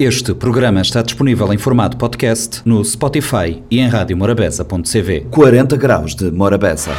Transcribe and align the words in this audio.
Este 0.00 0.32
programa 0.32 0.80
está 0.80 1.02
disponível 1.02 1.52
em 1.52 1.58
formato 1.58 1.98
podcast 1.98 2.62
no 2.64 2.82
Spotify 2.82 3.62
e 3.70 3.80
em 3.80 3.86
radiomorabeza.cv. 3.86 5.26
40 5.30 5.76
graus 5.76 6.14
de 6.14 6.30
Morabeza. 6.30 6.92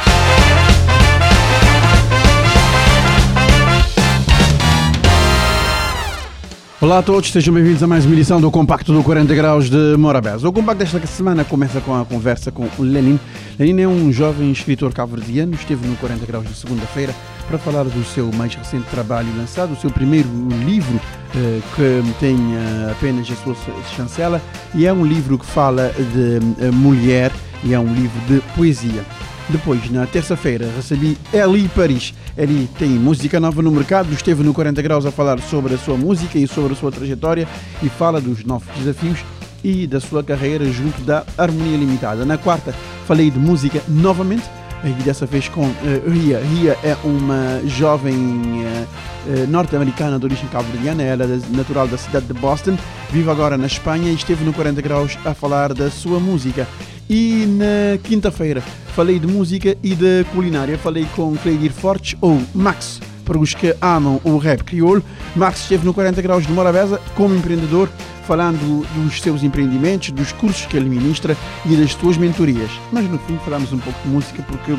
Olá 6.80 6.98
a 6.98 7.02
todos, 7.02 7.32
sejam 7.32 7.52
bem-vindos 7.52 7.82
a 7.82 7.88
mais 7.88 8.06
uma 8.06 8.14
edição 8.14 8.40
do 8.40 8.48
Compacto 8.52 8.92
do 8.92 9.02
40 9.02 9.34
Graus 9.34 9.68
de 9.68 9.96
Morabeza. 9.96 10.48
O 10.48 10.52
Compacto 10.52 10.84
desta 10.84 11.04
semana 11.08 11.44
começa 11.44 11.80
com 11.80 12.00
a 12.00 12.04
conversa 12.04 12.52
com 12.52 12.68
o 12.78 12.82
Lenin. 12.82 13.18
Lenin 13.58 13.82
é 13.82 13.88
um 13.88 14.12
jovem 14.12 14.52
escritor 14.52 14.92
cabo-verdiano, 14.92 15.54
esteve 15.54 15.88
no 15.88 15.96
40 15.96 16.24
Graus 16.24 16.46
de 16.46 16.54
segunda-feira 16.54 17.12
para 17.42 17.58
falar 17.58 17.84
do 17.84 18.04
seu 18.04 18.30
mais 18.32 18.54
recente 18.54 18.86
trabalho 18.90 19.28
lançado, 19.36 19.72
o 19.72 19.76
seu 19.76 19.90
primeiro 19.90 20.28
livro, 20.64 21.00
eh, 21.34 21.60
que 21.74 22.18
tem 22.18 22.36
eh, 22.36 22.92
apenas 22.92 23.30
a 23.30 23.36
sua 23.36 23.56
chancela, 23.96 24.40
e 24.74 24.86
é 24.86 24.92
um 24.92 25.04
livro 25.04 25.38
que 25.38 25.46
fala 25.46 25.90
de 26.12 26.64
eh, 26.64 26.70
mulher 26.70 27.32
e 27.64 27.74
é 27.74 27.78
um 27.78 27.92
livro 27.92 28.20
de 28.28 28.40
poesia. 28.54 29.04
Depois, 29.48 29.90
na 29.90 30.06
terça-feira, 30.06 30.70
recebi 30.76 31.18
Eli 31.32 31.68
Paris. 31.68 32.14
Eli 32.36 32.68
tem 32.78 32.88
música 32.90 33.38
nova 33.38 33.60
no 33.60 33.70
mercado, 33.70 34.12
esteve 34.12 34.42
no 34.42 34.54
40 34.54 34.80
Graus 34.80 35.04
a 35.04 35.10
falar 35.10 35.40
sobre 35.40 35.74
a 35.74 35.78
sua 35.78 35.96
música 35.96 36.38
e 36.38 36.46
sobre 36.46 36.72
a 36.72 36.76
sua 36.76 36.90
trajetória 36.90 37.46
e 37.82 37.88
fala 37.88 38.20
dos 38.20 38.44
novos 38.44 38.68
desafios 38.76 39.18
e 39.62 39.86
da 39.86 40.00
sua 40.00 40.24
carreira 40.24 40.64
junto 40.66 41.02
da 41.02 41.24
Harmonia 41.36 41.76
Limitada. 41.76 42.24
Na 42.24 42.38
quarta, 42.38 42.74
falei 43.06 43.30
de 43.30 43.38
música 43.38 43.82
novamente 43.88 44.44
e 44.84 44.90
dessa 45.02 45.26
vez 45.26 45.48
com 45.48 45.62
uh, 45.62 46.10
Ria. 46.10 46.40
Ria 46.40 46.76
é 46.82 46.96
uma 47.04 47.60
jovem 47.66 48.14
uh, 48.14 49.46
norte-americana 49.48 50.18
de 50.18 50.24
origem 50.24 50.48
cabo-verdiana, 50.48 51.02
ela 51.02 51.24
é 51.24 51.56
natural 51.56 51.86
da 51.86 51.96
cidade 51.96 52.26
de 52.26 52.34
Boston, 52.34 52.76
vive 53.10 53.30
agora 53.30 53.56
na 53.56 53.66
Espanha 53.66 54.10
e 54.10 54.14
esteve 54.14 54.44
no 54.44 54.52
40 54.52 54.80
Graus 54.82 55.18
a 55.24 55.34
falar 55.34 55.72
da 55.74 55.90
sua 55.90 56.18
música. 56.18 56.66
E 57.08 57.44
na 57.46 57.98
quinta-feira 58.02 58.62
falei 58.94 59.18
de 59.18 59.26
música 59.26 59.76
e 59.82 59.94
de 59.94 60.24
culinária. 60.32 60.78
Falei 60.78 61.06
com 61.16 61.36
Cleidir 61.36 61.72
Fortes, 61.72 62.16
ou 62.20 62.40
Max, 62.54 63.00
para 63.24 63.38
os 63.38 63.54
que 63.54 63.74
amam 63.80 64.20
o 64.24 64.36
rap 64.38 64.62
crioulo. 64.64 65.02
Max 65.34 65.60
esteve 65.60 65.84
no 65.84 65.94
40 65.94 66.20
Graus 66.22 66.46
de 66.46 66.52
Morabeza 66.52 67.00
como 67.14 67.34
empreendedor, 67.34 67.88
falando 68.26 68.86
dos 68.94 69.20
seus 69.20 69.42
empreendimentos, 69.42 70.10
dos 70.10 70.32
cursos 70.32 70.66
que 70.66 70.76
ele 70.76 70.88
ministra 70.88 71.36
e 71.64 71.76
das 71.76 71.92
suas 71.92 72.16
mentorias. 72.16 72.70
Mas 72.92 73.08
no 73.10 73.18
fim 73.20 73.38
falamos 73.44 73.72
um 73.72 73.78
pouco 73.78 73.98
de 74.02 74.08
música 74.08 74.42
porque 74.42 74.72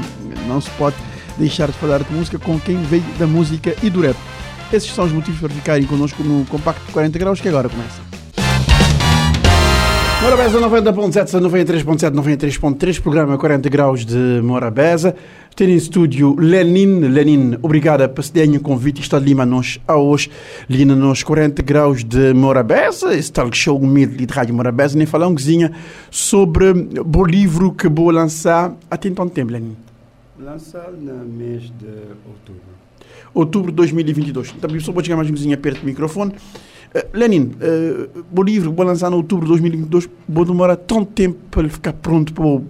não 0.47 0.61
se 0.61 0.69
pode 0.71 0.95
deixar 1.37 1.67
de 1.67 1.73
falar 1.73 2.03
de 2.03 2.13
música 2.13 2.37
com 2.37 2.59
quem 2.59 2.81
veio 2.83 3.03
da 3.17 3.27
música 3.27 3.75
e 3.81 3.89
do 3.89 4.01
rap. 4.01 4.17
Esses 4.71 4.91
são 4.93 5.05
os 5.05 5.11
motivos 5.11 5.39
para 5.39 5.49
ficarem 5.49 5.85
connosco 5.85 6.23
no 6.23 6.45
Compacto 6.45 6.91
40 6.91 7.19
Graus 7.19 7.41
que 7.41 7.47
agora 7.47 7.69
começa. 7.69 8.12
Morabeza 10.23 10.57
90.7, 10.57 11.37
93.7, 11.41 12.13
93.3, 12.13 13.01
programa 13.01 13.37
40 13.37 13.67
graus 13.67 14.05
de 14.05 14.39
Morabeza. 14.41 15.13
Tem 15.53 15.69
em 15.69 15.75
estúdio 15.75 16.33
Lenin. 16.39 17.01
Lenin, 17.09 17.57
obrigada 17.61 18.07
por 18.07 18.23
cederem 18.23 18.55
o 18.55 18.61
convite. 18.61 19.01
Está 19.01 19.17
ali 19.17 19.37
a 19.37 19.45
nós 19.45 19.81
a 19.85 19.97
hoje, 19.97 20.31
ali 20.69 20.85
nos 20.85 21.23
40 21.23 21.61
graus 21.61 22.05
de 22.05 22.33
Morabeza. 22.33 23.13
Esse 23.13 23.33
tal 23.33 23.51
show 23.51 23.77
humilde 23.77 24.25
de 24.25 24.33
Rádio 24.33 24.55
Morabeza. 24.55 24.97
Nem 24.97 25.05
falar 25.05 25.27
um 25.27 25.35
coisinha 25.35 25.73
sobre 26.09 26.69
o 26.71 27.25
livro 27.25 27.73
que 27.73 27.89
vou 27.89 28.09
lançar. 28.09 28.73
Há 28.89 28.95
tanto 28.95 29.29
tempo, 29.29 29.51
Lenin? 29.51 29.75
Lançar 30.39 30.89
no 30.89 31.25
mês 31.25 31.63
de 31.63 31.89
outubro. 32.25 32.61
Outubro 33.33 33.71
de 33.71 33.75
2022. 33.75 34.53
Também 34.53 34.79
só 34.79 34.93
vou 34.93 35.03
chegar 35.03 35.17
mais 35.17 35.27
um 35.27 35.33
coisinha 35.33 35.57
perto 35.57 35.81
do 35.81 35.85
microfone. 35.85 36.33
Lenin, 37.13 37.51
uh, 37.55 38.25
o 38.35 38.43
livro 38.43 38.71
vou 38.71 38.85
lançar 38.85 39.11
em 39.11 39.15
outubro 39.15 39.45
de 39.45 39.51
2022, 39.51 40.09
vou 40.29 40.45
demorar 40.45 40.75
tanto 40.75 41.05
tempo 41.07 41.39
para 41.49 41.61
ele 41.61 41.69
ficar 41.69 41.93
pronto 41.93 42.33
para 42.33 42.61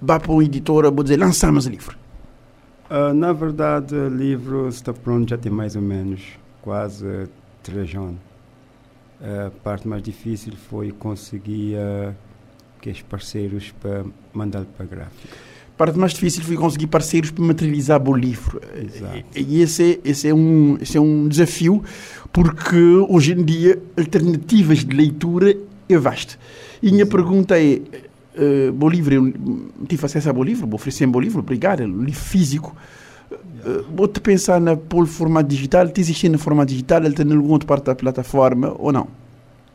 dar 0.00 0.20
para 0.20 0.32
uma 0.32 0.44
editora, 0.44 0.90
vou 0.90 1.02
dizer, 1.02 1.16
lançamos 1.16 1.66
o 1.66 1.70
livro. 1.70 1.96
Uh, 2.90 3.12
na 3.14 3.32
verdade, 3.32 3.94
o 3.94 4.08
livro 4.08 4.68
está 4.68 4.92
pronto 4.92 5.30
já 5.30 5.38
tem 5.38 5.52
mais 5.52 5.76
ou 5.76 5.82
menos 5.82 6.22
quase 6.62 7.28
três 7.62 7.94
anos. 7.94 8.18
a 9.20 9.50
parte 9.62 9.86
mais 9.86 10.02
difícil 10.02 10.54
foi 10.54 10.90
conseguir 10.90 11.76
que 12.80 12.90
os 12.90 13.02
parceiros 13.02 13.72
para 13.80 14.04
mandar 14.32 14.64
para. 14.76 15.04
A 15.04 15.08
parte 15.78 15.96
mais 15.96 16.12
difícil 16.12 16.42
foi 16.42 16.56
conseguir 16.56 16.88
parceiros 16.88 17.30
para 17.30 17.44
materializar 17.44 18.02
o 18.06 18.14
livro. 18.14 18.60
Exato. 18.76 19.24
E 19.36 19.62
esse 19.62 19.92
é, 20.04 20.10
esse, 20.10 20.28
é 20.28 20.34
um, 20.34 20.76
esse 20.80 20.98
é 20.98 21.00
um 21.00 21.28
desafio, 21.28 21.82
porque 22.32 22.76
hoje 23.08 23.32
em 23.32 23.44
dia 23.44 23.80
alternativas 23.96 24.84
de 24.84 24.94
leitura 24.94 25.56
é 25.88 25.96
vasto. 25.96 26.36
E 26.82 26.88
a 26.88 26.92
minha 26.92 27.06
pergunta 27.06 27.58
é, 27.58 27.80
uh, 28.36 28.72
bom 28.72 28.88
livro, 28.88 29.14
eu 29.14 29.86
tive 29.86 30.04
acesso 30.04 30.28
a 30.28 30.32
bom 30.32 30.42
livro, 30.42 30.66
vou 30.66 30.74
oferecer 30.74 31.06
um 31.06 31.12
bom 31.12 31.20
livro, 31.20 31.38
obrigado, 31.38 31.84
um 31.84 32.02
livro 32.02 32.20
físico. 32.20 32.76
Uh, 33.30 33.84
vou-te 33.94 34.20
pensar 34.20 34.60
na 34.60 34.76
pôr 34.76 35.06
formato 35.06 35.48
digital, 35.48 35.88
te 35.88 36.00
existe 36.00 36.28
no 36.28 36.38
formato 36.38 36.72
digital, 36.72 37.04
ele 37.04 37.14
tem 37.14 37.26
em 37.26 37.36
alguma 37.36 37.52
outra 37.52 37.68
parte 37.68 37.84
da 37.84 37.94
plataforma 37.94 38.74
ou 38.78 38.92
não? 38.92 39.06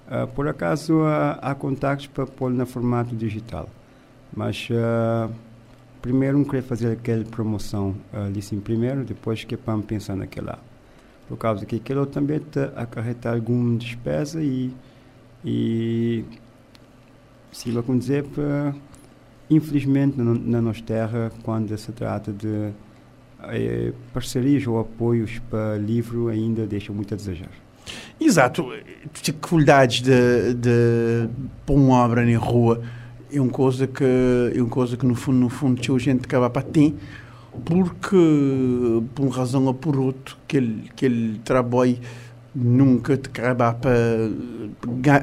Uh, 0.07 0.27
por 0.35 0.47
acaso 0.49 0.95
uh, 0.97 1.39
há 1.41 1.55
contactos 1.55 2.07
para 2.07 2.25
pôr 2.25 2.51
no 2.51 2.65
formato 2.65 3.15
digital, 3.15 3.69
mas 4.35 4.67
uh, 4.69 5.31
primeiro 6.03 6.37
não 6.37 6.43
queria 6.43 6.61
fazer 6.61 6.91
aquela 6.91 7.23
promoção 7.23 7.95
ali 8.11 8.41
sim 8.41 8.59
primeiro, 8.59 9.05
depois 9.05 9.45
que 9.45 9.55
é 9.55 9.57
para 9.57 9.79
pensar 9.79 10.17
naquela. 10.17 10.59
Por 11.29 11.37
causa 11.37 11.65
que 11.65 11.77
aquilo 11.77 12.05
também 12.05 12.41
acarreta 12.75 13.31
alguma 13.31 13.77
despesa 13.77 14.43
e, 14.43 14.69
e 15.45 16.25
se 17.53 17.71
vou 17.71 17.97
dizer, 17.97 18.25
para, 18.25 18.75
infelizmente 19.49 20.17
na, 20.17 20.33
na 20.33 20.61
nossa 20.61 20.81
terra, 20.81 21.31
quando 21.41 21.75
se 21.77 21.91
trata 21.93 22.33
de 22.33 22.71
eh, 23.43 23.93
parcerias 24.13 24.67
ou 24.67 24.81
apoios 24.81 25.39
para 25.49 25.77
livro, 25.77 26.27
ainda 26.27 26.67
deixa 26.67 26.91
muito 26.91 27.13
a 27.13 27.17
desejar. 27.17 27.51
Exato. 28.19 28.65
Dificuldades 29.13 30.01
de, 30.01 30.53
de 30.53 31.29
pôr 31.65 31.75
uma 31.75 32.03
obra 32.03 32.25
na 32.25 32.37
rua 32.37 32.83
é 33.33 33.41
uma 33.41 33.49
coisa 33.51 33.87
que 33.87 34.03
é 34.55 34.61
uma 34.61 34.69
coisa 34.69 34.95
que 34.97 35.05
no 35.05 35.15
fundo 35.15 35.37
no 35.39 35.49
fundo 35.49 35.95
a 35.95 35.99
gente 35.99 36.25
acaba 36.25 36.49
para 36.49 36.61
ter 36.61 36.93
porque 37.65 38.15
por 39.13 39.25
uma 39.25 39.35
razão 39.35 39.65
ou 39.65 39.73
por 39.73 39.97
outra 39.97 40.35
aquele 40.43 40.85
aquele 40.89 41.39
trabalho 41.39 41.97
nunca 42.55 43.17
te 43.17 43.27
acaba 43.29 43.73
para 43.73 43.91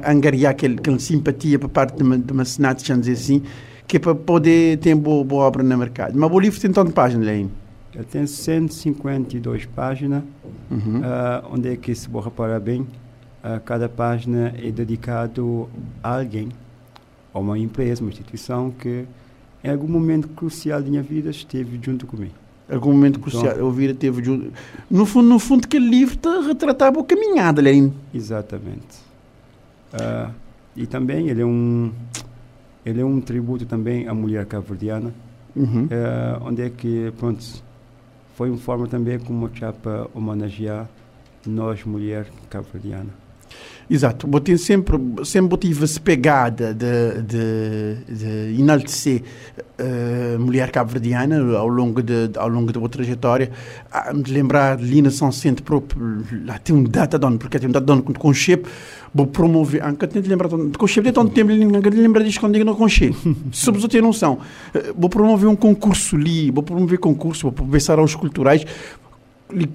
angariar 0.05 0.51
aquele, 0.51 0.75
aquela 0.75 0.99
simpatia 0.99 1.57
por 1.57 1.69
parte 1.69 1.95
de 1.95 2.03
uma, 2.03 2.17
de 2.17 2.31
uma 2.31 2.43
senate, 2.45 2.85
vamos 2.87 3.05
dizer 3.05 3.21
assim, 3.21 3.43
que 3.87 3.97
é 3.97 3.99
para 3.99 4.13
poder 4.13 4.77
ter 4.79 4.93
boa, 4.95 5.23
boa 5.23 5.45
obra 5.45 5.63
no 5.63 5.77
mercado. 5.77 6.17
Mas 6.17 6.29
o 6.29 6.39
livro 6.39 6.59
tem 6.59 6.71
tantas 6.71 6.93
páginas, 6.93 7.25
Leine? 7.25 7.49
Ele 7.95 8.03
tem 8.03 8.25
152 8.27 9.65
páginas, 9.65 10.23
Uhum. 10.69 10.99
uh, 10.99 11.53
onde 11.53 11.69
é 11.69 11.75
que 11.75 11.93
se 11.93 12.09
vou 12.09 12.21
reparar 12.21 12.59
bem, 12.59 12.81
uh, 12.81 13.59
cada 13.65 13.87
página 13.89 14.53
é 14.61 14.71
dedicado 14.71 15.69
a 16.01 16.17
alguém, 16.19 16.49
a 17.33 17.39
uma 17.39 17.57
empresa, 17.57 18.01
uma 18.01 18.09
instituição 18.09 18.71
que 18.71 19.05
em 19.63 19.69
algum 19.69 19.87
momento 19.87 20.27
crucial 20.29 20.81
da 20.81 20.89
minha 20.89 21.03
vida 21.03 21.29
esteve 21.29 21.79
junto 21.81 22.05
comigo. 22.07 22.33
Algum 22.69 22.91
momento 22.93 23.19
crucial, 23.19 23.53
eu 23.55 23.69
vi 23.71 23.93
teve 23.93 24.21
de- 24.21 24.51
no 24.89 25.05
fundo 25.05 25.27
no 25.27 25.39
fundo 25.39 25.65
aquele 25.65 25.87
livro 25.89 26.15
te 26.15 26.29
retratava 26.47 27.01
a 27.01 27.03
caminhada, 27.03 27.61
Leine. 27.61 27.91
Exatamente. 28.13 28.97
Uh, 29.93 30.31
e 30.75 30.87
também 30.87 31.27
ele 31.29 31.41
é 31.41 31.45
um 31.45 31.91
ele 32.85 33.01
é 33.01 33.05
um 33.05 33.19
tributo 33.21 33.65
também 33.65 34.07
à 34.07 34.13
mulher 34.13 34.45
cabo-verdiana, 34.45 35.13
Uhum. 35.55 35.85
eh, 35.91 36.37
onde 36.41 36.61
é 36.63 36.69
que, 36.69 37.11
pronto, 37.19 37.43
foi 38.35 38.49
uma 38.49 38.57
forma 38.57 38.87
também 38.87 39.19
como 39.19 39.45
para 39.73 40.07
homenagear 40.15 40.89
nós, 41.45 41.83
mulher 41.83 42.25
cabo-verdiana. 42.49 43.09
Exato, 43.93 44.25
tenho 44.39 44.57
sempre, 44.57 44.97
sempre 45.25 45.57
tive 45.57 45.83
essa 45.83 45.99
pegada 45.99 46.73
de, 46.73 47.21
de, 47.23 47.95
de 48.07 48.61
enaltecer 48.61 49.21
a 49.77 50.39
mulher 50.39 50.71
cabo-verdiana 50.71 51.57
ao 51.57 51.67
longo, 51.67 52.01
de, 52.01 52.29
ao 52.37 52.47
longo 52.47 52.71
da 52.71 52.79
sua 52.79 52.87
trajetória. 52.87 53.51
Ah, 53.91 54.13
me 54.13 54.23
de 54.23 54.31
lembrar 54.31 54.77
de 54.77 54.85
Lina 54.85 55.11
São 55.11 55.29
Centro 55.29 55.61
próprio, 55.65 56.23
lá 56.45 56.57
tem 56.57 56.73
um 56.73 56.83
data 56.85 57.19
dono, 57.19 57.37
porque 57.37 57.59
tem 57.59 57.67
um 57.67 57.71
data 57.73 57.85
dono 57.85 58.01
com 58.01 58.13
Conchep, 58.13 58.65
vou 59.13 59.27
promover, 59.27 59.83
ah, 59.83 59.89
nunca 59.89 60.07
tenho 60.07 60.23
de 60.23 60.29
lembrar, 60.29 60.47
de 60.47 60.77
Conchep 60.77 61.03
tem 61.03 61.11
tanto 61.11 61.33
tempo, 61.33 61.51
de 61.51 61.97
lembrar 61.97 62.23
disso 62.23 62.39
quando 62.39 62.53
digo 62.53 62.63
no 62.63 62.77
Conchep. 62.77 63.13
Para 63.51 63.73
você 63.73 63.87
ter 63.89 64.01
noção. 64.01 64.39
Eh, 64.73 64.93
Vou 64.95 65.09
promover 65.09 65.49
um 65.49 65.55
concurso 65.55 66.15
ali, 66.15 66.49
vou 66.49 66.63
promover 66.63 66.97
concurso, 66.97 67.41
vou 67.41 67.51
promover 67.51 67.81
saraus 67.81 68.15
culturais, 68.15 68.65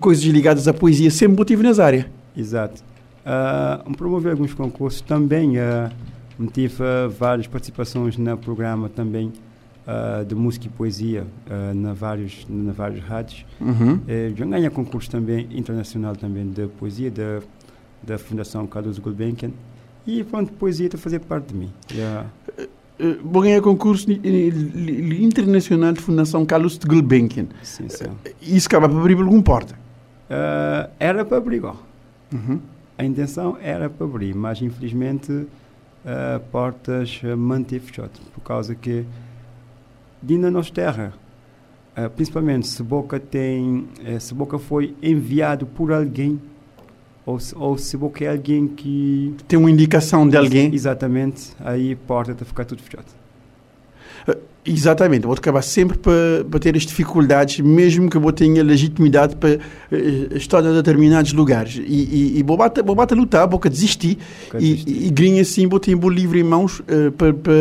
coisas 0.00 0.24
ligadas 0.24 0.66
à 0.66 0.72
poesia, 0.72 1.10
sempre 1.10 1.36
motivo 1.36 1.62
nas 1.62 1.78
áreas. 1.78 2.06
Exato. 2.34 2.95
Uh, 3.26 3.96
promover 3.96 4.32
alguns 4.32 4.54
concursos 4.54 5.00
também. 5.00 5.58
Uh, 5.58 5.90
tive 6.52 6.82
uh, 6.82 7.10
várias 7.10 7.46
participações 7.46 8.16
no 8.16 8.36
programa 8.38 8.88
também 8.88 9.32
uh, 9.86 10.24
de 10.24 10.34
música 10.34 10.66
e 10.66 10.68
poesia 10.68 11.26
uh, 11.46 11.74
na 11.74 11.92
vários 11.92 12.46
na 12.48 12.72
várias 12.72 13.02
rádios. 13.02 13.46
Uhum. 13.60 14.00
Eh, 14.06 14.32
já 14.36 14.44
ganhei 14.44 14.68
concurso 14.70 15.10
também 15.10 15.48
internacional 15.50 16.14
também 16.14 16.48
de 16.48 16.66
poesia 16.68 17.10
da 17.10 17.40
da 18.02 18.18
Fundação 18.18 18.66
Carlos 18.68 18.98
Gulbenkian 19.00 19.50
E 20.06 20.22
pronto, 20.22 20.52
poesia 20.52 20.86
está 20.86 20.96
a 20.96 21.00
fazer 21.00 21.18
parte 21.20 21.48
de 21.48 21.54
mim. 21.54 21.70
Yeah. 21.90 22.28
Uh, 23.00 23.18
vou 23.24 23.42
ganhar 23.42 23.60
concurso 23.60 24.06
internacional 24.10 25.92
de 25.92 26.00
Fundação 26.00 26.46
Carlos 26.46 26.78
de 26.78 26.86
Gulbenkian. 26.86 27.46
Sim, 27.62 27.88
sim. 27.88 28.06
Isso 28.40 28.68
acaba 28.68 28.88
para 28.88 28.98
abrir 28.98 29.18
algum 29.18 29.42
porta. 29.42 29.76
Ah, 30.30 30.88
era 30.98 31.24
para 31.24 31.36
abrir. 31.36 31.62
Uhum. 32.32 32.60
A 32.98 33.04
intenção 33.04 33.58
era 33.60 33.90
para 33.90 34.06
abrir, 34.06 34.34
mas 34.34 34.60
infelizmente 34.62 35.46
ah, 36.04 36.40
portas 36.52 37.20
ah, 37.24 37.36
manteve 37.36 37.86
fechado, 37.86 38.12
por 38.32 38.40
causa 38.40 38.74
que 38.74 39.04
na 40.22 40.50
nossa 40.50 40.72
terra, 40.72 41.12
ah, 41.94 42.08
principalmente 42.08 42.66
se 42.68 42.82
Boca 42.82 43.18
tem, 43.18 43.86
eh, 44.04 44.18
se 44.18 44.32
Boca 44.32 44.58
foi 44.58 44.94
enviado 45.02 45.66
por 45.66 45.92
alguém, 45.92 46.40
ou 47.24 47.40
se, 47.40 47.54
ou 47.56 47.76
se 47.76 47.96
Boca 47.96 48.24
é 48.24 48.28
alguém 48.28 48.68
que... 48.68 49.34
Tem 49.48 49.58
uma 49.58 49.70
indicação 49.70 50.28
de 50.28 50.36
alguém. 50.36 50.72
Exatamente, 50.72 51.52
aí 51.60 51.92
a 51.92 51.96
porta 51.96 52.32
está 52.32 52.44
a 52.44 52.46
ficar 52.46 52.64
tudo 52.64 52.82
fechado. 52.82 53.25
Exatamente, 54.66 55.22
vou 55.22 55.34
acabar 55.34 55.62
sempre 55.62 55.96
para, 55.96 56.44
para 56.50 56.58
ter 56.58 56.76
as 56.76 56.82
dificuldades, 56.82 57.60
mesmo 57.60 58.10
que 58.10 58.16
eu 58.16 58.32
tenha 58.32 58.62
legitimidade 58.64 59.36
para 59.36 59.50
eh, 59.50 60.28
estar 60.32 60.64
em 60.64 60.74
determinados 60.74 61.32
lugares. 61.32 61.76
E, 61.76 61.82
e, 61.82 62.38
e 62.38 62.42
vou 62.42 62.56
bater, 62.56 62.82
vou 62.82 62.96
bater 62.96 63.14
a 63.14 63.20
lutar, 63.20 63.48
vou 63.48 63.60
desistir. 63.60 64.18
Nunca 64.46 64.58
E, 64.58 64.72
e, 64.86 65.06
e 65.06 65.10
grinha 65.10 65.42
assim, 65.42 65.68
vou 65.68 65.78
ter 65.78 65.94
um 65.94 66.08
livro 66.08 66.36
em 66.36 66.42
mãos, 66.42 66.82
eh, 66.88 67.10
para, 67.10 67.32
para, 67.32 67.54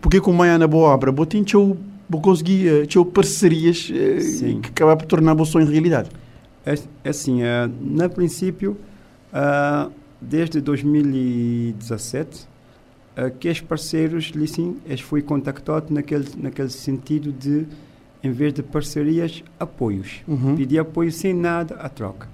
porque 0.00 0.20
como 0.20 0.44
é 0.44 0.56
na 0.56 0.68
boa 0.68 0.90
obra, 0.90 1.10
vou 1.10 1.26
ter 1.26 1.42
teu, 1.44 1.76
conseguir 2.22 2.68
eh, 2.68 2.86
teu 2.86 3.04
parcerias 3.04 3.90
Sim. 4.20 4.60
que 4.60 4.68
acabar 4.68 4.96
por 4.96 5.06
tornar 5.06 5.34
o 5.34 5.44
sonho 5.44 5.66
realidade. 5.66 6.10
É, 6.64 6.74
é 7.04 7.10
assim, 7.10 7.42
ah, 7.42 7.68
na 7.80 8.08
princípio, 8.08 8.76
ah, 9.32 9.88
desde 10.20 10.60
2017, 10.60 12.46
que 13.38 13.48
os 13.48 13.60
parceiros, 13.60 14.32
ali 14.34 14.46
sim, 14.46 14.76
eles 14.86 15.00
foi 15.00 15.22
contactado 15.22 15.92
naquele, 15.92 16.26
naquele 16.36 16.70
sentido 16.70 17.32
de, 17.32 17.66
em 18.22 18.30
vez 18.30 18.52
de 18.52 18.62
parcerias, 18.62 19.42
apoios. 19.58 20.22
Uhum. 20.26 20.56
Pedir 20.56 20.78
apoio 20.78 21.10
sem 21.10 21.34
nada 21.34 21.74
à 21.76 21.88
troca. 21.88 22.28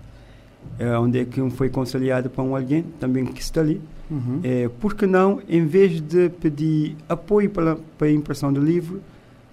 É, 0.78 0.98
onde 0.98 1.18
é 1.18 1.24
que 1.24 1.40
um 1.40 1.50
foi 1.50 1.68
conciliado 1.68 2.28
para 2.28 2.42
um 2.42 2.54
alguém, 2.54 2.84
também 3.00 3.24
que 3.24 3.40
está 3.40 3.60
ali. 3.60 3.80
Uhum. 4.10 4.40
É, 4.42 4.68
por 4.68 4.94
que 4.94 5.06
não, 5.06 5.40
em 5.48 5.66
vez 5.66 6.00
de 6.00 6.28
pedir 6.28 6.96
apoio 7.08 7.50
para, 7.50 7.76
para 7.98 8.06
a 8.08 8.12
impressão 8.12 8.52
do 8.52 8.60
livro, 8.60 9.00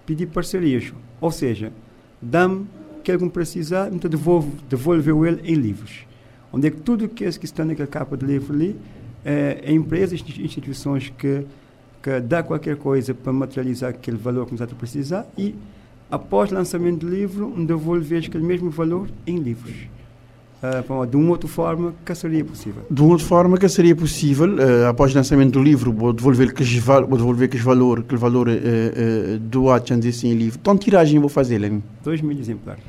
pedir 0.05 0.27
parcerias? 0.27 0.93
Ou 1.21 1.31
seja, 1.31 1.71
dá-me 2.21 2.67
que 3.03 3.11
alguém 3.11 3.29
precisar, 3.29 3.91
então 3.91 4.09
devolvo, 4.09 4.51
devolvo 4.69 5.25
ele 5.25 5.41
em 5.43 5.55
livros. 5.55 6.05
Onde 6.51 6.67
é 6.67 6.71
que 6.71 6.77
tudo 6.77 7.07
que, 7.09 7.29
que 7.31 7.45
está 7.45 7.65
naquela 7.65 7.87
capa 7.87 8.15
de 8.15 8.25
livro 8.25 8.53
ali, 8.53 8.75
é, 9.25 9.61
é 9.65 9.71
empresas, 9.73 10.13
insti- 10.19 10.41
instituições 10.43 11.11
que, 11.17 11.43
que 12.01 12.19
dá 12.19 12.43
qualquer 12.43 12.75
coisa 12.77 13.13
para 13.13 13.31
materializar 13.33 13.89
aquele 13.91 14.17
valor 14.17 14.45
que 14.45 14.51
nós 14.51 14.61
estamos 14.61 14.73
a 14.73 14.77
precisar 14.77 15.25
e, 15.37 15.55
após 16.11 16.51
o 16.51 16.55
lançamento 16.55 17.05
do 17.05 17.09
livro, 17.09 17.53
devolver 17.65 18.23
aquele 18.25 18.43
mesmo 18.43 18.69
valor 18.69 19.07
em 19.25 19.37
livros. 19.37 19.75
Para- 20.61 21.05
de 21.05 21.17
uma 21.17 21.31
outra 21.31 21.49
forma, 21.49 21.93
que 22.05 22.15
seria 22.15 22.45
possível. 22.45 22.83
De 22.89 23.01
uma 23.01 23.11
outra 23.11 23.27
forma 23.27 23.57
que 23.57 23.67
seria 23.67 23.93
possível, 23.93 24.57
eh, 24.61 24.87
após 24.87 25.11
o 25.13 25.17
lançamento 25.17 25.51
do 25.51 25.61
livro, 25.61 25.91
vou 25.91 26.13
devolver 26.13 26.53
que 26.53 26.63
val, 26.79 27.05
vou 27.05 27.17
devolver 27.17 27.49
que 27.49 27.57
valor, 27.57 28.01
que 28.03 28.15
valor 28.15 28.47
doado, 29.41 29.85
vamos 29.89 30.05
dizer 30.05 30.17
assim, 30.17 30.29
em 30.31 30.37
livro. 30.37 30.57
Então, 30.61 30.77
tiragem 30.77 31.19
vou 31.19 31.27
fazer, 31.27 31.57
Lenin. 31.57 31.83
2 32.01 32.21
mil 32.21 32.37
exemplares. 32.39 32.81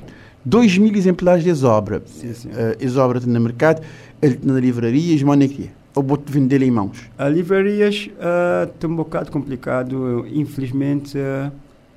2 0.44 0.78
mil 0.78 0.94
exemplares 0.94 1.42
de 1.42 1.64
obra. 1.66 2.02
Sim, 2.06 2.32
sim. 2.34 2.48
Uh, 2.50 2.84
as 2.84 2.96
obras 2.96 3.25
no 3.25 3.40
mercado, 3.40 3.82
ele 4.20 4.38
na 4.42 4.60
livraria, 4.60 5.16
e 5.16 5.25
onde 5.25 5.46
é 5.46 5.48
que 5.48 5.62
é? 5.64 5.83
Ou 5.94 6.02
vou-te 6.02 6.31
vender 6.31 6.61
em 6.62 6.70
mãos? 6.70 7.08
A 7.17 7.29
livrarias 7.29 8.11
ah, 8.20 8.69
está 8.73 8.88
um 8.88 8.96
bocado 8.96 9.31
complicado, 9.31 10.26
infelizmente 10.26 11.17
ah, 11.19 11.52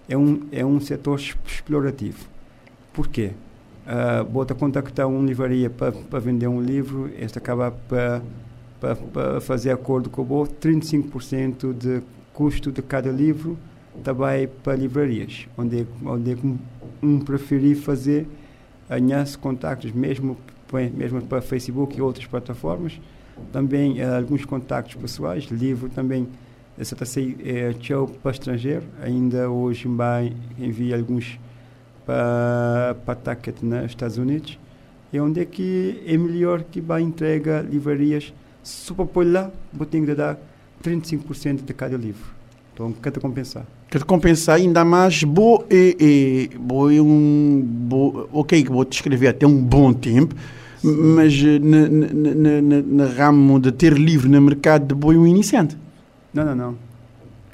é, 0.07 0.17
um, 0.17 0.41
é 0.51 0.65
um 0.65 0.79
setor 0.79 1.19
explorativo. 1.19 2.27
Por 2.93 3.07
quê? 3.07 3.31
Uh, 3.87 4.25
bota 4.25 4.53
contactar 4.53 5.07
uma 5.07 5.25
livraria 5.25 5.69
para 5.69 6.19
vender 6.19 6.47
um 6.47 6.61
livro, 6.61 7.09
este 7.17 7.37
acaba 7.37 7.71
para 7.71 8.21
fazer 9.39 9.71
acordo 9.71 10.09
com 10.09 10.23
o 10.23 10.25
BO, 10.25 10.43
35% 10.45 11.73
de 11.73 12.01
custo 12.33 12.69
de 12.69 12.81
cada 12.81 13.09
livro 13.09 13.57
também 14.03 14.47
para 14.61 14.75
livrarias, 14.75 15.47
onde, 15.57 15.87
onde 16.05 16.33
é 16.33 16.37
um, 17.01 17.19
preferir 17.19 17.77
fazer 17.77 18.27
anhas 18.89 19.35
contactos 19.35 19.91
mesmo, 19.91 20.37
mesmo 20.93 21.21
para 21.21 21.41
Facebook 21.41 21.97
e 21.97 22.01
outras 22.01 22.25
plataformas, 22.25 22.99
também 23.51 23.99
eh, 23.99 24.17
alguns 24.17 24.45
contactos 24.45 24.95
pessoais, 24.95 25.45
livro 25.45 25.89
também, 25.89 26.27
a 26.79 27.05
sair 27.05 27.37
é, 27.43 27.73
tchau 27.73 28.07
para 28.07 28.31
estrangeiro, 28.31 28.83
ainda 29.01 29.49
hoje 29.49 29.87
vai 29.87 30.31
envia 30.59 30.95
alguns 30.95 31.39
para 32.05 32.95
para 33.05 33.15
Tacket 33.15 33.61
nos 33.61 33.85
Estados 33.85 34.17
Unidos, 34.17 34.59
e 35.11 35.19
onde 35.19 35.41
é 35.41 35.45
que 35.45 36.03
é 36.05 36.17
melhor 36.17 36.63
que 36.63 36.79
vai 36.79 37.01
entrega 37.01 37.61
livrarias, 37.61 38.33
só 38.61 38.93
para 38.93 39.05
pôr 39.05 39.25
lá, 39.25 39.51
vou 39.73 39.85
ter 39.85 40.05
que 40.05 40.13
dar 40.13 40.37
35% 40.83 41.63
de 41.65 41.73
cada 41.73 41.97
livro. 41.97 42.37
Então, 42.73 42.91
cada 43.01 43.19
compensar. 43.19 43.65
Quero 43.89 44.05
compensar 44.05 44.57
ainda 44.57 44.85
mais, 44.85 45.23
vou, 45.23 45.65
é, 45.69 45.95
é, 45.99 46.49
vou 46.59 46.89
um, 46.89 47.87
vou, 47.89 48.29
ok, 48.31 48.65
vou 48.65 48.85
te 48.85 48.95
escrever 48.97 49.29
até 49.29 49.47
um 49.47 49.57
bom 49.57 49.93
tempo, 49.93 50.35
mas 50.83 51.33
eh, 51.33 51.59
na, 51.59 51.87
na, 51.89 52.61
na, 52.61 52.81
na- 52.81 53.05
ramo 53.13 53.59
de 53.59 53.71
ter 53.71 53.93
livro 53.97 54.29
no 54.29 54.41
mercado 54.41 54.85
de 54.87 54.95
boi 54.95 55.17
um 55.17 55.25
iniciante. 55.25 55.77
Não, 56.33 56.45
não, 56.45 56.55
não. 56.55 56.75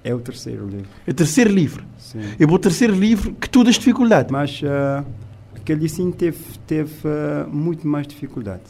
É 0.04 0.14
o 0.14 0.20
terceiro 0.20 0.66
livro. 0.68 0.90
É 1.08 1.12
o 1.12 1.14
terceiro 1.14 1.50
livro. 1.52 1.86
Sim. 1.98 2.20
Eu 2.40 2.48
vou 2.48 2.60
terceiro 2.60 2.94
livro 2.94 3.34
que 3.34 3.50
todas 3.50 3.70
as 3.70 3.76
dificuldades. 3.76 4.32
Mas 4.32 4.62
ah, 4.66 5.04
aquele 5.56 5.88
sim 5.88 6.12
teve, 6.12 6.38
teve 6.68 6.92
ah, 7.06 7.48
muito 7.52 7.88
mais 7.88 8.06
dificuldade. 8.06 8.64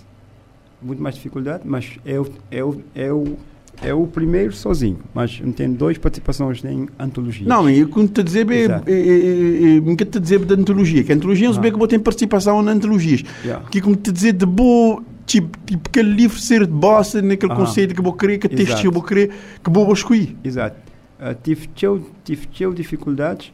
Muito 0.82 1.02
mais 1.02 1.16
dificuldade, 1.16 1.64
mas 1.66 1.98
é 2.06 2.20
o, 2.20 2.28
é 2.52 2.64
o, 2.64 2.82
é 2.94 3.12
o, 3.12 3.38
é 3.83 3.94
o 3.94 4.07
primeiro 4.07 4.53
sozinho. 4.53 4.97
Mas 5.13 5.41
tem 5.56 5.71
duas 5.74 5.97
participações 5.97 6.63
em 6.63 6.88
antologia. 6.97 7.47
Não, 7.47 7.69
eu 7.69 7.88
quando 7.89 8.09
te 8.09 8.24
dizer, 8.24 8.50
é, 8.51 8.56
Exato. 8.56 8.89
é, 8.89 8.94
é, 8.94 9.77
é, 9.77 9.80
te 10.06 10.19
dizer 10.19 10.39
da 10.45 10.56
antologia, 10.56 11.03
que 11.03 11.12
a 11.12 11.15
antologia 11.15 11.47
é 11.47 11.50
um 11.50 11.53
Ah. 11.53 11.56
que 11.71 11.88
ter 11.88 12.00
participação 12.00 12.62
na 12.62 12.71
antologias. 12.71 13.24
Yeah. 13.44 13.68
Que 13.69 13.81
como 13.81 13.95
te 13.95 14.12
dizer 14.12 14.33
de 14.33 14.45
boa, 14.45 15.03
tipo, 15.25 15.57
tipo 15.65 15.89
aquele 15.89 16.13
livro 16.13 16.39
ser 16.39 16.65
de 16.65 16.71
bossa, 16.74 17.21
naquele 17.21 17.51
Ah. 17.51 17.56
conceito 17.56 17.94
que 17.94 18.01
vou 18.01 18.13
querer, 18.13 18.38
que 18.38 18.47
texto 18.50 18.83
eu 18.85 18.91
vou 18.91 19.03
querer, 19.03 19.31
que 19.63 19.69
vou 19.69 19.91
escolher. 19.94 20.35
Exato. 20.44 20.77
Ah, 21.19 21.33
tive 21.33 21.68
teu, 21.68 22.06
tive 22.23 22.47
teu 22.47 22.73
dificuldades 22.73 23.52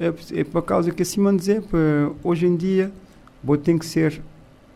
é, 0.00 0.12
é 0.40 0.44
por 0.44 0.62
causa 0.62 0.90
que 0.90 1.02
assim 1.02 1.20
me 1.20 1.36
dizer 1.36 1.62
hoje 2.24 2.46
em 2.46 2.56
dia 2.56 2.90
vou 3.42 3.56
ter 3.56 3.78
que 3.78 3.86
ser 3.86 4.20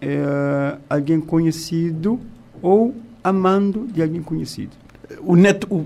eh, 0.01 0.77
alguém 0.89 1.21
conhecido 1.21 2.21
ou 2.63 2.95
amando 3.25 3.89
de 3.93 4.03
alguém 4.03 4.23
conhecido. 4.23 4.71
O 5.21 5.37
net, 5.37 5.67
o, 5.71 5.85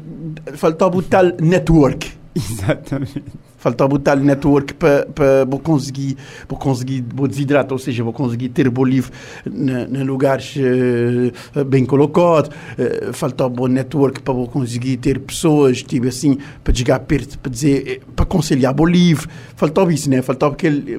faltava 0.56 0.96
o 0.96 1.02
tal 1.02 1.24
network. 1.40 2.12
Exatamente. 2.34 3.24
Faltava 3.58 3.94
o 3.94 3.98
tal 3.98 4.16
network 4.16 4.72
para 4.72 5.04
pa, 5.06 5.44
vou 5.46 5.60
conseguir, 5.60 6.16
vou 6.48 6.58
conseguir, 6.58 7.04
vou 7.14 7.28
desidratar, 7.28 7.72
ou 7.72 7.78
seja, 7.78 8.02
vou 8.02 8.12
conseguir 8.12 8.48
ter 8.48 8.70
bom 8.70 8.84
livro 8.84 9.12
em 9.46 10.02
lugares 10.02 10.54
eh, 10.56 11.64
bem 11.64 11.84
colocados. 11.84 12.50
Eh, 12.78 13.10
faltava 13.12 13.60
o 13.60 13.66
network 13.66 14.22
para 14.22 14.32
vou 14.32 14.48
conseguir 14.48 14.96
ter 14.96 15.18
pessoas, 15.18 15.82
tipo 15.82 16.08
assim, 16.08 16.38
para 16.64 16.74
chegar 16.74 17.00
perto, 17.00 17.38
para 17.38 17.52
dizer, 17.52 17.86
eh, 17.86 18.00
para 18.16 18.24
conciliar 18.24 18.72
bom 18.72 18.86
livro. 18.86 19.28
Faltava 19.54 19.92
isso, 19.92 20.08
né? 20.08 20.22
Faltava 20.22 20.54
aquele, 20.54 20.98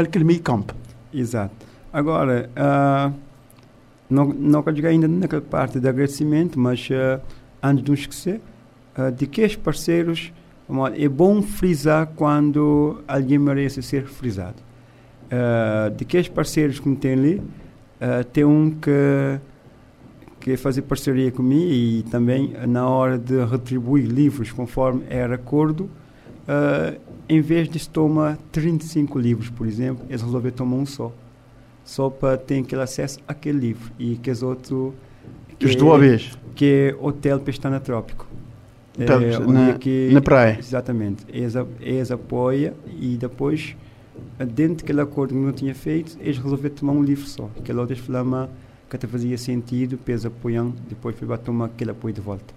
aquele 0.00 0.24
meio 0.24 0.40
campo. 0.40 0.74
Exato. 1.12 1.66
Agora, 1.92 2.48
ah, 2.56 3.12
não, 4.08 4.26
não 4.26 4.62
quero 4.62 4.76
chegar 4.76 4.88
ainda 4.90 5.08
naquela 5.08 5.42
parte 5.42 5.78
de 5.78 5.86
agradecimento, 5.88 6.58
mas 6.58 6.88
ah, 6.90 7.20
antes 7.62 7.84
de 7.84 7.92
esquecer, 7.92 8.40
ah, 8.96 9.10
de 9.10 9.26
que 9.26 9.44
os 9.44 9.56
parceiros, 9.56 10.32
é 10.96 11.08
bom 11.08 11.40
frisar 11.40 12.06
quando 12.14 13.02
alguém 13.08 13.38
merece 13.38 13.82
ser 13.82 14.06
frisado. 14.06 14.62
Ah, 15.30 15.90
de 15.94 16.04
que 16.04 16.18
os 16.18 16.28
parceiros 16.28 16.80
que 16.80 16.88
me 16.88 16.96
tem 16.96 17.12
ali, 17.12 17.42
ah, 18.00 18.24
tem 18.24 18.44
um 18.44 18.70
que 18.70 19.40
que 20.40 20.56
fazer 20.56 20.82
parceria 20.82 21.32
comigo 21.32 21.72
e 21.72 22.04
também 22.04 22.54
na 22.68 22.88
hora 22.88 23.18
de 23.18 23.44
retribuir 23.44 24.06
livros 24.06 24.52
conforme 24.52 25.02
era 25.10 25.34
acordo, 25.34 25.90
ah, 26.46 26.94
em 27.28 27.42
vez 27.42 27.68
de 27.68 27.78
se 27.78 27.90
tomar 27.90 28.38
35 28.50 29.18
livros, 29.18 29.50
por 29.50 29.66
exemplo, 29.66 30.06
eles 30.08 30.22
resolveram 30.22 30.56
tomar 30.56 30.76
um 30.76 30.86
só. 30.86 31.12
Só 31.84 32.08
para 32.08 32.38
ter 32.38 32.60
aquele 32.60 32.82
acesso 32.82 33.18
àquele 33.28 33.58
livro. 33.58 33.92
E 33.98 34.16
que 34.16 34.30
os 34.30 34.42
outros. 34.42 34.94
Que 35.58 35.66
Os 35.66 35.74
vez, 36.00 36.30
Que 36.54 36.64
é 36.64 36.96
Hotel 37.04 37.38
Pestana 37.40 37.78
Trópico. 37.80 38.26
Hotel 39.00 39.22
É, 39.22 39.38
na- 39.52 39.70
é 39.70 39.72
que- 39.78 40.10
na 40.12 40.20
praia. 40.20 40.56
Exatamente. 40.58 41.24
Eles, 41.32 41.54
eles 41.80 42.10
apoiam 42.10 42.74
e 43.00 43.16
depois, 43.16 43.76
dentro 44.54 44.78
daquele 44.84 45.00
acordo 45.00 45.34
que 45.34 45.40
não 45.40 45.52
tinha 45.52 45.74
feito, 45.74 46.16
eles 46.20 46.38
resolveram 46.38 46.74
tomar 46.74 46.92
um 46.92 47.02
livro 47.02 47.26
só. 47.26 47.48
Que 47.64 47.72
lá 47.72 47.84
eles 47.84 47.98
falaram 47.98 48.48
que 48.90 48.98
te 48.98 49.06
fazia 49.06 49.38
sentido, 49.38 49.90
depois 49.90 50.24
apoiando, 50.26 50.74
depois 50.88 51.14
foi 51.16 51.28
para 51.28 51.36
tomar 51.38 51.66
aquele 51.66 51.90
apoio 51.92 52.12
de 52.14 52.20
volta. 52.20 52.54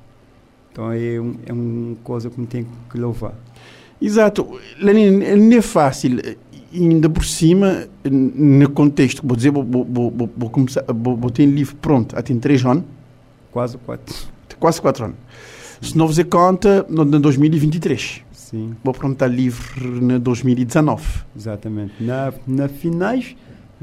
Então 0.72 0.92
é, 0.92 1.20
um, 1.20 1.36
é 1.46 1.52
uma 1.54 1.96
coisa 1.98 2.30
que 2.30 2.40
me 2.40 2.48
tem 2.48 2.66
que 2.90 2.98
louvar. 2.98 3.34
Exato. 4.02 4.60
Lenin, 4.80 5.12
não 5.38 5.58
é 5.58 5.62
fácil. 5.62 6.18
Ainda 6.74 7.10
por 7.10 7.26
cima, 7.26 7.88
no 8.04 8.70
contexto, 8.70 9.22
vou 9.26 9.36
dizer, 9.36 9.52
vou, 9.52 9.64
vou, 9.64 9.86
vou, 9.86 10.30
vou 10.38 10.50
começar, 10.50 10.84
vou, 10.88 11.18
vou 11.18 11.30
ter 11.30 11.46
livro 11.46 11.76
pronto, 11.76 12.18
há 12.18 12.22
tem 12.22 12.40
três 12.40 12.66
anos. 12.66 12.84
Quase 13.52 13.78
quatro. 13.78 14.16
Quase 14.58 14.82
quatro 14.82 15.06
anos. 15.06 15.18
Se 15.82 15.98
não 15.98 16.08
fazer 16.08 16.26
conta, 16.26 16.86
no 16.88 17.04
2023. 17.20 18.22
Sim. 18.32 18.76
Vou 18.84 18.94
pronto 18.94 19.26
livre 19.26 19.86
no 19.86 20.20
2019. 20.20 21.04
Exatamente. 21.36 21.94
Na, 22.00 22.34
na 22.48 22.68
finais 22.68 23.36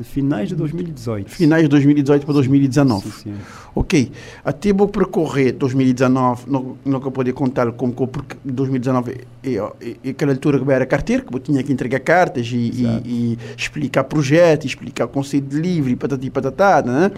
finais 0.03 0.49
de 0.49 0.55
2018. 0.55 1.31
Finais 1.31 1.63
de 1.63 1.69
2018 1.69 2.25
para 2.25 2.35
2019. 2.35 3.05
Sim, 3.05 3.11
sim. 3.11 3.35
Ok. 3.75 4.11
Até 4.45 4.73
vou 4.73 4.89
percorrer 4.89 5.53
2019, 5.53 6.45
não, 6.85 7.01
que 7.01 7.11
poder 7.11 7.33
contar 7.33 7.71
como 7.73 7.93
que 7.93 8.07
porque 8.07 8.37
2019 8.45 9.27
é, 9.43 9.51
é, 9.51 9.97
é 10.05 10.11
aquela 10.11 10.33
altura 10.33 10.59
que 10.59 10.71
era 10.71 10.87
carteira, 10.87 11.23
que 11.23 11.35
eu 11.35 11.41
tinha 11.41 11.63
que 11.63 11.73
entregar 11.73 12.01
cartas 12.01 12.47
e, 12.49 12.57
e, 12.57 12.87
e 13.05 13.39
explicar 13.57 14.05
projeto, 14.05 14.67
explicar 14.67 15.07
conceito 15.09 15.49
de 15.49 15.61
livre, 15.61 15.97
patati 15.97 16.31
patatá, 16.31 16.83
né? 16.83 17.11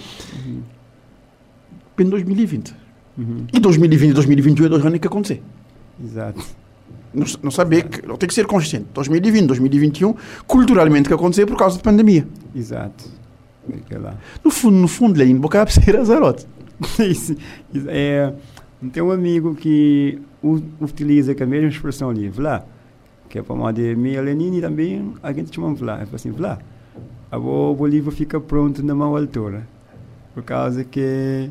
Uhum. 0.46 0.62
Em 1.98 2.04
2020. 2.04 2.74
Uhum. 3.18 3.46
E 3.52 3.60
2020 3.60 4.10
e 4.10 4.14
2021 4.14 4.64
é 4.64 4.68
dois 4.68 4.86
anos 4.86 4.98
que 4.98 5.06
acontecer. 5.06 5.42
Exato 6.02 6.59
não, 7.12 7.26
não 7.42 7.50
saber 7.50 7.84
que 7.88 8.02
tem 8.16 8.28
que 8.28 8.34
ser 8.34 8.46
consciente. 8.46 8.86
2020, 8.94 9.46
2021, 9.46 10.14
culturalmente 10.46 11.08
que 11.08 11.14
aconteceu 11.14 11.46
por 11.46 11.56
causa 11.56 11.76
da 11.76 11.82
pandemia. 11.82 12.26
Exato. 12.54 13.04
No 14.42 14.50
fundo, 14.50 14.76
no 14.76 14.88
fundo, 14.88 15.20
ainda 15.20 15.38
boca 15.38 15.66
ser 15.66 15.96
azarote. 15.98 16.46
isso, 16.98 17.36
isso, 17.74 17.86
é, 17.88 18.32
tem 18.92 19.02
um 19.02 19.10
amigo 19.10 19.54
que 19.54 20.18
utiliza 20.80 21.34
a 21.42 21.46
mesma 21.46 21.68
expressão 21.68 22.08
ali, 22.10 22.28
Vlá, 22.28 22.64
que 23.28 23.38
é 23.38 23.42
para 23.42 23.54
uma 23.54 23.72
de 23.72 23.94
minha 23.94 24.20
Lenine 24.22 24.60
também, 24.60 25.12
a 25.22 25.32
gente 25.32 25.54
chama 25.54 25.74
Vlá. 25.74 26.00
É 26.00 26.06
assim, 26.14 26.30
Vlá, 26.30 26.58
o 27.32 27.86
livro 27.86 28.10
fica 28.10 28.40
pronto 28.40 28.82
na 28.82 28.94
mão 28.94 29.16
altura. 29.16 29.66
Por 30.34 30.42
causa 30.42 30.84
que 30.84 31.50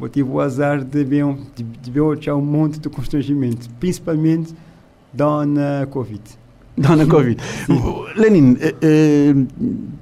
eu 0.00 0.08
tive 0.08 0.30
o 0.30 0.40
azar 0.40 0.84
de 0.84 1.02
ver, 1.02 1.24
de, 1.56 1.64
de 1.64 1.90
ver 1.90 2.02
um 2.32 2.40
monte 2.40 2.78
de 2.78 2.88
constrangimento, 2.88 3.68
principalmente 3.80 4.54
Dona 5.12 5.86
Covid. 5.90 6.22
Dona 6.76 7.06
Covid. 7.06 7.40
Lenin, 8.16 8.56
eh, 8.60 8.74
eh, 8.80 9.34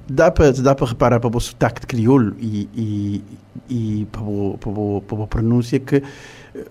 dá 0.07 0.31
para 0.31 0.51
dá 0.51 0.75
para 0.75 0.87
reparar 0.87 1.19
para 1.19 1.35
o 1.35 1.39
sotaque 1.39 1.81
de 1.81 1.87
crioulo 1.87 2.35
e, 2.39 2.69
e, 2.75 3.23
e 3.69 4.07
para, 4.11 4.21
o, 4.21 4.57
para, 4.59 4.69
o, 4.69 5.01
para 5.01 5.23
a 5.23 5.27
pronúncia 5.27 5.79
que 5.79 5.95
eh, 5.95 6.03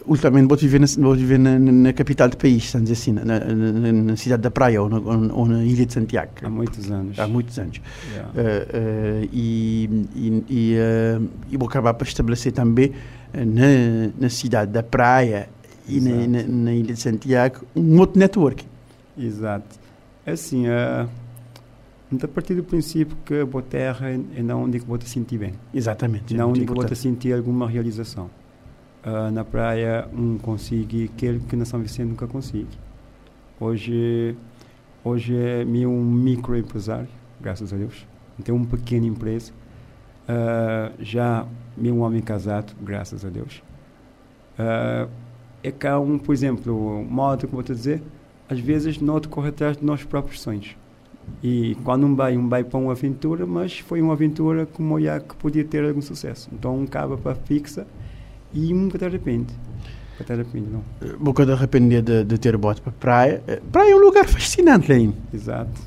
ultimamente 0.07 0.49
vou 0.49 0.57
viver, 0.57 0.81
na, 0.81 0.87
vou 0.99 1.15
viver 1.15 1.39
na, 1.39 1.59
na, 1.59 1.93
capital 1.93 2.29
do 2.29 2.37
país, 2.37 2.65
estamos 2.65 2.91
assim, 2.91 3.13
na, 3.13 3.25
na, 3.25 3.39
na, 3.93 4.17
cidade 4.17 4.43
da 4.43 4.51
Praia 4.51 4.81
ou 4.81 4.89
na, 4.89 4.99
ou 4.99 5.47
na 5.47 5.65
Ilha 5.65 5.85
de 5.85 5.93
Santiago. 5.93 6.31
Há 6.43 6.51
muitos 6.51 6.91
anos. 6.91 7.19
Há 7.19 7.27
muitos 7.27 7.59
anos. 7.59 7.81
Yeah. 8.13 8.31
Uh, 8.31 9.25
uh, 9.25 9.29
e 9.33 10.07
e, 10.15 10.45
e, 10.49 10.77
uh, 10.77 11.29
e 11.51 11.57
vou 11.57 11.69
acabar 11.69 11.95
para 11.95 12.07
estabelecer 12.07 12.53
também 12.53 12.93
na, 13.35 14.11
na 14.19 14.31
cidade 14.31 14.73
da 14.73 14.83
Praia 14.83 15.49
e 15.89 16.01
na, 16.01 16.27
na, 16.27 16.43
na, 16.43 16.75
Ilha 16.75 16.95
de 16.95 17.01
Santiago 17.01 17.65
um 17.75 17.99
outro 17.99 18.19
network. 18.19 18.65
Exato. 19.17 19.79
É 20.25 20.33
assim, 20.33 20.67
uh, 20.67 21.09
a 22.23 22.29
partir 22.29 22.55
do 22.55 22.65
princípio 22.65 23.17
que 23.25 23.41
a 23.41 23.47
boa 23.47 23.63
terra 23.63 24.11
é 24.11 24.43
não 24.43 24.65
onde 24.65 24.81
que 24.81 24.87
vou 24.87 24.99
te 24.99 25.09
sentir 25.09 25.39
bem. 25.39 25.55
Exatamente. 25.73 26.35
Não 26.35 26.51
onde 26.51 26.67
que 26.67 26.73
vou 26.73 26.85
te 26.85 26.97
sentir 26.97 27.33
alguma 27.33 27.69
realização. 27.69 28.31
Uh, 29.05 29.31
na 29.31 29.45
praia 29.45 30.09
um 30.13 30.37
consegue 30.37 31.05
aquilo 31.05 31.41
que 31.41 31.55
na 31.55 31.65
São 31.65 31.81
Vicente 31.81 32.09
nunca 32.09 32.27
consegue. 32.27 32.67
Hoje, 33.59 34.37
hoje 35.05 35.37
é 35.37 35.65
meu 35.65 35.91
um 35.91 36.05
microempresário, 36.05 37.09
graças 37.41 37.73
a 37.73 37.77
Deus. 37.77 38.07
Tenho 38.45 38.59
uma 38.59 38.67
pequena 38.67 39.07
empresa. 39.07 39.53
Uh, 40.29 40.93
já 40.99 41.47
meu 41.77 41.95
um 41.95 42.01
homem 42.01 42.21
casado, 42.21 42.75
graças 42.83 43.25
a 43.25 43.29
Deus. 43.29 43.63
Uh, 44.59 45.09
é 45.67 45.73
cá 45.73 45.99
um, 45.99 46.17
por 46.17 46.33
exemplo, 46.33 47.05
modo, 47.11 47.49
como 47.49 47.59
eu 47.59 47.63
estou 47.63 47.75
a 47.75 47.77
dizer, 47.77 48.03
às 48.49 48.61
vezes 48.61 49.01
não 49.01 49.21
corre 49.21 49.49
atrás 49.49 49.77
de 49.77 49.85
nossos 49.85 50.07
próprios 50.07 50.41
sonhos. 50.41 50.77
E 51.43 51.77
quando 51.83 52.07
um 52.07 52.15
vai, 52.15 52.37
um 52.37 52.49
vai 52.49 52.63
para 52.63 52.79
uma 52.79 52.93
aventura, 52.93 53.45
mas 53.45 53.81
foi 53.81 54.01
uma 54.01 54.13
aventura 54.13 54.65
como 54.65 55.01
já 55.01 55.19
que 55.19 55.35
podia 55.35 55.65
ter 55.65 55.85
algum 55.85 56.01
sucesso. 56.01 56.49
Então 56.53 56.79
um 56.79 56.85
acaba 56.85 57.19
para 57.19 57.35
fixa 57.35 57.85
e 58.55 58.73
nunca 58.73 58.97
te 58.97 59.07
arrepende. 59.07 59.53
Nunca 60.13 60.25
te 60.25 60.33
arrepende, 60.33 60.69
não. 60.71 60.85
Boca 61.19 61.45
de 61.45 61.51
arrepender 61.51 62.01
de, 62.01 62.23
de 62.23 62.39
ter 62.39 62.57
bote 62.57 62.81
para 62.81 62.93
praia. 62.93 63.43
Eh, 63.49 63.61
praia 63.73 63.91
é 63.91 63.97
um 63.97 63.99
lugar 63.99 64.29
fascinante, 64.29 64.89
Lenin. 64.89 65.15
Exato. 65.35 65.81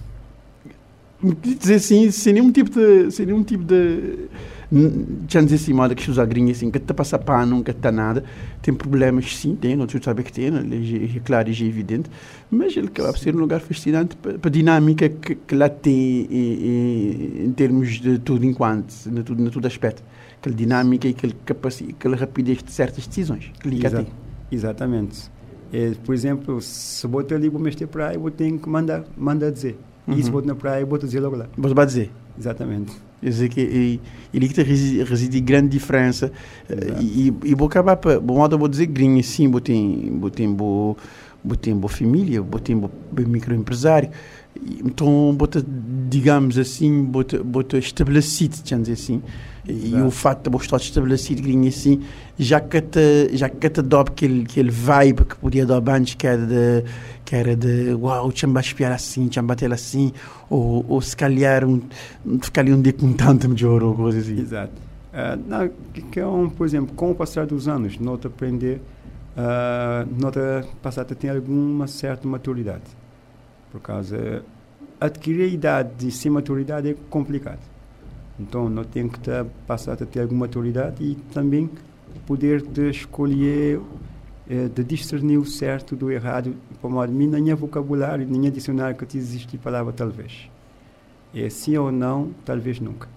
Dizer 1.42 1.76
assim, 1.76 2.12
sem 2.12 2.34
nenhum 2.34 2.52
tipo 2.52 2.70
de. 2.70 3.12
Sem 3.12 3.26
nenhum 3.26 3.44
tipo 3.44 3.64
de 3.64 4.28
dizer 4.72 5.56
assim, 5.56 5.74
moda 5.74 5.96
que 5.96 6.10
os 6.10 6.20
agrinhos 6.20 6.58
assim, 6.58 6.70
que 6.70 6.78
está 6.78 6.94
passa 6.94 7.18
pano, 7.18 7.58
nunca 7.58 7.72
está 7.72 7.92
nada, 7.92 8.24
tem 8.62 8.74
problemas 8.74 9.36
sim, 9.36 9.56
tem, 9.56 9.76
não 9.76 9.88
sabe 10.02 10.24
que 10.24 10.32
tem, 10.32 10.48
é 10.48 11.20
claro 11.20 11.50
e 11.50 11.52
é 11.52 11.66
evidente, 11.66 12.10
mas 12.52 12.76
ele 12.78 12.88
acaba 12.88 13.12
por 13.12 13.18
ser 13.18 13.36
um 13.36 13.40
lugar 13.40 13.60
fascinante 13.60 14.16
para 14.16 14.38
a 14.44 14.50
dinâmica 14.50 15.10
que, 15.10 15.36
que 15.36 15.56
lá 15.56 15.70
tem 15.70 16.28
em, 16.30 17.46
em, 17.46 17.52
termos 17.54 18.00
de 18.00 18.20
tudo 18.20 18.46
enquanto, 18.46 18.94
na 19.08 19.24
tudo, 19.24 19.44
na 19.44 19.50
tudo 19.50 19.66
aspecto. 19.66 20.04
Aquela 20.40 20.56
dinâmica 20.56 21.08
e 21.08 21.12
aquele 21.12 21.36
capacidade, 21.46 21.96
aquela 21.98 22.16
rapidez 22.16 22.64
de 22.64 22.72
certas 22.72 23.06
decisões 23.06 23.52
que 23.60 23.68
liga 23.68 23.88
Exa 23.88 24.06
Exatamente. 24.52 25.30
É, 25.72 25.92
por 26.04 26.16
exemplo, 26.16 26.62
se 26.62 27.06
eu 27.06 27.10
botar 27.10 27.36
ali, 27.36 27.50
vou 27.50 27.60
mexer 27.60 27.88
praia, 27.88 28.16
eu 28.16 28.32
tenho 28.32 28.58
que 28.58 28.68
mandar, 28.68 29.04
mandar 29.18 29.52
dizer. 29.52 29.78
Uhum. 30.08 30.16
E 30.16 30.24
se 30.24 30.32
botar 30.32 30.48
na 30.48 30.56
praia, 30.56 30.82
eu 30.82 30.88
vou 30.88 30.98
dizer 30.98 31.20
logo 31.20 31.36
lá. 31.36 31.48
Você 31.58 31.74
vai 31.74 31.86
dizer? 31.86 32.12
Exatamente. 32.38 33.09
Quer 33.22 33.30
dizer 33.30 33.50
que 33.50 33.62
e, 33.62 34.02
ele 34.34 34.48
que 34.48 34.62
reside, 34.62 35.04
reside 35.04 35.40
grande 35.42 35.70
diferença. 35.70 36.32
Exato. 36.70 37.04
e, 37.04 37.34
e 37.46 37.56
vou 37.56 37.68
acabar 37.68 37.98
para 37.98 38.20
bom 38.20 38.36
modo 38.36 38.58
vou 38.58 38.68
dizer 38.68 38.86
grinha 38.86 39.22
sim 39.24 39.50
vou 39.50 39.62
ter 39.62 40.10
vou 40.12 40.30
boa 40.48 40.96
vou 41.44 41.56
ter 41.58 41.74
boa 41.74 41.90
família 41.90 42.42
vou 42.42 42.60
ter 42.60 42.76
boa 42.76 42.92
microempresário. 43.28 44.10
Então 44.84 45.36
vou 45.38 45.48
digamos 46.10 46.58
assim 46.58 47.10
vou 47.12 47.24
estabelecido 47.78 48.56
dizer 48.82 48.94
assim 48.94 49.22
e 49.70 49.96
o 50.02 50.12
fato 50.12 50.50
de 50.50 50.58
estar 50.58 50.78
estabelecido 50.78 51.42
grinha 51.42 51.70
assim 51.70 52.02
já 52.38 52.60
que 52.60 52.82
te 52.82 53.30
já 53.36 53.50
que 53.50 53.70
te 53.70 53.82
dá 53.82 54.02
aquele 54.02 54.44
aquele 54.44 54.72
vibe 54.72 55.26
que 55.26 55.36
podia 55.36 55.66
dar 55.66 55.88
antes 55.90 56.16
que 56.16 56.28
era 56.28 56.46
de 56.46 56.84
que 57.30 57.36
era 57.36 57.56
de 57.56 57.94
uau, 57.94 58.32
chamba 58.34 58.60
espiar 58.60 58.92
assim, 58.92 59.32
chamba 59.32 59.50
bater 59.50 59.72
assim, 59.72 60.12
ou, 60.50 60.84
ou 60.90 61.00
se 61.00 61.16
calhar 61.16 61.64
um, 61.64 61.80
ficar 62.42 62.62
ali 62.62 62.74
um 62.74 62.82
dia 62.82 62.92
com 62.92 63.14
tanto 63.14 63.48
melhor 63.48 63.84
ou 63.84 63.94
coisa 63.94 64.18
assim. 64.18 64.40
Exato. 64.40 64.74
Uh, 65.14 65.40
não, 65.48 65.70
que 66.10 66.20
é 66.20 66.26
um, 66.26 66.50
por 66.50 66.66
exemplo, 66.66 66.96
com 66.96 67.12
o 67.12 67.16
passar 67.16 67.46
dos 67.46 67.68
anos, 67.68 68.00
nota 68.00 68.30
aprender, 68.30 68.82
uh, 69.38 70.10
nota 70.20 70.66
passar 70.82 71.02
a 71.02 71.06
ter 71.06 71.30
alguma 71.30 71.86
certa 71.86 72.28
maturidade. 72.28 72.82
Por 73.72 73.80
causa, 73.80 74.44
adquirir 75.00 75.44
a 75.44 75.48
idade 75.48 75.90
de 76.00 76.12
sem 76.12 76.32
maturidade 76.32 76.90
é 76.90 76.96
complicado. 77.12 77.60
Então, 78.40 78.70
não 78.70 78.84
tem 78.84 79.08
que 79.08 79.20
ter, 79.20 79.46
passar 79.68 79.94
a 79.94 80.06
ter 80.06 80.22
alguma 80.22 80.42
maturidade 80.42 81.04
e 81.04 81.16
também 81.34 81.70
poder 82.26 82.62
de 82.62 82.90
escolher 82.90 83.80
é, 84.50 84.68
de 84.68 84.84
discernir 84.84 85.38
o 85.38 85.46
certo 85.46 85.96
do 85.96 86.10
errado, 86.10 86.56
para 86.82 87.08
mim, 87.08 87.28
nem 87.28 87.52
é 87.52 87.56
vocabulário, 87.56 88.26
nem 88.28 88.48
é 88.48 88.50
dicionário 88.50 88.96
que 88.96 89.18
existe 89.18 89.56
a 89.56 89.60
palavra 89.60 89.94
talvez. 89.94 90.50
É 91.36 91.48
sim 91.50 91.78
ou 91.78 91.92
não, 91.92 92.32
talvez 92.44 92.80
nunca. 92.80 93.08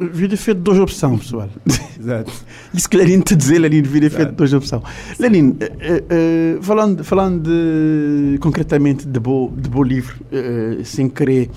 Vida 0.00 0.34
é 0.34 0.36
feito 0.36 0.58
de 0.58 0.64
duas 0.64 0.78
opções, 0.78 1.20
pessoal. 1.20 1.48
Exato. 2.00 2.32
Isso 2.72 2.88
que 2.88 2.96
Lenin 2.96 3.20
te 3.20 3.36
dizer, 3.36 3.58
Lenin, 3.58 3.82
vida 3.82 4.06
é 4.06 4.10
feito 4.10 4.30
de 4.30 4.34
duas 4.34 4.52
opções. 4.52 4.82
Lenin, 5.18 5.50
uh, 5.50 6.58
uh, 6.58 6.62
falando, 6.62 7.04
falando 7.04 7.42
de, 7.42 8.38
concretamente 8.38 9.06
de 9.06 9.20
bo, 9.20 9.52
de 9.56 9.68
bo 9.68 9.82
livro, 9.82 10.16
uh, 10.32 10.84
sem 10.84 11.08
querer 11.08 11.50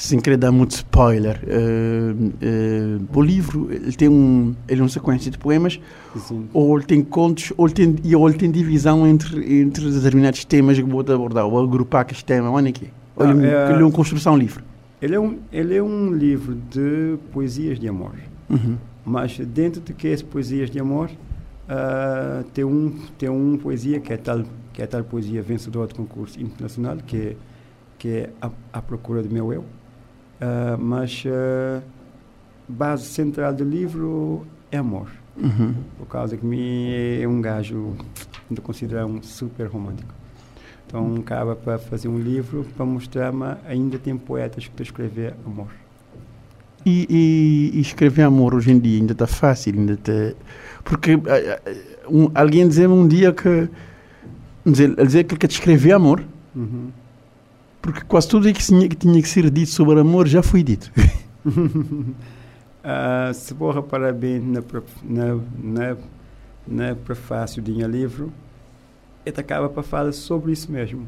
sem 0.00 0.18
querer 0.18 0.38
dar 0.38 0.50
muito 0.50 0.70
spoiler, 0.70 1.40
uh, 1.44 2.26
uh, 2.26 3.18
o 3.18 3.22
livro 3.22 3.68
ele 3.70 3.92
tem 3.92 4.08
um, 4.08 4.54
ele 4.66 4.80
é 4.80 4.82
uma 4.82 4.88
sequência 4.88 5.30
de 5.30 5.36
poemas, 5.36 5.78
Sim. 6.16 6.48
ou 6.54 6.74
ele 6.78 6.86
tem 6.86 7.02
contos, 7.02 7.52
ou 7.54 7.66
ele 7.66 7.74
tem, 7.74 8.16
ou 8.16 8.26
ele 8.26 8.38
tem 8.38 8.50
divisão 8.50 9.06
entre, 9.06 9.60
entre 9.60 9.90
determinados 9.90 10.42
temas 10.46 10.78
que 10.78 10.82
vou 10.82 11.00
abordar, 11.00 11.46
ou 11.46 11.62
agrupar 11.62 12.00
aqueles 12.00 12.22
temas, 12.22 12.50
olha 12.50 12.70
aqui. 12.70 12.88
Olha, 13.14 13.34
ah, 13.34 13.68
é, 13.68 13.72
ele 13.72 13.82
é 13.82 13.84
uma 13.84 13.92
construção 13.92 14.38
livre. 14.38 14.64
Ele 15.02 15.14
é 15.14 15.20
um, 15.20 15.38
ele 15.52 15.76
é 15.76 15.82
um 15.82 16.14
livro 16.14 16.54
de 16.54 17.18
poesias 17.30 17.78
de 17.78 17.86
amor. 17.86 18.14
Uhum. 18.48 18.78
Mas 19.04 19.36
dentro 19.38 19.82
de 19.82 19.92
que 19.92 20.08
as 20.08 20.22
poesias 20.22 20.70
de 20.70 20.80
amor, 20.80 21.10
uh, 21.10 22.42
tem 22.54 22.64
um 22.64 22.94
tem 23.18 23.28
uma 23.28 23.58
poesia 23.58 24.00
que 24.00 24.14
é 24.14 24.16
tal 24.16 24.44
que 24.72 24.80
é 24.80 24.86
tal 24.86 25.04
poesia 25.04 25.42
vencedora 25.42 25.88
de 25.88 25.94
concurso 25.94 26.40
internacional 26.40 26.96
que 27.06 27.16
é, 27.16 27.36
que 27.98 28.08
é 28.08 28.30
a, 28.40 28.50
a 28.72 28.80
procura 28.80 29.22
do 29.22 29.28
meu 29.28 29.52
eu 29.52 29.64
Uh, 30.40 30.78
mas 30.78 31.22
a 31.26 31.78
uh, 31.78 31.82
base 32.68 33.04
central 33.04 33.52
do 33.52 33.64
livro 33.64 34.46
é 34.70 34.78
amor. 34.78 35.08
Uhum. 35.36 35.74
Por 35.98 36.06
causa 36.06 36.36
que 36.36 36.44
mim 36.44 36.90
é 37.20 37.26
um 37.26 37.40
gajo, 37.40 37.94
ainda 38.48 38.62
considero 38.62 39.06
um 39.06 39.22
super 39.22 39.66
romântico. 39.66 40.12
Então, 40.86 41.14
acaba 41.16 41.54
para 41.54 41.78
fazer 41.78 42.08
um 42.08 42.18
livro 42.18 42.66
para 42.76 42.84
mostrar-me 42.84 43.56
ainda 43.66 43.98
tem 43.98 44.16
poetas 44.16 44.64
que 44.64 44.70
estão 44.70 44.82
a 44.82 44.86
escrever 44.86 45.34
amor. 45.46 45.68
E, 46.84 47.06
e, 47.10 47.78
e 47.78 47.80
escrever 47.80 48.22
amor 48.22 48.54
hoje 48.54 48.72
em 48.72 48.78
dia 48.78 48.98
ainda 48.98 49.12
está 49.12 49.26
fácil, 49.26 49.78
ainda 49.78 49.92
está. 49.92 50.34
Porque 50.82 51.14
uh, 51.14 51.20
um, 52.08 52.30
alguém 52.34 52.66
dizia-me 52.66 52.94
um 52.94 53.06
dia 53.06 53.32
que. 53.32 53.68
Dizer, 54.64 54.94
dizer 54.94 55.24
que 55.24 55.46
te 55.46 55.52
escrever 55.52 55.92
amor, 55.92 56.22
Uhum. 56.54 56.90
Porque 57.80 58.02
quase 58.02 58.28
tudo 58.28 58.52
que 58.52 58.62
tinha, 58.62 58.88
que 58.88 58.96
tinha 58.96 59.20
que 59.20 59.28
ser 59.28 59.50
dito 59.50 59.70
sobre 59.70 60.00
amor 60.00 60.26
já 60.26 60.42
foi 60.42 60.62
dito. 60.62 60.90
Ah, 62.82 63.30
se 63.34 63.52
vou 63.52 63.70
reparar 63.70 64.10
bem 64.14 64.40
na, 64.40 64.62
na, 65.04 65.34
na, 65.62 65.96
na 66.66 66.94
prefácio 66.94 67.60
do 67.60 67.70
meu 67.70 67.86
livro, 67.86 68.32
ele 69.24 69.38
acaba 69.38 69.68
para 69.68 69.82
falar 69.82 70.12
sobre 70.12 70.52
isso 70.52 70.72
mesmo, 70.72 71.06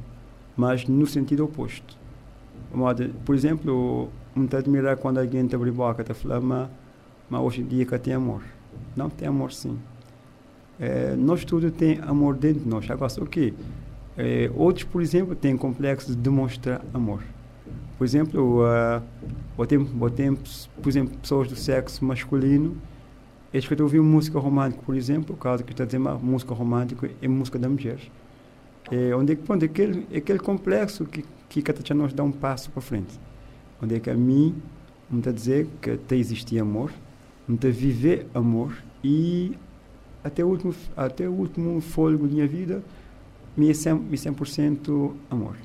mas 0.54 0.86
no 0.86 1.06
sentido 1.06 1.44
oposto. 1.46 1.96
Por 3.24 3.34
exemplo, 3.34 4.10
muito 4.34 4.54
admirar 4.54 4.98
quando 4.98 5.18
alguém 5.18 5.46
te 5.46 5.54
abre 5.54 5.70
boca 5.70 6.04
e 6.06 6.14
fala, 6.14 6.40
mas, 6.42 6.68
mas 7.30 7.40
hoje 7.40 7.62
em 7.62 7.66
dia 7.66 7.86
que 7.86 7.98
tem 7.98 8.12
amor. 8.12 8.42
Não 8.94 9.08
tem 9.08 9.28
amor 9.28 9.50
sim. 9.50 9.78
Eh, 10.80 11.14
nós 11.16 11.44
tudo 11.44 11.70
tem 11.70 11.98
amor 12.00 12.36
dentro 12.36 12.60
de 12.60 12.68
nós. 12.68 12.90
Agora, 12.90 13.12
o 13.22 13.26
quê? 13.26 13.54
Eh, 14.16 14.50
outros, 14.54 14.84
por 14.84 15.00
exemplo, 15.00 15.34
têm 15.34 15.56
complexo 15.56 16.10
de 16.10 16.16
demonstrar 16.16 16.84
amor. 16.92 17.22
Por 17.98 18.04
exemplo, 18.04 18.62
uh, 18.62 19.02
por 19.56 20.88
exemplo, 20.88 21.16
pessoas 21.18 21.48
do 21.48 21.54
sexo 21.54 22.04
masculino, 22.04 22.76
eles 23.54 23.66
que 23.66 23.82
ouvir 23.82 24.00
música 24.00 24.38
romântica, 24.38 24.82
por 24.84 24.96
exemplo, 24.96 25.34
por 25.34 25.40
causa 25.40 25.62
que 25.62 25.72
está 25.72 25.84
dizendo 25.84 26.18
música 26.20 26.52
romântica 26.52 27.10
é 27.20 27.28
música 27.28 27.58
da 27.58 27.68
mulher. 27.68 27.98
É, 28.90 29.14
onde 29.14 29.32
é 29.32 29.36
que 29.36 29.42
pronto, 29.42 29.62
é 29.62 29.66
aquele, 29.66 30.06
é 30.10 30.18
aquele 30.18 30.40
complexo 30.40 31.04
que 31.04 31.24
que 31.52 31.60
cada 31.60 31.94
nos 31.94 32.14
dá 32.14 32.22
um 32.22 32.32
passo 32.32 32.70
para 32.70 32.80
frente. 32.80 33.20
Onde 33.82 33.96
é 33.96 34.00
que 34.00 34.08
a 34.08 34.14
mim 34.14 34.54
me 35.10 35.18
está 35.18 35.28
a 35.28 35.32
dizer 35.34 35.68
que 35.82 35.90
até 35.90 36.16
existir 36.16 36.58
amor, 36.58 36.90
me 37.46 37.56
está 37.56 37.68
a 37.68 37.70
viver 37.70 38.26
amor 38.32 38.74
e 39.04 39.52
até 40.24 40.42
o 40.42 40.48
último, 40.48 40.74
até 40.96 41.28
o 41.28 41.32
último 41.32 41.78
fôlego 41.82 42.26
da 42.26 42.32
minha 42.32 42.48
vida, 42.48 42.82
me 43.56 43.68
é 43.68 43.72
100%, 43.72 44.00
me 44.00 44.14
é 44.14 44.18
100% 44.18 45.10
amor. 45.30 45.56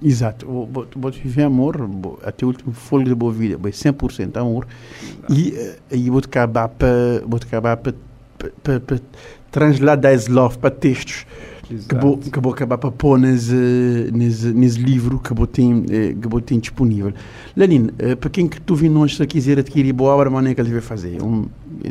Exato. 0.00 0.46
Vou, 0.46 0.86
vou 0.94 1.10
viver 1.10 1.42
amor 1.42 1.88
até 2.22 2.44
o 2.44 2.48
último 2.48 2.72
fôlego 2.72 3.10
da 3.10 3.16
boa 3.16 3.32
vida, 3.32 3.56
vou 3.56 3.70
100% 3.70 4.36
amor. 4.36 4.66
E 5.28 5.54
eh, 5.56 5.78
e 5.90 6.08
vou 6.08 6.20
acabar 6.20 6.68
para 6.68 7.22
vou 7.26 7.40
acabar 7.42 7.76
para 7.76 7.94
para 8.62 8.80
para 8.80 9.00
transladar 9.50 10.12
esse 10.12 10.30
love 10.30 10.56
para 10.58 10.70
textos 10.70 11.26
que 11.88 11.94
vou, 11.94 12.18
que 12.18 12.40
vou 12.40 12.52
acabar 12.52 12.76
para 12.76 12.90
pôr 12.90 13.18
nesse, 13.18 14.10
nesse, 14.12 14.52
nesse 14.52 14.78
livro 14.78 15.18
que 15.18 15.32
vou 15.32 15.46
ter, 15.46 15.62
eh, 15.62 16.14
que 16.20 16.28
vou 16.28 16.40
ter 16.40 16.58
disponível. 16.58 17.12
Lenin, 17.56 17.90
eh, 17.98 18.14
para 18.14 18.28
quem 18.30 18.48
que 18.48 18.60
tu 18.60 18.74
vindo 18.74 18.98
hoje 19.00 19.16
se 19.16 19.26
quiser 19.26 19.58
adquirir 19.58 19.92
boa 19.92 20.14
obra, 20.14 20.28
maneira 20.28 20.54
que 20.54 20.60
ele 20.60 20.72
vai 20.72 20.80
fazer? 20.80 21.22
Um, 21.22 21.46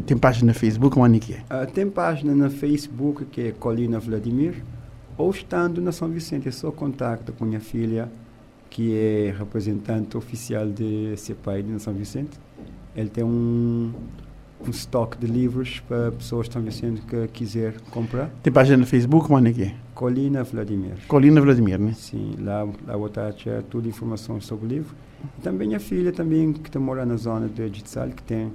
tem 0.05 0.17
página 0.17 0.51
no 0.51 0.57
Facebook, 0.57 0.97
onde 0.99 1.17
é 1.17 1.19
que 1.19 1.33
é? 1.33 1.39
Ah, 1.49 1.65
tem 1.65 1.89
página 1.89 2.35
na 2.35 2.49
Facebook 2.49 3.25
que 3.25 3.41
é 3.41 3.51
Colina 3.51 3.99
Vladimir, 3.99 4.55
ou 5.21 5.29
estando 5.31 5.81
na 5.81 5.91
São 5.91 6.09
Vicente, 6.09 6.51
só 6.51 6.71
contacto 6.71 7.31
com 7.33 7.45
minha 7.45 7.59
filha, 7.59 8.09
que 8.69 8.95
é 8.97 9.33
representante 9.37 10.17
oficial 10.17 10.67
de 10.67 11.13
CEPAI 11.17 11.61
de 11.63 11.79
São 11.81 11.93
Vicente. 11.93 12.39
Ele 12.95 13.09
tem 13.09 13.23
um, 13.23 13.91
um 14.65 14.69
estoque 14.69 15.17
de 15.17 15.27
livros 15.27 15.79
para 15.81 16.11
pessoas 16.11 16.47
de 16.47 16.53
São 16.53 16.61
Vicente 16.61 17.01
que 17.01 17.27
quiser 17.27 17.79
comprar. 17.91 18.29
Tem 18.41 18.51
página 18.51 18.77
no 18.77 18.85
Facebook, 18.85 19.31
onde 19.31 19.49
é 19.49 19.53
que 19.53 19.63
é? 19.63 19.75
Colina 19.93 20.43
Vladimir. 20.43 20.93
Colina 21.07 21.39
Vladimir, 21.41 21.79
né? 21.79 21.93
Sim, 21.93 22.35
lá, 22.39 22.67
lá 22.87 22.97
vou 22.97 23.07
estar 23.07 23.27
a 23.27 23.33
tirar 23.33 23.61
tudo 23.63 23.87
informações 23.87 24.45
sobre 24.45 24.65
o 24.65 24.69
livro. 24.69 24.95
E 25.37 25.41
também 25.41 25.67
minha 25.67 25.79
filha 25.79 26.11
também, 26.11 26.51
que 26.53 26.67
está 26.69 26.79
morando 26.79 27.09
na 27.09 27.17
zona 27.17 27.47
de 27.47 27.67
Jitsal, 27.67 28.09
que 28.09 28.23
tem, 28.23 28.51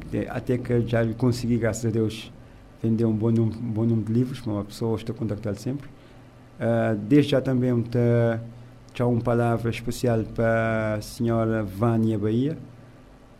que 0.00 0.06
tem- 0.06 0.26
até 0.28 0.56
que 0.56 0.80
já 0.86 1.04
consegui, 1.14 1.58
graças 1.58 1.84
a 1.84 1.90
Deus, 1.90 2.32
vender 2.82 3.04
um 3.04 3.12
bom 3.12 3.30
número, 3.30 3.58
um 3.58 3.72
bom 3.72 3.84
número 3.84 4.06
de 4.06 4.12
livros, 4.12 4.44
uma 4.46 4.64
pessoa 4.64 4.96
estou 4.96 5.14
a 5.14 5.18
contactar 5.18 5.54
sempre. 5.56 5.88
Ah, 6.58 6.94
desde 6.94 7.30
já 7.30 7.40
também 7.40 7.78
está 7.80 8.40
já 8.94 9.06
uma 9.06 9.20
palavra 9.20 9.70
especial 9.70 10.22
para 10.34 10.96
a 10.98 11.00
senhora 11.00 11.62
Vânia 11.62 12.18
Bahia, 12.18 12.58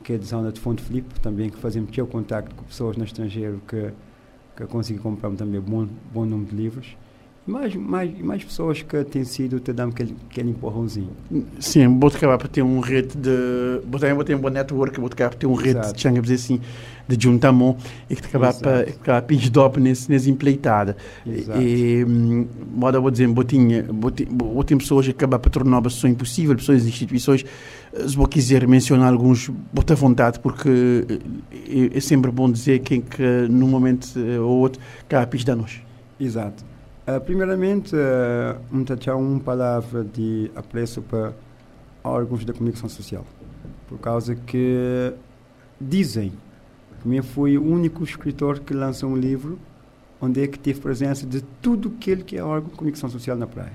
que 0.02 0.14
é 0.14 0.18
de 0.18 0.24
zona 0.24 0.50
de 0.50 0.60
Fonte 0.60 0.82
Filipe, 0.82 1.20
também 1.20 1.50
que 1.50 1.58
fazemos 1.58 1.96
o 1.96 2.06
contacto 2.06 2.54
com 2.54 2.64
pessoas 2.64 2.96
no 2.96 3.04
estrangeiro 3.04 3.60
que, 3.68 3.90
que 4.56 4.66
conseguem 4.66 5.02
comprar 5.02 5.30
também 5.32 5.60
bom, 5.60 5.86
bom 6.12 6.24
número 6.24 6.50
de 6.50 6.56
livros. 6.56 6.96
Mais, 7.50 7.74
mais, 7.74 8.18
mais 8.20 8.44
pessoas 8.44 8.80
que 8.82 9.02
têm 9.04 9.24
sido 9.24 9.58
te 9.58 9.72
dando 9.72 9.90
aquele, 9.90 10.14
aquele 10.30 10.50
empurrãozinho. 10.50 11.10
Sim, 11.58 11.98
vou 11.98 12.08
acabar 12.08 12.38
para 12.38 12.48
ter 12.48 12.62
um 12.62 12.78
rede 12.80 13.16
de. 13.16 13.80
Vou 13.90 13.98
também 13.98 14.14
vou 14.14 14.24
ter 14.24 14.34
um 14.36 14.38
bom 14.38 14.50
network, 14.50 14.98
vou 14.98 15.08
acabar 15.08 15.30
para 15.30 15.38
ter 15.38 15.46
um 15.46 15.54
rede 15.54 15.78
Exato. 15.80 15.94
de 15.96 16.00
changa 16.00 16.22
dizer 16.22 16.34
assim, 16.34 16.60
de 17.08 17.22
juntamento 17.22 17.76
e 18.08 18.14
que 18.14 18.24
acabar 18.24 18.50
Exato. 18.50 18.62
para 18.62 18.80
acabar 18.80 19.22
para 19.22 19.36
dop 19.50 19.80
nesse, 19.80 20.08
nesse 20.08 20.30
empleitada. 20.30 20.96
E, 21.26 22.04
hum, 22.08 22.46
moda 22.72 23.00
vou 23.00 23.10
dizer, 23.10 23.26
botinha, 23.26 23.84
ter 24.64 24.76
pessoas 24.76 25.06
que 25.06 25.10
acabam 25.12 25.40
para 25.40 25.50
tornar 25.50 25.78
a 25.78 25.90
situação 25.90 26.08
impossível, 26.08 26.54
pessoas 26.54 26.84
e 26.84 26.88
instituições. 26.88 27.44
eh, 27.92 28.06
Se 28.08 28.16
vou 28.16 28.28
quiser 28.28 28.66
mencionar 28.68 29.12
alguns, 29.12 29.50
bota 29.72 29.94
vontade, 29.96 30.38
porque 30.38 31.04
eh, 31.08 31.90
é, 31.94 31.98
é 31.98 32.00
sempre 32.00 32.30
bom 32.30 32.50
dizer 32.50 32.78
quem 32.80 33.00
que 33.00 33.48
num 33.50 33.66
momento 33.68 34.06
eh, 34.16 34.38
ou 34.38 34.58
outro 34.60 34.80
acaba 35.00 35.24
a 35.24 35.26
pisar 35.26 35.56
nós. 35.56 35.80
Exato. 36.20 36.69
Ah, 37.12 37.18
primeiramente, 37.18 37.96
uh, 37.96 38.56
um 38.72 38.84
tchau, 38.84 39.18
uma 39.18 39.40
palavra 39.40 40.04
de 40.04 40.48
apreço 40.54 41.02
para 41.02 41.32
órgãos 42.04 42.44
da 42.44 42.52
comunicação 42.52 42.88
social. 42.88 43.26
Por 43.88 43.98
causa 43.98 44.36
que 44.36 45.12
dizem 45.80 46.32
que 47.02 47.16
eu 47.16 47.22
fui 47.24 47.58
o 47.58 47.64
único 47.64 48.04
escritor 48.04 48.60
que 48.60 48.72
lançou 48.72 49.10
um 49.10 49.16
livro 49.16 49.58
onde 50.20 50.40
é 50.40 50.46
que 50.46 50.56
teve 50.56 50.78
presença 50.78 51.26
de 51.26 51.40
tudo 51.60 51.92
aquilo 51.96 52.22
que 52.22 52.36
é 52.36 52.44
órgão 52.44 52.70
de 52.70 52.76
comunicação 52.76 53.10
social 53.10 53.36
na 53.36 53.48
praia. 53.48 53.72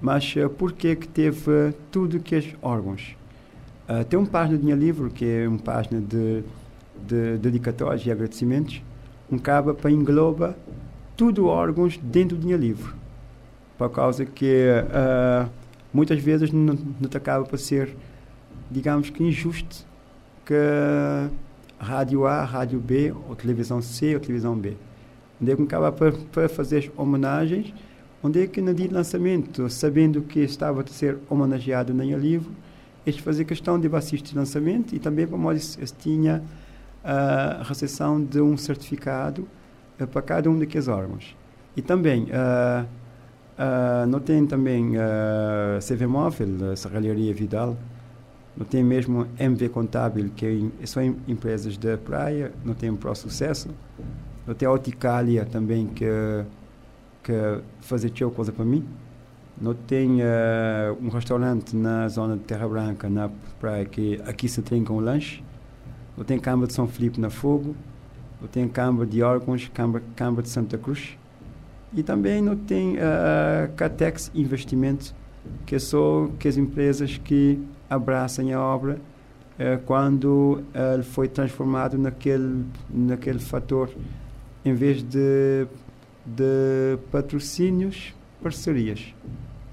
Mas 0.00 0.34
uh, 0.36 0.48
por 0.48 0.72
que 0.72 0.96
que 0.96 1.08
teve 1.08 1.74
tudo 1.90 2.20
que 2.20 2.36
é 2.36 2.42
órgãos? 2.62 3.16
Uh, 3.86 4.02
tem 4.04 4.18
uma 4.18 4.26
página 4.26 4.56
do 4.56 4.64
meu 4.64 4.76
livro, 4.76 5.10
que 5.10 5.26
é 5.26 5.46
uma 5.46 5.58
página 5.58 6.00
de, 6.00 6.42
de 7.06 7.36
dedicatórios 7.36 8.06
e 8.06 8.10
agradecimentos, 8.10 8.80
um 9.30 9.36
cabo 9.36 9.74
para 9.74 9.90
engloba 9.90 10.56
tudo 11.20 11.48
órgãos 11.48 12.00
dentro 12.02 12.34
do 12.34 12.56
livro. 12.56 12.94
Por 13.76 13.90
causa 13.90 14.24
que 14.24 14.66
uh, 14.86 15.50
muitas 15.92 16.18
vezes 16.18 16.50
não, 16.50 16.72
não 16.72 17.10
acaba 17.14 17.44
por 17.44 17.58
ser, 17.58 17.94
digamos 18.70 19.10
que 19.10 19.22
injusto, 19.22 19.84
que 20.46 20.54
rádio 21.78 22.26
A, 22.26 22.42
rádio 22.42 22.80
B, 22.80 23.12
ou 23.28 23.36
televisão 23.36 23.82
C, 23.82 24.14
ou 24.14 24.20
televisão 24.20 24.56
B. 24.56 24.78
Onde 25.38 25.52
é 25.52 25.56
que 25.56 25.62
acaba 25.62 25.92
para, 25.92 26.48
fazer 26.48 26.90
homenagens, 26.96 27.74
onde 28.22 28.42
é 28.42 28.46
que 28.46 28.62
no 28.62 28.72
dia 28.72 28.88
de 28.88 28.94
lançamento, 28.94 29.68
sabendo 29.68 30.22
que 30.22 30.40
estava 30.40 30.80
a 30.80 30.86
ser 30.86 31.18
homenageado 31.28 31.92
no 31.92 32.02
livro, 32.02 32.50
eles 33.04 33.20
faziam 33.20 33.44
questão 33.44 33.78
de 33.78 33.94
assistir 33.94 34.34
o 34.34 34.38
lançamento 34.38 34.94
e 34.94 34.98
também 34.98 35.26
para 35.26 35.36
nós 35.36 35.78
tinha 35.98 36.42
a 37.04 37.62
recepção 37.62 38.24
de 38.24 38.40
um 38.40 38.56
certificado 38.56 39.46
uh, 40.00 40.06
para 40.06 40.22
cada 40.22 40.50
um 40.50 40.58
daqueles 40.58 40.88
órgãos. 40.88 41.36
E 41.76 41.82
também, 41.82 42.24
uh, 42.24 42.84
uh, 42.84 44.06
não 44.06 44.20
tem 44.20 44.44
também 44.44 44.96
uh, 44.96 45.78
CV 45.80 46.06
Móvel, 46.06 46.76
Serralharia 46.76 47.32
Vidal, 47.32 47.76
não 48.56 48.66
tem 48.66 48.82
mesmo 48.82 49.26
MV 49.38 49.68
Contábil, 49.68 50.30
que 50.34 50.70
é, 50.80 50.86
são 50.86 51.02
empresas 51.26 51.76
da 51.78 51.96
praia, 51.96 52.52
não 52.64 52.74
tem 52.74 52.94
Pro 52.94 53.14
Sucesso, 53.14 53.70
não 54.46 54.54
tem 54.54 54.68
a 54.68 55.44
também, 55.46 55.86
que, 55.86 56.04
que 57.22 57.32
faz 57.80 58.04
tchau 58.10 58.30
coisa 58.30 58.52
para 58.52 58.64
mim. 58.64 58.84
Não 59.58 59.74
tem 59.74 60.20
um 61.00 61.08
restaurante 61.10 61.76
na 61.76 62.08
zona 62.08 62.34
de 62.34 62.42
Terra 62.44 62.66
Branca, 62.66 63.08
na 63.08 63.30
praia, 63.60 63.84
que 63.84 64.20
aqui 64.26 64.48
se 64.48 64.62
trinca 64.62 64.92
um 64.92 65.00
lanche. 65.00 65.44
Não 66.16 66.24
tem 66.24 66.38
Câmara 66.38 66.66
de 66.66 66.72
São 66.72 66.88
Filipe 66.88 67.20
na 67.20 67.30
Fogo. 67.30 67.74
Não 68.40 68.48
tem 68.48 68.66
Câmara 68.68 69.06
de 69.06 69.22
órgãos, 69.22 69.70
Câmara, 69.72 70.02
Câmara 70.16 70.42
de 70.42 70.48
Santa 70.48 70.78
Cruz. 70.78 71.16
E 71.94 72.02
também 72.02 72.40
não 72.40 72.56
tem 72.56 72.98
a 72.98 73.68
uh, 73.68 73.72
Catex 73.74 74.30
Investimentos, 74.34 75.14
que 75.66 75.78
são 75.78 76.32
que 76.38 76.46
as 76.46 76.56
empresas 76.56 77.18
que 77.18 77.58
abraçam 77.88 78.52
a 78.54 78.60
obra 78.60 78.94
uh, 79.58 79.82
quando 79.84 80.62
ele 80.74 81.02
foi 81.02 81.28
transformado 81.28 81.98
naquele, 81.98 82.64
naquele 82.88 83.40
fator, 83.40 83.90
em 84.64 84.72
vez 84.72 85.02
de, 85.02 85.66
de 86.24 86.98
patrocínios, 87.10 88.14
parcerias. 88.42 89.14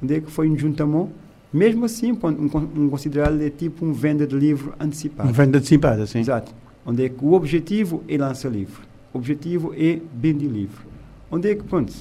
Onde 0.01 0.15
é 0.15 0.21
que 0.21 0.31
foi 0.31 0.49
um 0.49 0.57
juntamento? 0.57 1.11
Mesmo 1.51 1.85
assim, 1.85 2.11
um, 2.11 2.81
um 2.81 2.89
considerado 2.89 3.41
é 3.41 3.49
tipo 3.49 3.85
um 3.85 3.93
venda 3.93 4.27
de 4.27 4.35
livro 4.35 4.73
antecipado. 4.79 5.29
Um 5.29 5.31
venda 5.31 5.57
antecipada, 5.57 6.05
sim. 6.05 6.19
Exato. 6.19 6.53
Onde 6.87 7.05
é 7.05 7.09
que 7.09 7.23
o 7.23 7.33
objetivo 7.33 8.03
é 8.07 8.17
lançar 8.17 8.49
livro. 8.49 8.81
O 9.13 9.19
objetivo 9.19 9.73
é 9.77 9.99
vender 10.15 10.47
livro. 10.47 10.87
Onde 11.29 11.51
é 11.51 11.55
que, 11.55 11.63
pronto, 11.63 11.93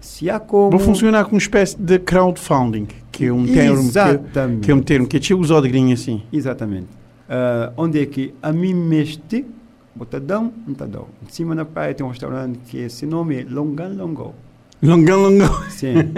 se 0.00 0.28
há 0.28 0.40
como... 0.40 0.70
Vou 0.70 0.80
funcionar 0.80 1.24
com 1.26 1.32
uma 1.32 1.38
espécie 1.38 1.78
de 1.78 1.98
crowdfunding, 1.98 2.88
que 3.12 3.26
é 3.26 3.32
um 3.32 3.46
termo 3.46 3.82
que, 3.84 4.60
que 4.62 4.70
é 4.70 4.74
um 4.74 4.82
termo 4.82 5.06
que 5.06 5.32
é 5.32 5.36
usado 5.36 5.62
de 5.62 5.68
grinha 5.68 5.94
assim. 5.94 6.22
Exatamente. 6.32 7.02
Ah, 7.28 7.72
onde 7.78 7.98
é 7.98 8.04
que 8.04 8.34
a 8.42 8.52
mim 8.52 8.74
meste, 8.74 9.46
botadão, 9.94 10.52
não 10.66 10.74
tá 10.74 10.84
dão. 10.84 11.06
Em 11.26 11.32
cima 11.32 11.54
na 11.54 11.64
praia 11.64 11.94
tem 11.94 12.04
um 12.04 12.10
restaurante 12.10 12.58
que 12.66 12.76
esse 12.76 13.06
nome 13.06 13.40
é 13.40 13.46
Longan 13.48 13.88
Longo. 13.88 14.34
Longão, 14.82 15.22
longão. 15.22 15.70
Sim. 15.70 15.94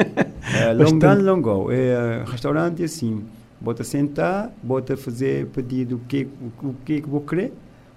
é, 0.53 0.73
Longan 0.73 1.15
Longo. 1.15 1.71
É 1.71 2.23
uh, 2.25 2.31
restaurante 2.31 2.83
assim. 2.83 3.23
Bota 3.61 3.85
sentar, 3.85 4.53
bota 4.61 4.97
fazer 4.97 5.47
pedido 5.47 5.97
o 5.97 5.99
que, 6.01 6.27
o, 6.63 6.69
o 6.69 6.75
que 6.85 7.01
que 7.01 7.09
vou 7.09 7.21
querer, 7.21 7.53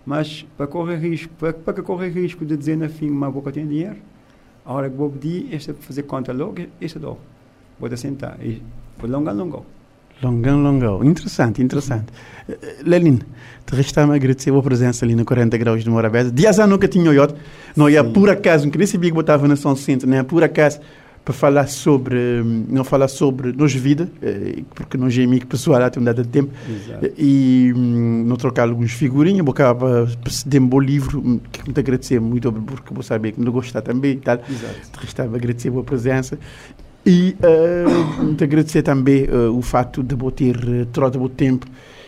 mas 0.08 0.46
para 0.56 0.65
correr 0.67 0.96
risco, 0.96 1.34
para, 1.38 1.52
para 1.52 1.84
correr 1.84 2.10
risco 2.10 2.46
de 2.46 2.56
dizer 2.56 2.78
na 2.78 2.88
fim, 2.88 3.10
mas 3.10 3.34
boca 3.34 3.52
tem 3.52 3.67
dinheiro, 3.67 3.98
a 4.65 4.72
hora 4.72 4.89
que 4.89 4.96
vou 4.96 5.10
pedir, 5.10 5.54
este 5.54 5.74
fazer 5.74 6.04
conta 6.04 6.32
logo, 6.32 6.62
este 6.80 6.98
dou. 6.98 7.20
Bota 7.78 7.98
sentar. 7.98 8.38
E, 8.41 8.63
Longan 9.04 9.34
Longo. 9.34 9.65
Longão, 10.24 10.63
longão. 10.63 11.04
Interessante, 11.04 11.62
interessante. 11.62 12.06
Eh, 12.50 12.78
Lelin, 12.84 13.20
te 13.65 13.76
resta-me 13.76 14.15
agradecer 14.15 14.50
a 14.50 14.54
tua 14.54 14.63
presença 14.63 15.06
ali 15.06 15.13
no 15.13 15.24
40 15.24 15.56
graus 15.58 15.84
de 15.84 15.89
Morabeza. 15.89 16.32
Dias 16.32 16.58
eu 16.58 16.65
nunca 16.65 16.88
tinha 16.88 17.08
olhado. 17.08 17.36
Não 17.76 17.88
ia 17.88 18.04
Sim. 18.04 18.13
por 18.13 18.30
acaso, 18.30 18.63
não 18.63 18.72
queria 18.72 18.88
saber 18.88 19.10
que 19.10 19.13
botava 19.13 19.48
na 19.48 19.56
São 19.56 19.76
Centro, 19.76 20.10
né? 20.10 20.24
Por 20.24 20.43
acaso, 20.43 20.80
para 21.27 21.33
falar 21.33 21.67
sobre, 21.67 22.15
hum, 22.15 22.63
não 22.69 22.85
falar 22.85 23.09
sobre 23.09 23.51
nos 23.51 23.73
vida, 23.73 24.09
eh, 24.21 24.63
porque 24.73 24.95
não 24.95 25.09
é 25.09 25.23
amigo 25.25 25.45
pessoal 25.45 25.81
há 25.81 25.91
um 25.99 26.03
dado 26.03 26.23
de 26.23 26.29
tempo, 26.29 26.53
Exato. 26.69 27.11
e 27.17 27.73
hum, 27.75 28.23
não 28.25 28.37
trocar 28.37 28.69
alguns 28.69 28.93
figurinhas, 28.93 29.43
vou 29.43 29.51
acabar 29.51 30.05
de 30.05 30.57
um 30.57 30.65
bom 30.65 30.79
livro, 30.79 31.19
hum, 31.19 31.41
que 31.51 31.73
te 31.73 31.77
agradecer 31.81 32.21
muito, 32.21 32.49
porque 32.49 32.93
vou 32.93 33.03
saber 33.03 33.33
que 33.33 33.41
me 33.41 33.49
gostar 33.49 33.81
também 33.81 34.11
e 34.13 34.15
tal. 34.15 34.35
Exato. 34.35 34.99
Restava 35.01 35.35
agradecer 35.35 35.67
a 35.67 35.71
tua 35.73 35.83
presença 35.83 36.39
e 37.05 37.35
uh, 37.41 38.33
te 38.35 38.45
agradecer 38.45 38.81
também 38.81 39.25
eh, 39.25 39.49
o 39.49 39.61
facto 39.61 40.01
de 40.01 40.15
eu 40.15 40.31
ter 40.31 40.55
uh, 40.57 40.85
tirado 40.85 41.21
o 41.21 41.27
tempo 41.27 41.65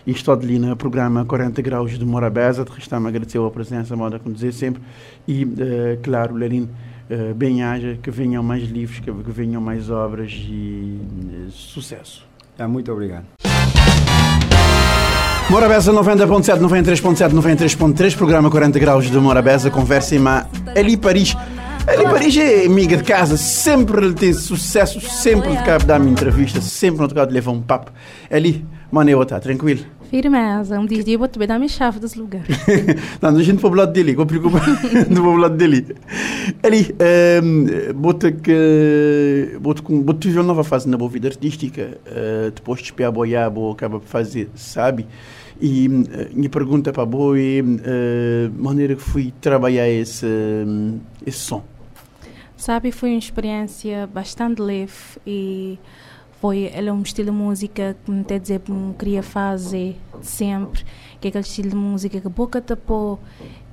e 0.08 0.12
estou 0.12 0.34
ali 0.34 0.58
no 0.60 0.76
programa 0.78 1.26
40 1.26 1.62
Graus 1.62 2.00
de 2.00 2.06
Morabeza. 2.06 2.64
Te 2.64 2.72
restava 2.72 3.10
agradecer 3.10 3.38
a 3.38 3.50
presença, 3.50 3.98
moda 3.98 4.18
como 4.18 4.34
dizer 4.34 4.54
sempre. 4.54 4.82
E, 5.28 5.44
uh, 5.44 6.00
claro, 6.02 6.36
Lerin, 6.36 6.70
uh, 7.10 7.34
bem 7.34 7.64
haja, 7.64 7.98
que 8.02 8.12
venham 8.12 8.44
mais 8.44 8.64
livros, 8.64 9.00
que, 9.00 9.12
que 9.12 9.32
venham 9.32 9.62
mais 9.62 9.90
obras 9.90 10.32
e 10.34 11.00
uh, 11.48 11.52
sucesso. 11.52 12.28
Ah, 12.58 12.68
muito 12.68 12.92
obrigado. 12.92 13.26
Morabeza 15.50 15.92
90.7, 15.92 16.60
93.7, 16.60 17.32
93.3, 17.32 18.16
programa 18.16 18.52
40 18.52 18.78
Graus 18.78 19.10
de 19.10 19.18
Morabeza, 19.18 19.72
conversa 19.72 20.16
em 20.16 20.22
Eli 20.76 20.96
Paris. 20.96 21.36
Eli 21.92 22.04
Paris 22.04 22.38
é 22.38 22.66
amiga 22.68 22.96
de 22.96 23.04
casa, 23.04 23.36
sempre 23.36 24.06
ele 24.06 24.14
tem 24.14 24.32
sucesso, 24.32 25.02
sempre 25.02 25.50
de 25.50 25.64
cabo 25.64 25.86
dar-me 25.86 26.12
entrevista, 26.12 26.62
sempre 26.62 27.02
no 27.02 27.08
tocado 27.08 27.34
leva 27.34 27.50
um 27.50 27.62
papo. 27.62 27.92
Eli, 28.30 28.64
mano, 28.92 29.10
eu 29.10 29.26
tá 29.26 29.40
tranquilo. 29.40 29.84
Firmeza. 30.10 30.80
Um 30.80 30.88
dia 30.88 31.04
eu 31.06 31.20
vou 31.20 31.28
te 31.28 31.38
dar 31.46 31.60
minha 31.60 31.70
chave 31.70 32.00
desse 32.00 32.18
lugar. 32.18 32.42
Não, 33.22 33.30
a 33.30 33.44
gente 33.44 33.60
para 33.60 33.70
o 33.70 33.74
lado 33.76 33.94
dele, 33.94 34.14
vou 34.18 34.26
preocupar 34.26 34.64
do 35.06 35.22
meu 35.22 35.36
lado 35.36 35.56
dele. 35.56 35.96
Eli, 36.64 36.96
um, 37.44 37.94
bota 37.94 38.32
que. 38.32 39.56
Bota 39.62 39.84
com. 39.84 40.02
Bota 40.02 40.28
viver 40.28 40.40
uma 40.40 40.48
nova 40.48 40.64
fase 40.64 40.90
na 40.90 40.98
boa 40.98 41.12
vida 41.12 41.28
artística, 41.28 42.00
uh, 42.08 42.50
depois 42.50 42.80
de 42.80 42.86
espiar 42.86 43.12
boiar, 43.12 43.52
boa 43.52 43.74
acaba 43.74 44.00
por 44.00 44.08
fazer, 44.08 44.50
sabe? 44.56 45.06
E 45.62 45.88
uh, 45.88 45.92
minha 46.34 46.50
pergunta 46.50 46.92
para 46.92 47.04
a 47.04 47.06
boa 47.06 47.40
é 47.40 47.62
uh, 47.62 48.52
maneira 48.58 48.96
que 48.96 49.04
fui 49.04 49.32
trabalhar 49.40 49.88
esse, 49.88 50.26
um, 50.26 51.00
esse 51.24 51.38
som. 51.38 51.64
Sabe, 52.58 52.92
foi 52.92 53.12
uma 53.12 53.20
experiência 53.20 54.08
bastante 54.08 54.60
leve 54.60 54.92
e 55.26 55.78
foi 56.40 56.72
ele 56.74 56.90
é 56.90 56.94
um 56.94 57.02
estilo 57.02 57.32
de 57.32 57.38
música 57.38 57.96
que 58.04 58.12
me 58.12 58.24
quer 58.24 58.40
dizer 58.40 58.62
queria 58.98 59.22
fazer 59.22 59.98
sempre 60.22 60.86
que 61.20 61.28
é 61.28 61.30
aquele 61.30 61.44
estilo 61.44 61.70
de 61.70 61.76
música 61.76 62.20
que 62.20 62.30
boca 62.30 62.62
tapou 62.62 63.20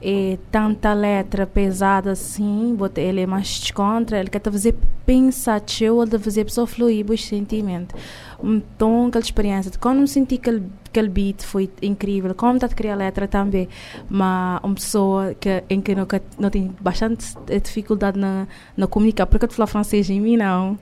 é 0.03 0.37
tanta 0.51 0.93
letra 0.93 1.47
pesada 1.47 2.13
assim 2.13 2.77
ele 2.97 3.21
é 3.21 3.27
mais 3.27 3.61
descontra 3.61 4.19
ele 4.19 4.29
quer 4.29 4.41
te 4.41 4.51
fazer 4.51 4.75
pensar 5.05 5.61
teu 5.61 6.03
ele 6.03 6.19
fazer 6.19 6.43
a 6.43 6.45
pessoa 6.45 6.67
fluir 6.67 7.09
os 7.09 7.25
sentimentos 7.25 7.99
então 8.43 9.07
aquela 9.07 9.25
experiência 9.25 9.73
quando 9.79 10.07
senti 10.07 10.37
aquele 10.37 10.63
aquele 10.97 11.09
beat 11.09 11.43
foi 11.43 11.71
incrível. 11.83 12.35
Como 12.35 12.55
está 12.55 12.67
a 12.67 12.71
criar 12.71 12.95
letra 12.95 13.29
também. 13.29 13.69
Mas 14.09 14.61
uma 14.63 14.75
pessoa 14.75 15.35
que 15.35 15.63
em 15.69 15.81
que 15.81 15.95
não, 15.95 16.07
não 16.39 16.51
tem 16.51 16.75
bastante 16.81 17.35
dificuldade 17.63 18.19
na, 18.19 18.47
na 18.77 18.87
comunicar. 18.87 19.27
Porque 19.27 19.45
eu 19.45 19.51
falo 19.51 19.67
francês 19.67 20.09
em 20.09 20.21
mim 20.21 20.37
não. 20.37 20.79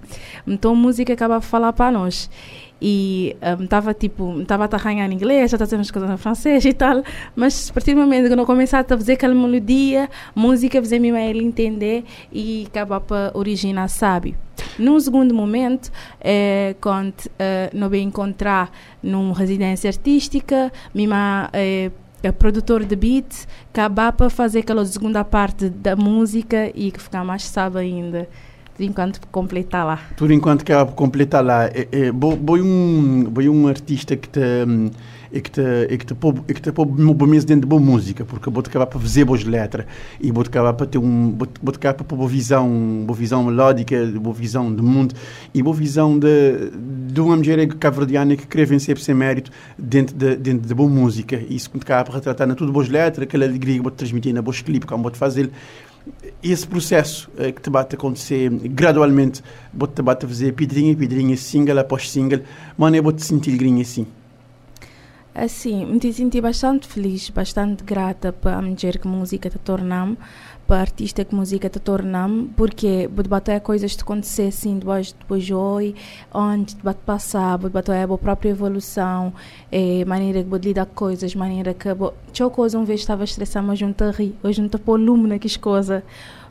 Então 0.46 0.72
a 0.72 0.76
música 0.76 1.12
acaba 1.12 1.36
a 1.36 1.40
falar 1.40 1.72
para 1.72 1.90
nós 1.90 2.30
e 2.86 3.34
estava 3.62 3.92
um, 3.92 3.94
tipo 3.94 4.40
estava 4.42 4.68
a 4.70 4.76
arranhar 4.76 5.10
em 5.10 5.14
inglês 5.14 5.50
já 5.50 5.56
estava 5.56 5.80
a 5.80 5.90
coisas 5.90 6.10
em 6.10 6.16
francês 6.18 6.62
e 6.66 6.74
tal. 6.74 7.02
Mas 7.34 7.70
a 7.70 7.72
partir 7.72 7.94
do 7.94 8.00
momento 8.02 8.26
que 8.26 8.38
eu 8.38 8.44
comecei 8.44 8.78
a 8.78 8.84
fazer 8.84 9.14
aquela 9.14 9.34
melodia 9.34 10.10
música 10.34 10.82
fazer 10.82 10.98
me 10.98 11.08
ele 11.08 11.42
entender 11.42 12.04
e 12.30 12.66
acabar 12.66 13.00
para 13.00 13.30
originar 13.32 13.88
sabe? 13.88 14.36
Num 14.78 15.00
segundo 15.00 15.34
momento 15.34 15.90
é, 16.20 16.76
quando 16.78 17.14
uh, 17.22 17.70
não 17.72 17.88
bem 17.88 18.06
encontrar 18.06 18.70
numa 19.02 19.34
residência 19.34 19.88
artística 19.88 20.70
mima 20.94 21.48
é, 21.54 21.90
é 22.22 22.32
produtor 22.32 22.84
de 22.84 22.96
beat 22.96 23.46
acabar 23.72 24.12
para 24.12 24.28
fazer 24.28 24.58
aquela 24.58 24.84
segunda 24.84 25.24
parte 25.24 25.70
da 25.70 25.96
música 25.96 26.70
e 26.74 26.90
que 26.90 27.00
ficar 27.00 27.24
mais 27.24 27.44
sabe 27.44 27.78
ainda 27.78 28.28
enquanto 28.82 29.20
completar 29.28 29.86
lá. 29.86 30.00
Por 30.16 30.30
enquanto 30.30 30.64
que 30.64 30.72
ela 30.72 30.86
completar 30.86 31.44
lá, 31.44 31.66
é, 31.66 31.88
é, 31.92 32.12
boi 32.12 32.60
um, 32.60 33.24
boi 33.24 33.48
um 33.48 33.68
artista 33.68 34.16
que 34.16 34.28
te 34.28 34.40
e 35.34 35.40
que 35.40 35.50
te 35.50 35.62
e 35.90 35.98
que 35.98 36.06
te 36.06 36.14
pôr 36.14 36.34
e 36.48 36.54
que 36.54 36.62
te 36.62 36.70
dentro 36.70 37.62
de 37.62 37.66
boa 37.66 37.82
música, 37.82 38.24
porque 38.24 38.48
vou 38.48 38.62
acabar 38.64 38.86
para 38.86 39.00
fazer 39.00 39.24
boas 39.24 39.42
letras 39.42 39.84
e 40.20 40.30
vou 40.30 40.44
acabar 40.44 40.72
para 40.72 40.86
ter 40.86 40.98
um 40.98 41.36
vou 41.36 41.74
acabar 41.74 41.94
para 41.94 42.16
boa 42.16 42.28
visão, 42.28 43.04
boa 43.04 43.18
visão 43.18 43.42
melódica, 43.42 43.96
boa 44.20 44.34
visão 44.34 44.72
do 44.72 44.82
mundo 44.82 45.14
e 45.52 45.60
boa 45.60 45.74
visão 45.74 46.16
de 46.16 46.70
de 47.12 47.20
uma 47.20 47.36
mulher 47.36 47.66
caverdiana 47.74 48.36
que 48.36 48.46
quer 48.46 48.64
vencer 48.64 48.96
sem 48.98 49.14
mérito 49.14 49.50
dentro 49.76 50.16
de 50.16 50.36
dentro 50.36 50.68
de 50.68 50.74
boa 50.74 50.88
música. 50.88 51.36
E 51.48 51.56
isso 51.56 51.68
acaba 51.80 52.04
para 52.04 52.14
retratar 52.14 52.46
na 52.46 52.54
tudo 52.54 52.70
boas 52.72 52.88
letras, 52.88 53.24
aquela 53.24 53.44
alegria 53.44 53.76
que 53.76 53.82
vou 53.82 53.90
transmitir 53.90 54.32
na 54.32 54.40
boas 54.40 54.60
clipe, 54.60 54.86
como 54.86 55.02
vou 55.02 55.12
fazer 55.14 55.50
esse 56.42 56.66
processo 56.66 57.30
uh, 57.38 57.52
que 57.52 57.60
te 57.60 57.70
bate 57.70 57.94
acontecer 57.94 58.50
gradualmente, 58.50 59.42
vou 59.72 59.88
te 59.88 60.02
bate 60.02 60.26
fazer 60.26 60.52
pedrinha, 60.52 60.94
pedrinha, 60.96 61.36
single 61.36 61.78
após 61.78 62.10
single, 62.10 62.42
mano, 62.76 62.96
eu 62.96 63.02
vou 63.02 63.12
te 63.12 63.24
sentir 63.24 63.56
grinha 63.56 63.82
assim. 63.82 64.06
Assim, 65.34 65.84
me 65.84 66.12
senti 66.12 66.40
bastante 66.40 66.86
feliz, 66.86 67.28
bastante 67.28 67.82
grata 67.82 68.32
para 68.32 68.58
a 68.58 68.62
mulher 68.62 68.98
que 68.98 69.08
a 69.08 69.10
música 69.10 69.50
te 69.50 69.58
tornamos, 69.58 70.16
para 70.66 70.80
artista 70.80 71.24
que 71.24 71.34
música 71.34 71.68
te 71.68 71.78
tornamos, 71.78 72.50
porque 72.56 73.08
vou 73.12 73.24
bater 73.26 73.60
coisas 73.60 73.94
que 73.94 74.02
acontecer 74.02 74.48
assim 74.48 74.78
depois, 74.78 75.12
depois 75.12 75.44
de 75.44 75.54
hoje, 75.54 75.94
onde 76.32 76.74
te 76.74 76.82
bate 76.82 77.00
passar, 77.04 77.58
vou 77.58 77.70
bater 77.70 77.92
a 77.92 78.18
própria 78.18 78.50
evolução, 78.50 79.32
é, 79.70 80.04
maneira 80.04 80.42
que 80.42 80.48
vou 80.48 80.58
lidar 80.58 80.86
com 80.86 80.94
coisas, 80.94 81.34
maneira 81.34 81.74
que. 81.74 81.88
Tinha 82.32 82.50
coisa 82.50 82.78
uma 82.78 82.84
vez 82.84 83.00
estava 83.00 83.24
estressada, 83.24 83.66
mas 83.66 83.78
junto 83.78 84.02
a 84.04 84.10
rir, 84.10 84.34
hoje 84.42 84.60
não 84.60 84.66
estou 84.66 84.80
pôr 84.80 84.98
lume 84.98 85.28
naquelas 85.28 85.56
coisas, 85.56 86.02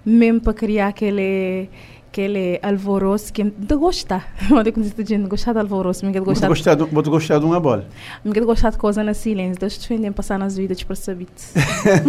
mesmo 0.06 0.41
para 0.41 0.54
criar 0.54 0.88
aquele 0.88 1.69
aquele 2.13 2.60
alvoroço 2.62 3.34
que 3.34 3.43
de 3.43 3.76
gostar. 3.76 4.32
Onde 4.52 4.69
eu 4.69 4.73
consigo 4.73 5.02
dizer, 5.02 5.17
gostar 5.28 5.54
de 5.54 5.60
alvoroço, 5.60 6.06
me 6.06 6.19
gostar. 6.19 6.47
Gostar 6.47 6.76
de, 6.76 6.84
vou 6.84 7.04
gostar 7.04 7.39
de 7.39 7.45
uma 7.45 7.60
bola. 7.60 7.88
Me 8.23 8.39
gostar 8.41 8.69
de 8.69 8.78
coisa 8.78 9.04
na 9.04 9.15
silêncio, 9.15 9.60
Deus 9.60 9.76
defendem 9.76 10.12
passar 10.12 10.38
nas 10.38 10.56
vidas 10.56 10.78
despercebidos. 10.78 11.54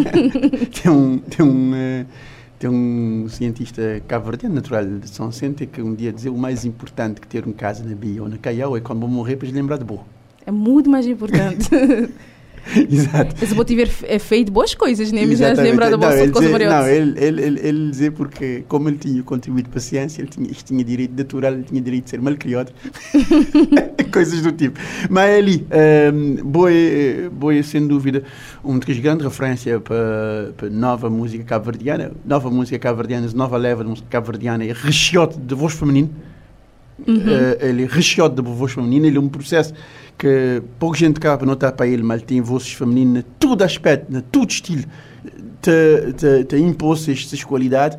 tem 0.83 0.93
um 0.93 1.19
tem 1.19 1.47
um 1.47 1.73
uh, 1.73 2.07
tem 2.59 2.71
um 2.71 3.27
cientista 3.31 4.03
cabo-verdiano 4.07 4.55
natural 4.55 4.85
de 4.85 5.09
São 5.09 5.31
Vicente 5.31 5.67
que 5.67 5.81
um 5.81 5.95
dia 5.95 6.13
dizia 6.13 6.31
o 6.31 6.39
mais 6.39 6.67
importante 6.67 7.21
que 7.21 7.27
ter 7.27 7.47
um 7.49 7.53
casa 7.53 7.83
na 7.83 7.95
Bia 7.95 8.23
ou 8.23 8.29
na 8.29 8.37
Caiau 8.37 8.77
é 8.77 8.81
quando 8.81 9.01
vou 9.01 9.09
morrer 9.09 9.37
para 9.37 9.49
lembrar 9.49 9.79
de 9.79 9.85
boa. 9.85 10.03
É 10.47 10.51
muito 10.51 10.91
mais 10.91 11.07
importante. 11.07 11.69
Exato. 12.91 13.47
Se 13.47 13.55
vou 13.55 13.65
tiver 13.65 13.89
feito 13.89 14.51
boas 14.51 14.75
coisas, 14.75 15.13
né? 15.13 15.25
Me 15.27 15.37
já 15.37 15.53
lembrar 15.53 15.91
da 15.91 15.97
boa 15.97 16.11
coisa 16.31 16.59
Não, 16.59 16.89
ele, 16.89 17.15
ele, 17.19 17.43
ele, 17.43 17.61
ele 17.63 17.91
dizia 17.91 18.13
porque, 18.13 18.65
como 18.69 18.89
ele 18.89 18.99
tinha 18.99 19.23
contribuído 19.23 19.69
para 19.69 19.79
a 19.79 19.83
ciência, 19.83 20.23
ele 20.23 20.29
tinha, 20.29 20.49
tinha 20.65 20.85
direito 20.85 21.15
natural, 21.17 21.53
ele 21.53 21.63
tinha 21.65 21.81
direito 21.81 22.05
de 22.05 22.11
ser 22.11 22.21
malcriado. 22.21 22.73
coisas 24.13 24.43
do 24.43 24.53
tipo. 24.53 24.79
Mas 25.11 25.31
ele, 25.31 25.67
um, 26.13 26.51
boa, 26.51 26.71
boa, 27.33 27.63
sem 27.63 27.87
dúvida, 27.87 28.23
uma 28.63 28.79
das 28.79 28.99
grandes 28.99 29.25
referências 29.25 29.81
para, 29.83 30.53
para 30.57 30.71
nova 30.71 31.11
música 31.11 31.45
cabo-verdiana. 31.45 32.13
Nova 32.25 32.51
música 32.51 32.79
cabo-verdiana, 32.79 33.29
nova 33.35 33.57
leva 33.57 33.83
de 33.83 33.91
música 33.91 34.09
cabo-verdiana 34.11 34.65
é 34.65 34.73
recheado 34.73 35.37
de 35.37 35.55
voz 35.55 35.75
feminina. 35.75 36.09
Uh, 36.97 37.59
ele 37.61 37.83
é 37.85 37.87
recheado 37.87 38.41
de 38.41 38.49
voz 38.49 38.73
feminina, 38.73 39.07
ele 39.07 39.17
é 39.17 39.21
um 39.21 39.29
processo 39.29 39.75
que 40.19 40.63
pouca 40.79 40.99
gente 40.99 41.19
acaba 41.19 41.45
notar 41.45 41.73
para 41.73 41.87
ele, 41.87 42.03
mas 42.03 42.19
ele 42.19 42.27
tem 42.27 42.41
vozes 42.41 42.73
femininas, 42.73 43.25
todo 43.39 43.63
aspecto, 43.63 44.11
de 44.11 44.23
todo 44.23 44.51
estilo, 44.51 44.85
te, 45.61 46.13
te, 46.17 46.45
te 46.45 46.57
impôs 46.57 47.09
estas 47.09 47.43
qualidades. 47.43 47.99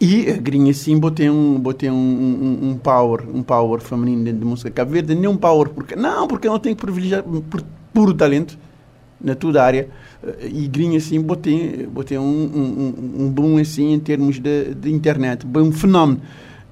E 0.00 0.30
a 0.30 0.36
Grinha 0.36 0.72
sim 0.74 0.98
botei 0.98 1.30
um, 1.30 1.58
botei 1.58 1.88
um, 1.88 1.94
um, 1.94 2.70
um, 2.70 2.76
power, 2.76 3.24
um 3.34 3.42
power 3.42 3.80
feminino 3.80 4.22
dentro 4.22 4.40
da 4.40 4.46
música 4.46 4.70
Cabo 4.70 4.90
Verde, 4.90 5.14
nem 5.14 5.28
um 5.28 5.36
power 5.36 5.70
porque 5.70 5.96
não, 5.96 6.28
porque 6.28 6.46
não 6.46 6.58
tem 6.58 6.74
que 6.74 6.80
privilegiar 6.80 7.22
por 7.22 7.62
puro 7.94 8.12
talento 8.12 8.58
na 9.18 9.34
toda 9.34 9.64
área. 9.64 9.88
E 10.42 10.68
Grinha 10.68 10.98
assim 10.98 11.20
botei, 11.22 11.86
botei 11.86 12.18
um, 12.18 12.22
um, 12.22 13.24
um 13.24 13.30
boom 13.30 13.56
assim 13.56 13.92
em 13.94 13.98
termos 13.98 14.38
de, 14.38 14.74
de 14.74 14.92
internet, 14.92 15.46
um 15.46 15.72
fenómeno 15.72 16.20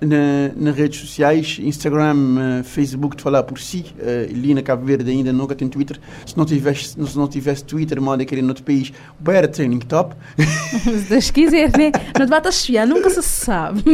na, 0.01 0.51
nas 0.55 0.77
redes 0.77 1.01
sociais, 1.01 1.59
Instagram, 1.61 2.17
uh, 2.61 2.65
Facebook, 2.65 3.17
de 3.17 3.23
falar 3.23 3.43
por 3.43 3.59
si. 3.59 3.87
Uh, 3.99 4.31
ali 4.31 4.55
na 4.55 4.63
Cabo 4.63 4.85
Verde 4.85 5.11
ainda 5.11 5.33
nunca 5.33 5.55
tem 5.55 5.69
Twitter. 5.69 5.99
Se 6.25 6.37
não 6.37 6.45
tivesse, 6.45 6.89
se 6.91 7.17
não 7.17 7.27
tivesse 7.27 7.65
Twitter, 7.65 8.01
modo 8.01 8.23
aquele 8.23 8.43
no 8.43 8.49
outro 8.49 8.63
país, 8.63 8.93
era 9.27 9.49
training 9.49 9.79
top. 9.81 10.15
Se 10.37 11.09
Deus 11.09 11.31
quiser, 11.31 11.71
né? 11.77 11.93
Não 12.19 12.27
te 12.27 12.31
batas 12.31 12.65
fiar, 12.65 12.87
nunca 12.87 13.09
se 13.11 13.23
sabe. 13.23 13.83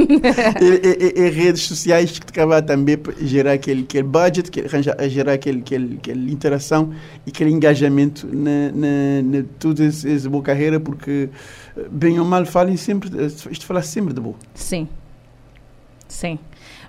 e, 0.60 1.28
redes 1.30 1.62
sociais 1.62 2.18
que 2.18 2.26
acaba 2.28 2.60
também 2.62 2.98
gerar 3.20 3.52
aquele, 3.52 3.82
aquele 3.82 4.02
budget, 4.02 4.50
que 4.50 4.60
arranja, 4.60 4.96
gerar 5.08 5.34
aquele, 5.34 5.60
aquele, 5.60 5.96
aquele 5.96 6.32
interação 6.32 6.92
e 7.26 7.30
aquele 7.30 7.50
engajamento 7.50 8.26
na, 8.26 8.72
na, 8.72 9.22
na 9.22 9.44
toda 9.58 9.84
essa 9.84 10.28
boa 10.28 10.42
carreira, 10.42 10.80
porque 10.80 11.28
bem 11.90 12.18
ou 12.18 12.24
mal 12.24 12.44
falem 12.44 12.76
sempre, 12.76 13.10
isto 13.50 13.66
fala 13.66 13.82
sempre 13.82 14.12
de 14.14 14.20
boa. 14.20 14.36
Sim. 14.54 14.88
Sim. 16.12 16.38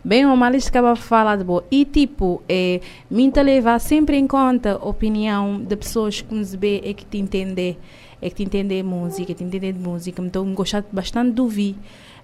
Bem 0.03 0.25
ou 0.25 0.35
mal, 0.35 0.53
isto 0.53 0.67
acaba 0.67 0.91
a 0.91 0.95
falar 0.97 1.37
de 1.37 1.45
boa. 1.45 1.63
E, 1.71 1.85
tipo, 1.85 2.43
é, 2.47 2.81
minta 3.09 3.41
levar 3.41 3.79
sempre 3.79 4.17
em 4.17 4.27
conta 4.27 4.73
a 4.73 4.85
opinião 4.85 5.61
de 5.61 5.77
pessoas 5.77 6.21
que 6.21 6.35
nos 6.35 6.53
vê 6.53 6.81
e 6.83 6.93
que 6.93 7.05
te 7.05 7.17
entender, 7.17 7.79
é 8.21 8.29
que 8.29 8.35
te 8.35 8.43
entender 8.43 8.83
música, 8.83 9.33
te 9.33 9.41
entender 9.41 9.71
de 9.71 9.79
música. 9.79 10.21
Então, 10.21 10.53
gostar 10.53 10.83
bastante 10.91 11.35
de 11.35 11.41
ouvir 11.41 11.77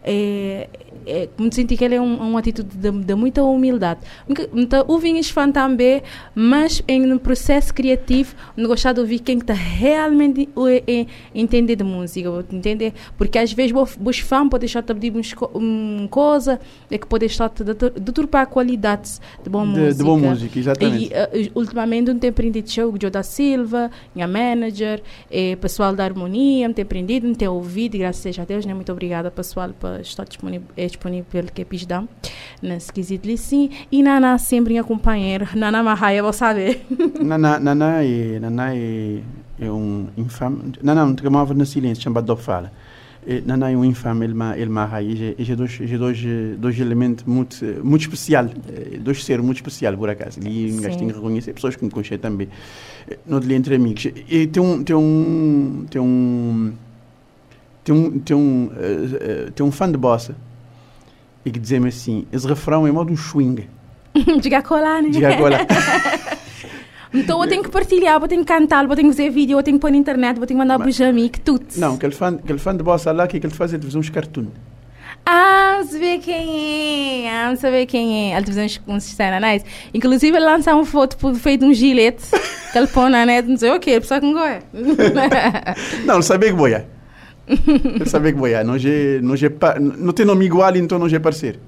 é, 0.03 0.67
é, 1.05 1.29
me 1.37 1.53
senti 1.53 1.75
que 1.75 1.83
ele 1.83 1.95
é 1.95 2.01
um, 2.01 2.15
uma 2.15 2.39
atitude 2.39 2.75
de, 2.75 2.91
de 2.91 3.15
muita 3.15 3.43
humildade. 3.43 4.01
Então, 4.53 4.85
o 4.87 4.97
Vinhos 4.97 5.29
fan 5.29 5.51
também, 5.51 6.01
mas 6.35 6.83
em 6.87 7.11
um 7.11 7.17
processo 7.17 7.73
criativo, 7.73 8.35
não 8.55 8.67
gostar 8.67 8.93
de 8.93 8.99
ouvir 8.99 9.19
quem 9.19 9.37
está 9.37 9.53
realmente 9.53 10.49
é, 10.67 10.83
é, 10.91 11.05
entender 11.33 11.75
de 11.75 11.83
música, 11.83 12.29
entender? 12.51 12.93
Porque 13.17 13.37
às 13.37 13.51
vezes 13.51 13.73
os 13.75 14.19
fãs 14.19 14.49
podem 14.49 14.65
estar 14.65 14.79
a 14.79 14.83
pedir 14.83 15.13
uma 15.53 16.07
coisa 16.07 16.59
é 16.89 16.97
que 16.97 17.07
pode 17.07 17.25
estar 17.25 17.45
a 17.45 17.99
deturpar 17.99 18.43
a 18.43 18.45
qualidade 18.45 19.19
de 19.43 19.49
boa 19.49 19.65
música. 19.65 19.93
De 19.93 20.03
boa 20.03 20.17
música, 20.17 20.59
exatamente. 20.59 21.11
E, 21.33 21.47
uh, 21.47 21.51
ultimamente, 21.55 22.11
não 22.11 22.19
tem 22.19 22.29
aprendido 22.29 22.69
show, 22.69 22.91
o 22.91 22.97
Joe 22.99 23.09
da 23.11 23.23
Silva, 23.23 23.91
minha 24.13 24.27
manager, 24.27 25.01
é, 25.29 25.55
pessoal 25.55 25.95
da 25.95 26.03
Harmonia, 26.03 26.67
não 26.67 26.73
tem 26.73 26.83
aprendido, 26.83 27.27
não 27.27 27.35
tem 27.35 27.47
ouvido, 27.47 27.97
graças 27.97 28.37
a 28.37 28.45
Deus, 28.45 28.65
né? 28.65 28.73
muito 28.73 28.91
obrigada, 28.91 29.29
pessoal, 29.31 29.69
por 29.69 29.88
está 30.01 30.23
disponível, 30.23 30.67
é 30.75 30.85
disponível 30.85 31.25
pelo 31.31 31.51
que 31.51 31.61
é 31.61 31.85
dá 31.87 32.03
na 32.61 32.75
esquisito 32.75 33.27
sim 33.37 33.69
e 33.91 34.03
Nana 34.03 34.37
sempre 34.37 34.73
minha 34.73 34.83
companheira 34.83 35.47
Nana 35.55 35.81
Mahaia 35.83 36.21
vou 36.21 36.33
saber 36.33 36.85
Nana 37.21 37.59
Nana 37.59 38.03
é 38.03 38.39
Nana 38.39 38.75
é, 38.75 39.19
é 39.59 39.71
um 39.71 40.07
infame 40.17 40.73
Nana 40.81 41.05
não 41.05 41.15
chamava 41.17 41.53
na 41.53 41.65
silêncio 41.65 42.03
chamado 42.03 42.25
do 42.25 42.35
fala 42.35 42.71
Nana 43.45 43.69
é 43.69 43.75
um 43.75 43.83
infame 43.83 44.25
ele 44.25 44.33
ele 44.55 44.69
Mahaia. 44.69 45.35
E 45.37 45.55
dois 45.55 45.79
e 45.79 45.97
dois 45.97 46.19
dois 46.57 46.79
elementos 46.79 47.25
muito 47.25 47.65
muito 47.83 48.01
especial 48.01 48.49
dois 49.01 49.23
seres 49.23 49.43
muito 49.43 49.57
especial 49.57 49.95
por 49.97 50.09
acaso 50.09 50.39
e 50.39 50.71
ninguém 50.71 50.97
tem 50.97 51.07
que 51.07 51.13
reconhecer 51.13 51.53
pessoas 51.53 51.75
que 51.75 51.83
me 51.83 51.91
conhecem 51.91 52.17
também 52.17 52.47
não 53.25 53.39
lhe 53.39 53.53
entre 53.53 53.75
amigos 53.75 54.05
e 54.05 54.47
tem 54.47 54.63
um 54.63 54.83
tem 54.83 54.95
um 54.95 55.85
tem 55.89 56.01
um 56.01 56.73
tem 57.89 57.95
um, 57.95 58.19
tem 58.19 58.37
um, 58.37 58.65
uh, 58.65 59.51
tem 59.51 59.65
um 59.65 59.71
fã 59.71 59.91
de 59.91 59.97
bossa 59.97 60.35
e 61.43 61.49
que 61.49 61.59
dizia-me 61.59 61.89
assim: 61.89 62.27
esse 62.31 62.47
refrão 62.47 62.85
é 62.85 62.91
modo 62.91 63.11
um 63.11 63.17
swing. 63.17 63.67
Diga 64.39 64.61
colar, 64.61 65.01
né? 65.01 65.09
Diga 65.09 65.35
colar. 65.37 65.65
Então 67.11 67.41
eu 67.41 67.49
tenho 67.49 67.63
que 67.63 67.71
partilhar, 67.71 68.21
eu 68.21 68.27
tenho 68.27 68.45
que 68.45 68.53
cantar, 68.53 68.87
eu 68.87 68.95
tenho 68.95 69.09
que 69.09 69.15
fazer 69.15 69.31
vídeo, 69.31 69.57
eu 69.57 69.63
tenho 69.63 69.77
que 69.77 69.81
pôr 69.81 69.89
na 69.89 69.97
internet, 69.97 70.39
eu 70.39 70.45
tenho 70.45 70.59
que 70.59 70.63
mandar 70.63 70.77
para 70.77 70.87
os 70.87 71.01
amigos, 71.01 71.41
tudo. 71.43 71.65
Não, 71.75 71.95
aquele 71.95 72.13
fã, 72.13 72.35
aquele 72.35 72.59
fã 72.59 72.77
de 72.77 72.83
bossa 72.83 73.11
lá, 73.11 73.23
o 73.23 73.27
que 73.27 73.37
ele 73.37 73.49
faz? 73.49 73.73
Ele 73.73 73.81
faz 73.81 73.95
uns 73.95 74.11
cartoons. 74.11 74.49
Ah, 75.25 75.81
ver 75.91 76.19
quem 76.19 77.27
é. 77.27 77.45
Vamos 77.45 77.61
saber 77.61 77.87
quem 77.87 78.31
é. 78.31 78.37
Ele 78.37 78.45
fez 78.45 78.57
uns, 78.57 78.81
uns 78.87 79.03
cenas 79.05 79.63
Inclusive, 79.91 80.37
ele 80.37 80.45
lançou 80.45 80.73
uma 80.75 80.85
foto 80.85 81.17
feito 81.33 81.65
um 81.65 81.73
gilete 81.73 82.29
que 82.71 82.77
ele 82.77 82.85
põe 82.85 83.09
na 83.09 83.25
net, 83.25 83.49
não 83.49 83.57
sei 83.57 83.71
o 83.71 83.79
quê, 83.79 83.99
pessoal 83.99 84.21
que 84.21 84.27
não 84.27 84.33
gosta. 84.33 84.63
não, 86.05 86.13
não 86.13 86.21
sabia 86.21 86.49
que 86.49 86.55
boia. 86.55 86.98
Eu 87.99 88.05
sabia 88.05 88.31
que 88.31 88.37
boiar. 88.37 88.63
Não, 88.63 88.75
é, 88.75 89.21
não, 89.21 89.33
é, 89.35 89.79
não 89.79 90.13
tem 90.13 90.25
nome 90.25 90.45
igual, 90.45 90.75
então 90.75 90.99
não 90.99 91.07
é 91.07 91.19
parceiro. 91.19 91.59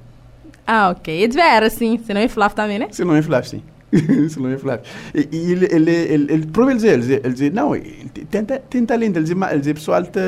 Ah, 0.66 0.90
ok. 0.90 1.24
E 1.24 1.28
devera, 1.28 1.70
sim. 1.70 1.98
Se 1.98 2.14
não 2.14 2.22
é 2.22 2.28
Flávio 2.28 2.56
também, 2.56 2.80
né? 2.80 2.88
Se 2.92 3.04
não 3.04 3.16
é 3.16 3.22
Flávio, 3.22 3.50
sim. 3.50 3.64
Se 4.30 4.40
não 4.40 4.50
é 4.50 4.58
Flávio. 4.58 4.86
E, 5.14 5.28
e 5.32 5.52
ele, 5.52 5.68
ele, 5.72 5.92
ele, 5.92 6.34
ele, 6.34 6.46
prova 6.48 6.72
ele 6.72 6.78
dizer, 6.78 6.94
ele 6.94 7.02
dizer, 7.02 7.22
ele 7.24 7.34
dizer, 7.34 7.54
não, 7.54 7.72
tem, 8.30 8.46
tem 8.46 8.86
talento. 8.86 9.18
Ele 9.18 9.24
dizer, 9.24 9.38
ele 9.50 9.60
dizer 9.60 9.74
pessoal, 9.74 10.04
tá, 10.06 10.22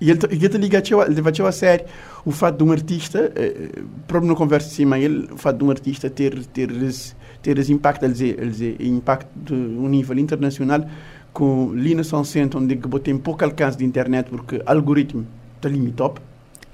e 0.00 0.10
ele, 0.10 0.18
ele 0.30 0.48
te 0.48 0.58
liga 0.58 0.82
ele 1.06 1.20
vai 1.20 1.32
a 1.46 1.52
sério 1.52 1.84
o 2.24 2.30
fato 2.30 2.58
de 2.58 2.64
um 2.64 2.72
artista, 2.72 3.32
eh, 3.34 3.82
próprio 4.06 4.30
na 4.30 4.36
conversa 4.36 4.68
de 4.68 4.74
cima, 4.74 4.98
ele, 4.98 5.28
o 5.32 5.36
fato 5.36 5.58
de 5.58 5.64
um 5.64 5.70
artista 5.70 6.10
ter, 6.10 6.44
ter, 6.46 6.70
esse, 6.82 7.14
ter 7.42 7.58
esse 7.58 7.72
impacto, 7.72 8.04
ele 8.04 8.12
dizer, 8.12 8.38
ele 8.38 8.50
dizer, 8.50 8.76
impacto 8.80 9.28
de 9.36 9.54
um 9.54 9.88
nível 9.88 10.18
internacional, 10.18 10.84
com 11.32 11.72
Lina 11.74 12.04
São 12.04 12.24
Centro, 12.24 12.60
onde 12.60 12.76
que 12.76 13.00
tem 13.00 13.16
pouco 13.16 13.44
alcance 13.44 13.76
de 13.78 13.84
internet 13.84 14.28
porque 14.30 14.62
algoritmo 14.66 15.26
está 15.56 15.68
limitado. 15.68 16.20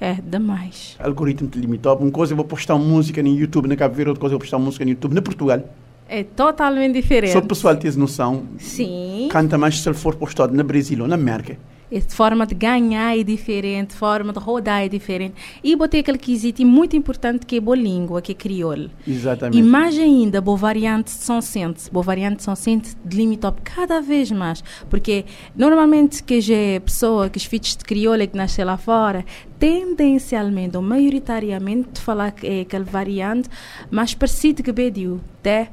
É, 0.01 0.15
demais. 0.15 0.97
Algoritmo 0.99 1.49
está 1.49 1.59
limitado. 1.59 2.03
Uma 2.03 2.11
coisa 2.11 2.33
eu 2.33 2.37
vou 2.37 2.45
postar 2.45 2.77
música 2.77 3.23
no 3.23 3.29
YouTube 3.29 3.69
na 3.69 3.77
Cabo 3.77 3.95
Verde, 3.95 4.11
outra 4.11 4.21
coisa 4.21 4.35
eu 4.35 4.39
vou 4.39 4.45
postar 4.45 4.59
música 4.59 4.85
no 4.85 4.91
YouTube 4.91 5.15
na 5.15 5.23
Portugal. 5.23 5.63
É 6.09 6.23
totalmente 6.23 6.95
diferente. 6.95 7.33
Só 7.33 7.41
o 7.41 7.47
pessoal 7.47 7.77
ter 7.77 7.97
noção. 7.97 8.45
Sim. 8.59 9.29
Canta 9.31 9.59
mais 9.59 9.81
se 9.81 9.89
ele 9.89 9.97
for 9.97 10.15
postado 10.15 10.55
na 10.55 10.63
Brasil 10.63 11.03
ou 11.03 11.09
na 11.09 11.17
América. 11.17 11.59
A 11.95 12.01
forma 12.11 12.45
de 12.47 12.55
ganhar 12.55 13.17
é 13.17 13.23
diferente, 13.23 13.95
a 13.95 13.99
forma 13.99 14.33
de 14.33 14.39
rodar 14.39 14.83
é 14.83 14.89
diferente. 14.89 15.35
E 15.63 15.77
botei 15.77 16.01
aquele 16.01 16.19
quesito 16.19 16.67
muito 16.67 16.97
importante 16.97 17.47
que 17.47 17.57
é 17.57 17.61
boa 17.61 17.77
língua, 17.77 18.21
que 18.21 18.33
é 18.33 18.35
crioulo. 18.35 18.91
Exatamente. 19.07 19.59
E 19.59 19.63
mais 19.63 19.97
ainda, 19.97 20.41
boa 20.41 20.57
variante 20.57 21.07
de 21.07 21.23
São 21.23 21.41
Sente. 21.41 21.89
Boa 21.91 22.03
variante 22.03 22.39
de 22.39 22.43
São 22.43 22.57
Sente 22.57 22.97
delimitou 23.05 23.55
cada 23.63 24.01
vez 24.01 24.33
mais. 24.33 24.65
Porque 24.91 25.25
normalmente 25.55 26.23
que 26.23 26.41
já 26.41 26.57
é 26.57 26.81
pessoa 26.81 27.31
que 27.31 27.39
os 27.39 27.45
filhos 27.45 27.77
de 27.77 27.85
crioulo 27.85 28.27
que 28.27 28.37
nascem 28.37 28.65
lá 28.65 28.77
fora, 28.77 29.25
tendencialmente 29.59 30.77
ou 30.77 30.83
maioritariamente 30.83 32.01
falar 32.01 32.33
que 32.33 32.47
é 32.47 32.61
aquele 32.63 32.85
variante 32.85 33.49
mais 33.91 34.13
parecido 34.13 34.63
que 34.63 34.73
Bediu, 34.73 35.21
até 35.39 35.71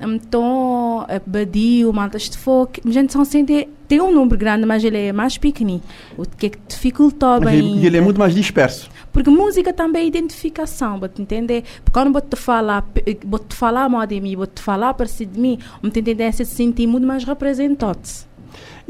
então, 0.00 1.06
Badio, 1.26 1.92
Matas 1.92 2.30
de 2.30 2.38
Fogo, 2.38 2.72
gente 2.86 3.12
são 3.12 3.24
sempre 3.24 3.68
tem 3.90 4.00
um 4.00 4.12
número 4.12 4.38
grande, 4.38 4.64
mas 4.64 4.84
ele 4.84 4.96
é 4.96 5.12
mais 5.12 5.36
pequenino, 5.36 5.82
o 6.16 6.24
que 6.24 6.46
é 6.46 6.50
dificultou 6.68 7.40
bem. 7.40 7.76
E 7.78 7.86
ele 7.86 7.98
é 7.98 8.00
muito 8.00 8.20
mais 8.20 8.32
disperso. 8.32 8.88
Porque 9.12 9.28
música 9.28 9.72
também 9.72 10.04
é 10.04 10.06
identificação, 10.06 11.00
vou 11.00 11.10
entender? 11.18 11.64
Porque 11.84 11.98
quando 11.98 12.12
vou 12.12 12.22
te 12.22 12.36
falar, 12.36 12.86
vou 13.26 13.40
te 13.40 13.56
falar 13.56 13.88
mal 13.88 14.06
de 14.06 14.20
mim, 14.20 14.36
vou 14.36 14.46
te 14.46 14.62
falar 14.62 14.94
parecido 14.94 15.32
de 15.32 15.40
mim, 15.40 15.58
ter 15.92 16.02
tendência 16.02 16.44
a 16.44 16.46
se 16.46 16.54
sentir 16.54 16.86
muito 16.86 17.04
mais 17.04 17.24
representado. 17.24 17.98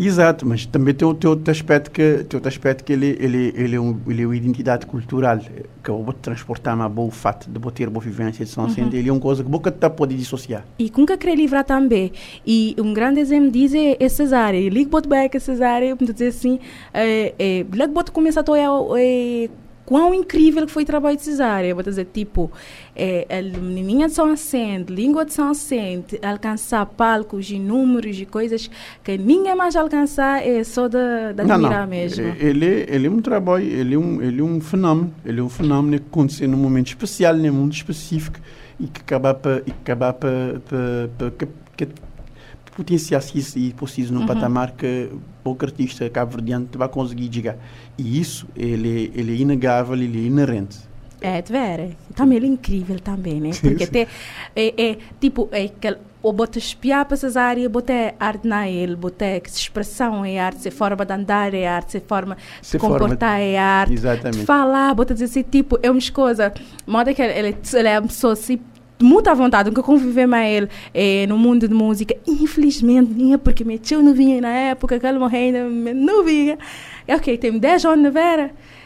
Exato, 0.02 0.46
mas 0.46 0.64
também 0.64 0.94
tem, 0.94 1.14
tem 1.14 1.28
outro 1.30 1.50
aspecto 1.50 1.90
que, 1.90 2.24
tem 2.24 2.38
outro 2.38 2.48
aspecto 2.48 2.82
que 2.82 2.92
ele, 2.92 3.18
ele, 3.20 3.52
ele, 3.54 3.76
é, 3.76 3.80
um, 3.80 4.00
ele 4.08 4.22
é 4.22 4.26
uma 4.26 4.34
identidade 4.34 4.86
cultural, 4.86 5.38
que 5.38 5.90
eu 5.90 6.02
vou 6.02 6.14
transportar 6.14 6.74
uma 6.74 6.88
boa 6.88 7.10
fato 7.10 7.50
de 7.50 7.58
vou 7.58 7.70
ter 7.70 7.90
boa 7.90 8.02
vivência 8.02 8.42
de 8.42 8.50
São 8.50 8.64
uhum. 8.64 8.90
ele 8.92 9.10
é 9.10 9.12
uma 9.12 9.20
coisa 9.20 9.44
que 9.44 9.50
boca 9.50 9.70
tá 9.70 9.90
pode 9.90 10.16
dissociar. 10.16 10.64
E 10.78 10.88
com 10.88 11.04
que 11.04 11.16
querer 11.18 11.36
livrar 11.36 11.64
também. 11.64 12.12
E 12.46 12.74
um 12.78 12.94
grande 12.94 13.20
exemplo 13.20 13.50
diz 13.50 13.74
é, 13.74 13.96
é 14.00 14.08
Cesária. 14.08 14.70
Ligo 14.70 14.88
boto 14.88 15.06
bem 15.06 15.28
que 15.28 15.38
Cesária, 15.38 15.94
vamos 15.94 16.14
dizer 16.14 16.28
assim, 16.28 16.58
é, 16.94 17.34
é, 17.38 17.66
logo 17.76 17.92
boto 17.92 18.10
começa 18.10 18.40
a 18.40 18.98
é, 18.98 19.50
quão 19.90 20.14
incrível 20.14 20.64
que 20.66 20.72
foi 20.72 20.84
o 20.84 20.86
trabalho 20.86 21.16
de 21.16 21.24
cesárea. 21.24 21.74
Vou 21.74 21.82
dizer, 21.82 22.06
tipo, 22.12 22.48
é, 23.00 23.26
a 23.30 23.42
menininha 23.42 24.08
de 24.08 24.12
São 24.12 24.30
Vicente, 24.30 24.92
língua 24.92 25.24
de 25.24 25.32
São 25.32 25.48
Vicente, 25.48 26.20
alcançar 26.22 26.84
palcos 26.84 27.50
e 27.50 27.58
números 27.58 28.20
e 28.20 28.26
coisas 28.26 28.70
que 29.02 29.16
ninguém 29.16 29.56
mais 29.56 29.74
alcançar 29.74 30.46
é 30.46 30.62
só 30.62 30.86
da, 30.86 31.32
da 31.32 31.42
admirar 31.54 31.86
mesmo. 31.86 32.26
Ele, 32.38 32.84
ele 32.86 33.06
é 33.06 33.10
um 33.10 33.22
trabalho, 33.22 33.64
ele 33.64 33.94
é 33.94 33.98
um, 33.98 34.20
ele 34.20 34.40
é 34.42 34.44
um 34.44 34.60
fenômeno, 34.60 35.14
ele 35.24 35.40
é 35.40 35.42
um 35.42 35.48
fenômeno 35.48 35.98
que 35.98 36.08
acontece 36.08 36.46
num 36.46 36.58
momento 36.58 36.88
especial, 36.88 37.34
num 37.34 37.50
mundo 37.50 37.72
específico 37.72 38.38
e 38.78 38.86
que 38.86 39.00
acaba 39.00 39.32
para 39.32 39.62
acaba 39.66 40.12
para 40.12 40.60
potenciar-se 42.76 43.38
isso 43.38 43.58
e 43.58 43.72
possível 43.72 44.12
num 44.12 44.20
uhum. 44.20 44.26
patamar 44.26 44.72
que 44.72 45.08
pouco 45.42 45.64
artista 45.64 46.08
cabo-verdiano 46.10 46.68
vai 46.74 46.88
conseguir 46.88 47.32
chegar. 47.32 47.56
E 47.96 48.20
isso, 48.20 48.46
ele, 48.54 49.10
ele 49.14 49.32
é 49.32 49.36
inegável, 49.36 49.94
ele 49.94 50.18
é 50.18 50.26
inerente. 50.26 50.89
É, 51.20 51.42
de 51.42 51.52
ver. 51.52 51.96
Também 52.14 52.36
ele 52.38 52.46
é 52.46 52.50
incrível 52.50 52.98
também, 52.98 53.40
né? 53.40 53.50
Porque 53.60 53.84
até, 53.84 54.06
é, 54.56 54.82
é, 54.90 54.96
tipo, 55.20 55.48
é 55.52 55.64
aquele, 55.64 55.98
ou 56.22 56.32
bota 56.32 56.58
espiar 56.58 57.04
para 57.04 57.14
essas 57.14 57.36
áreas, 57.36 57.70
bota 57.70 57.92
arte 58.18 58.46
na 58.46 58.68
ele, 58.68 58.96
bota 58.96 59.24
expressão 59.36 60.24
é 60.24 60.38
arte, 60.38 60.62
se 60.62 60.70
forma 60.70 61.04
de 61.04 61.12
andar 61.12 61.52
é 61.54 61.66
arte, 61.66 61.92
se 61.92 62.00
forma 62.00 62.36
de 62.60 62.66
Se 62.66 62.78
comportar 62.78 63.30
forma- 63.38 63.38
é 63.38 63.58
arte, 63.58 63.92
Exatamente. 63.92 64.44
falar, 64.44 64.94
bota 64.94 65.12
dizer 65.14 65.26
assim, 65.26 65.42
tipo, 65.42 65.78
é 65.82 65.90
uma 65.90 66.00
coisa, 66.12 66.52
moda 66.86 67.12
que 67.14 67.20
ele, 67.22 67.54
ele, 67.74 67.88
é 67.88 67.98
uma 67.98 68.08
pessoa 68.08 68.32
assim, 68.34 68.58
muito 69.02 69.28
à 69.30 69.34
vontade, 69.34 69.68
nunca 69.70 69.82
conviver 69.82 70.26
mais 70.26 70.54
ele 70.54 70.68
eh, 70.92 71.26
no 71.26 71.38
mundo 71.38 71.66
de 71.66 71.72
música, 71.74 72.14
infelizmente, 72.26 73.10
porque 73.42 73.64
meu 73.64 73.78
tio 73.78 74.02
não 74.02 74.12
vinha 74.12 74.40
na 74.40 74.50
época 74.50 74.98
que 74.98 75.06
ele 75.06 75.18
morreu, 75.18 75.40
ainda 75.40 75.64
não 75.94 76.24
vinha, 76.24 76.58
É, 77.08 77.14
ok, 77.16 77.36
tem 77.38 77.58
10 77.58 77.84
anos 77.86 78.04
de 78.04 78.10
vera 78.10 78.48
que 78.48 78.54
não 78.54 78.54
é? 78.54 78.79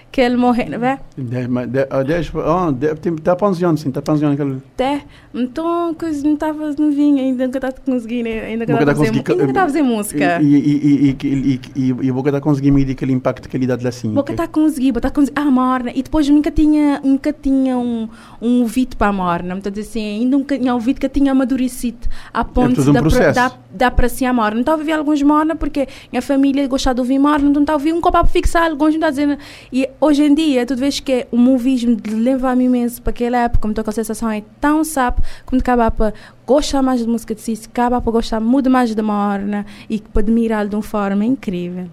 Oh, 2.35 2.71
de- 2.73 2.95
tem- 2.97 3.15
Está 3.15 3.35
pensione, 3.35 3.77
sim, 3.79 3.89
está 3.89 4.01
pensione. 4.01 4.35
aquele- 4.35 4.63
Até, 4.75 5.03
então, 5.35 5.95
coisa 5.95 6.23
não 6.25 6.35
estava, 6.35 6.75
não 6.79 6.91
vinha, 6.93 7.23
ainda 7.23 7.47
nunca 7.47 7.59
estava 7.59 7.75
conseguindo, 7.85 8.29
ainda 8.29 8.65
Boca 8.67 8.73
estava 8.83 8.85
tá 8.85 8.93
a 8.93 8.95
fazer, 8.95 9.09
conseguir- 9.11 9.33
ainda 9.33 9.45
estava 9.51 9.67
fazer 9.67 9.83
música. 9.83 10.43
E, 10.43 10.55
e, 10.55 11.17
e, 11.25 11.61
e, 11.75 11.97
e, 12.07 12.13
Boca 12.13 12.29
está 12.29 12.41
conseguindo 12.41 12.75
medir 12.77 12.93
aquele 12.93 13.13
impacto 13.13 13.49
que 13.49 13.57
ele 13.57 13.67
dá 13.67 13.77
de 13.77 13.83
lá 13.85 13.89
assim. 13.89 14.11
Boca 14.13 14.33
está 14.33 14.45
a 14.45 14.49
conseguir, 14.49 14.93
boca 14.93 14.99
está 15.01 15.09
a 15.09 15.13
conseguir. 15.13 15.39
Ah, 15.41 15.51
morna. 15.51 15.91
E 15.95 16.03
depois 16.03 16.29
nunca 16.29 16.51
tinha, 16.51 17.01
nunca 17.03 17.33
tinha 17.33 17.77
um, 17.77 18.09
um 18.41 18.61
ouvido 18.63 18.97
para 18.97 19.09
a 19.09 19.13
morna. 19.13 19.55
Então, 19.57 19.73
assim, 19.77 20.21
ainda 20.21 20.37
nunca 20.37 20.57
tinha 20.59 20.75
ouvido 20.75 21.01
que 21.01 21.09
tinha 21.09 21.33
amadurecido 21.33 21.99
a 22.33 22.45
ponto 22.45 22.77
todo 22.77 22.83
um 22.83 22.85
de 22.87 22.93
dar 22.93 23.01
processo. 23.01 23.35
dar 23.35 23.65
dá 23.75 23.91
para 23.91 24.09
si 24.09 24.25
a 24.25 24.33
morna. 24.33 24.63
A 24.65 24.71
ouvir 24.73 24.93
alguns 24.93 25.21
morna 25.23 25.57
porque 25.57 25.89
minha 26.13 26.23
família 26.23 26.67
gosta 26.69 26.95
de 26.95 27.01
ouvir 27.01 27.19
morna, 27.19 27.51
não 27.51 27.63
está 27.63 27.73
a 27.73 27.77
ouvir 27.77 27.93
um 27.93 28.01
copo 28.01 28.19
para 28.19 28.27
fixar, 28.27 28.71
alguns 28.71 28.91
não 28.91 28.95
está 28.97 29.11
dizendo. 29.11 29.37
E 29.73 29.89
hoje 30.05 30.23
em 30.23 30.35
dia, 30.35 30.67
tu 30.67 30.77
vês 30.77 31.01
que 31.01 31.27
o 31.31 31.37
movismo 31.37 31.97
leva-me 32.07 32.65
imenso 32.65 33.01
para 33.01 33.11
aquela 33.11 33.39
época, 33.39 33.61
como 33.63 33.73
estou 33.73 33.83
com 33.83 33.91
a 33.91 33.93
sensação 33.93 34.31
é 34.31 34.43
tão 34.61 34.85
sapo, 34.85 35.23
como 35.47 35.61
acabar 35.61 35.91
para 35.91 36.13
gostar 36.47 36.83
mais 36.83 37.01
de 37.01 37.07
música 37.07 37.35
de 37.35 37.41
si, 37.41 37.59
acabar 37.65 38.01
para 38.01 38.13
gostar 38.13 38.39
muito 38.39 38.69
mais 38.69 38.95
de 38.95 39.03
morna 39.03 39.65
e 39.89 40.01
para 40.01 40.21
admirar 40.21 40.69
de 40.69 40.77
uma 40.77 40.83
forma 40.83 41.25
incrível. 41.25 41.87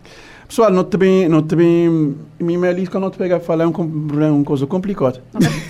Pessoal, 0.45 0.69
não 0.69 0.83
também, 0.83 1.29
não 1.29 1.41
também, 1.41 2.13
me 2.37 2.57
me 2.57 2.87
quando 2.87 3.03
não 3.03 3.09
te 3.09 3.17
pega 3.17 3.37
a 3.37 3.39
falar 3.39 3.63
é 3.63 3.67
um, 3.67 3.71
uma 3.71 4.43
coisa 4.43 4.67
complicada. 4.67 5.23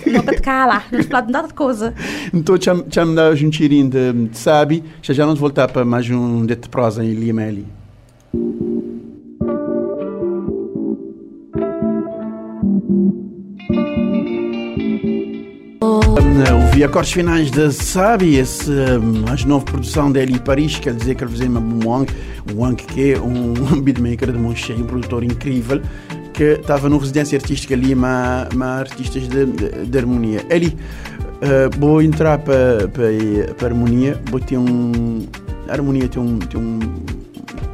Nunca 0.04 0.34
te 0.34 0.42
cala, 0.42 0.82
não 0.90 1.00
te 1.00 1.06
fala 1.06 1.26
nada 1.28 1.46
de 1.46 1.54
coisa. 1.54 1.94
Então, 2.34 2.60
cham, 2.60 2.84
cham 2.90 3.14
da 3.14 3.30
um 3.30 3.50
tirinho 3.50 3.88
de, 3.88 4.30
sabe, 4.32 4.82
já 5.00 5.14
já 5.14 5.24
nos 5.24 5.38
voltar 5.38 5.70
para 5.70 5.84
mais 5.84 6.10
um 6.10 6.44
de 6.44 6.56
prosa 6.56 7.04
em 7.04 7.12
Lima 7.12 7.42
ali. 7.42 7.66
Ouvi 16.54 16.84
acordes 16.84 17.12
finais 17.12 17.50
da 17.50 17.70
Sabi, 17.72 18.36
esse, 18.36 18.70
um, 18.70 19.24
a 19.26 19.46
nova 19.46 19.64
produção 19.64 20.12
dele 20.12 20.34
em 20.34 20.38
Paris, 20.38 20.78
quer 20.78 20.94
dizer 20.94 21.16
que 21.16 21.24
ele 21.24 21.30
fazia 21.32 21.50
um 21.50 21.88
Wang, 21.88 22.12
Wang 22.54 22.76
que 22.76 23.12
é 23.12 23.20
um 23.20 23.52
beatmaker 23.82 24.30
de 24.30 24.38
mão 24.38 24.54
cheia, 24.54 24.78
um 24.78 24.86
produtor 24.86 25.24
incrível, 25.24 25.82
que 26.32 26.44
estava 26.44 26.88
no 26.88 26.98
residência 26.98 27.36
artística 27.36 27.74
ali, 27.74 27.94
uma 27.94 28.48
artistas 28.78 29.28
de, 29.28 29.44
de, 29.44 29.86
de 29.86 29.98
harmonia. 29.98 30.46
Ele, 30.48 30.68
uh, 30.68 31.78
vou 31.78 32.00
entrar 32.00 32.38
para 32.38 32.88
para 33.58 33.66
harmonia, 33.66 34.20
vou 34.30 34.38
ter 34.38 34.58
um, 34.58 35.26
a 35.68 35.72
harmonia 35.72 36.08
tem 36.08 36.22
um, 36.22 36.38
tem 36.38 36.60
um 36.60 36.78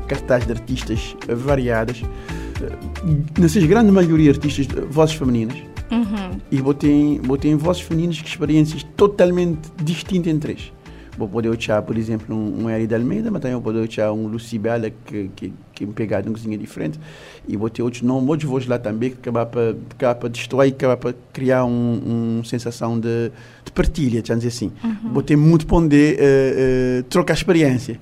cartaz 0.07 0.47
de 0.47 0.53
artistas 0.53 1.14
variadas, 1.29 2.01
uh, 2.01 3.38
nessas 3.38 3.62
grande 3.64 3.92
maioria 3.92 4.31
artistas, 4.31 4.66
de 4.66 4.81
vozes 4.90 5.14
femininas, 5.14 5.67
Uhum. 5.90 6.38
e 6.51 6.61
botei, 6.61 7.18
botei 7.18 7.51
em 7.51 7.57
vozes 7.57 7.83
femininas 7.83 8.20
que 8.20 8.29
experiências 8.29 8.83
totalmente 8.96 9.70
distintas 9.83 10.33
entre 10.33 10.53
eles. 10.53 10.72
Vou 11.18 11.29
poder 11.29 11.53
achar, 11.53 11.83
por 11.83 11.98
exemplo, 11.98 12.33
um, 12.33 12.62
um 12.62 12.70
Eri 12.70 12.87
de 12.87 12.94
Almeida, 12.94 13.29
mas 13.29 13.42
também 13.42 13.55
vou 13.55 13.62
poder 13.62 13.88
achar 13.88 14.12
um 14.12 14.29
Lucy 14.29 14.57
Bella, 14.57 14.88
que, 15.05 15.29
que, 15.35 15.53
que 15.74 15.83
é 15.83 15.87
pegado 15.88 16.29
em 16.29 16.33
cozinha 16.33 16.57
diferente. 16.57 17.01
E 17.46 17.57
vou 17.57 17.68
ter 17.68 17.83
outros 17.83 18.03
nomes, 18.03 18.29
outros 18.29 18.48
vozes 18.48 18.68
lá 18.68 18.79
também, 18.79 19.11
que 19.11 19.16
acaba 19.16 19.44
para, 19.44 19.74
acaba 19.90 20.14
para 20.14 20.29
destoar 20.29 20.68
e 20.68 20.70
acaba 20.70 20.96
para 20.96 21.14
criar 21.33 21.64
uma 21.64 22.38
um 22.38 22.44
sensação 22.44 23.01
de, 23.01 23.33
de 23.64 23.72
partilha, 23.72 24.22
vamos 24.24 24.44
dizer 24.44 24.57
assim. 24.57 24.70
Uhum. 24.85 25.11
Botei 25.11 25.37
muito 25.37 25.66
poder 25.66 26.20
uh, 26.20 27.01
uh, 27.01 27.03
trocar 27.05 27.35
experiência. 27.35 27.98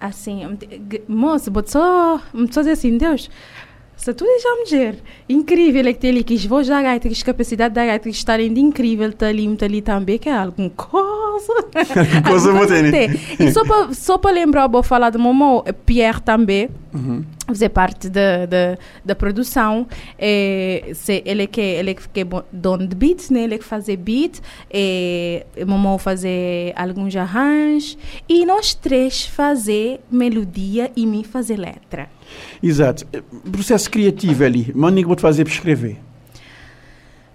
Assim, 0.00 0.40
moço, 1.06 1.52
vou 1.52 1.62
só, 1.66 2.22
só 2.50 2.60
dizer 2.62 2.72
assim, 2.72 2.96
Deus, 2.96 3.28
se 4.00 4.14
tu 4.14 4.24
deixar 4.24 4.56
me 4.56 4.64
dizer, 4.64 4.94
incrível 5.28 5.86
é 5.86 5.92
que 5.92 5.98
tem 5.98 6.10
ali, 6.10 6.24
que 6.24 6.32
as 6.34 6.44
vozes 6.46 6.68
da 6.68 6.80
gaita, 6.80 7.06
que 7.06 7.14
as 7.14 7.22
capacidades 7.22 7.74
da 7.74 7.84
gaita 7.84 8.08
que 8.08 8.16
estarem 8.16 8.52
de 8.52 8.58
incrível, 8.58 9.12
tá 9.12 9.26
ali, 9.26 9.54
tá 9.56 9.66
ali 9.66 9.82
também, 9.82 10.18
que 10.18 10.28
é 10.28 10.32
alguma 10.32 10.70
coisa. 10.70 11.52
coisa 12.26 12.48
Alguma 12.48 12.66
ter, 12.66 12.82
né? 12.82 12.90
tem. 12.90 13.20
E 13.38 13.52
só 13.52 13.62
para 13.62 13.92
só 13.92 14.16
para 14.16 14.30
lembrar, 14.30 14.66
vou 14.68 14.82
falar 14.82 15.10
do 15.10 15.18
Momo, 15.18 15.62
Pierre 15.84 16.20
também, 16.20 16.70
Uhum. 16.92 17.24
Fazer 17.54 17.68
parte 17.68 18.08
da, 18.08 18.46
da, 18.46 18.78
da 19.04 19.14
produção. 19.14 19.86
É, 20.18 20.90
se, 20.94 21.22
ele 21.24 21.42
é 21.42 21.46
que 21.46 21.60
ele 21.60 21.94
que 21.94 22.20
é 22.20 22.26
dono 22.52 22.86
de 22.86 22.96
beats, 22.96 23.30
né? 23.30 23.44
Ele 23.44 23.54
é 23.54 23.58
que 23.58 23.64
fazer 23.64 23.96
beat, 23.96 24.40
é, 24.70 25.44
Momo 25.66 25.98
fazer 25.98 26.72
alguns 26.76 27.14
arranjos 27.16 27.96
e 28.28 28.44
nós 28.46 28.74
três 28.74 29.26
fazer 29.26 30.00
melodia 30.10 30.90
e 30.96 31.06
me 31.06 31.24
fazer 31.24 31.56
letra. 31.56 32.08
Exato. 32.62 33.06
Processo 33.50 33.90
criativo 33.90 34.44
ali. 34.44 34.72
Mano, 34.74 35.02
vou 35.06 35.16
te 35.16 35.22
fazer 35.22 35.44
para 35.44 35.52
escrever. 35.52 35.98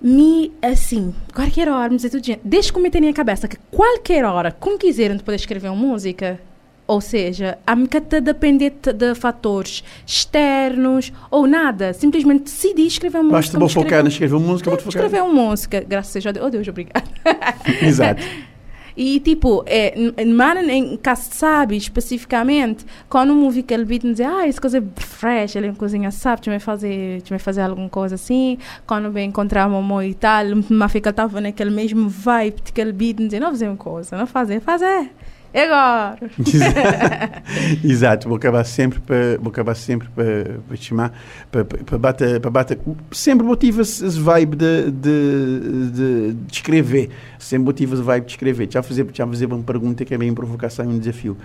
Me, 0.01 0.51
assim, 0.61 1.15
qualquer 1.33 1.67
hora, 1.67 1.89
me 1.89 1.95
dizer 1.95 2.09
tudo, 2.09 2.39
desde 2.43 2.71
que 2.71 2.77
eu 2.77 2.83
meter 2.83 3.01
na 3.01 3.11
cabeça 3.13 3.47
que 3.47 3.57
qualquer 3.71 4.23
hora, 4.23 4.51
como 4.51 4.77
quiserem, 4.77 5.17
de 5.17 5.23
poder 5.23 5.37
escrever 5.37 5.69
uma 5.69 5.75
música, 5.75 6.39
ou 6.87 7.01
seja, 7.01 7.57
a 7.65 7.75
me 7.75 7.87
tá 7.87 8.19
depender 8.19 8.71
de, 8.71 9.15
fatores 9.15 9.83
externos 10.05 11.11
ou 11.31 11.47
nada, 11.47 11.93
simplesmente 11.93 12.43
decidi 12.43 12.85
escrever 12.85 13.19
uma 13.19 13.31
Basta 13.31 13.57
música. 13.57 13.59
vou 13.59 13.67
me 13.67 13.73
focar 13.73 13.83
escrever- 13.85 14.03
na 14.03 14.09
escrever 14.09 14.35
uma 14.35 14.47
música, 14.47 14.69
vou 14.69 14.77
te 14.77 14.83
focar. 14.83 15.03
escrever 15.05 15.23
uma 15.23 15.33
música, 15.49 15.85
graças 15.87 16.25
a 16.25 16.31
Deus, 16.31 16.45
oh 16.45 16.49
Deus, 16.49 16.67
obrigada. 16.67 17.05
Exato. 17.81 18.21
E 18.97 19.19
tipo, 19.19 19.61
é, 19.67 19.93
mano, 20.25 20.61
em 20.71 20.95
caso 20.95 21.27
sabe 21.33 21.75
especificamente, 21.75 22.85
quando 23.09 23.33
um 23.33 23.43
ouvi 23.43 23.59
aquele 23.59 23.83
beat, 23.83 24.05
me 24.05 24.11
dizer, 24.11 24.23
ah, 24.23 24.47
essa 24.47 24.61
coisa 24.61 24.77
é 24.77 24.83
fresh, 24.95 25.57
ele 25.57 25.67
é 25.67 25.69
uma 25.69 25.75
coisinha 25.75 26.09
sabe, 26.11 26.43
deixa-me 26.43 26.59
fazer, 26.59 27.21
deixa 27.21 27.37
fazer 27.39 27.59
alguma 27.63 27.89
coisa 27.89 28.15
assim. 28.15 28.57
Quando 28.87 29.11
vem 29.11 29.27
encontrar 29.27 29.63
a 29.63 29.67
mamãe 29.67 30.11
e 30.11 30.13
tal, 30.13 30.45
mas 30.69 30.91
fica 30.93 31.09
estava 31.09 31.41
naquele 31.41 31.71
mesmo 31.71 32.07
vibe 32.07 32.61
daquele 32.65 32.93
beat, 32.93 33.19
me 33.19 33.25
dizer, 33.25 33.41
não 33.41 33.49
fazer 33.49 33.67
uma 33.67 33.75
coisa, 33.75 34.15
não 34.15 34.25
fazer, 34.25 34.61
fazer. 34.61 35.09
E 35.55 35.57
agora? 35.57 36.19
Exato, 37.81 38.27
vou 38.27 38.35
acabar 38.35 38.65
sempre 38.65 38.99
para 38.99 39.37
vou 39.39 39.47
acabar 39.47 39.73
sempre 39.73 40.09
para 40.09 40.59
para 40.67 40.75
chamar 40.75 41.17
para 41.49 41.63
para 41.63 41.97
bater 41.97 42.41
para 42.41 42.51
bater 42.51 42.79
sempre 43.13 43.47
motiva 43.47 43.81
esse 43.81 44.19
vibe 44.19 44.57
de, 44.57 44.91
de, 44.91 45.91
de, 45.91 46.33
de 46.33 46.53
escrever 46.53 47.09
sempre 47.39 47.67
motiva 47.67 47.93
esse 47.93 48.03
vibe 48.03 48.25
de 48.25 48.31
escrever 48.31 48.69
já 48.69 48.83
fazer 48.83 49.07
já 49.13 49.25
fazer 49.25 49.45
uma 49.45 49.63
pergunta 49.63 50.03
que 50.03 50.13
é 50.13 50.17
bem 50.17 50.33
provocação 50.33 50.91
e 50.91 50.93
um 50.93 50.99
desafio 50.99 51.37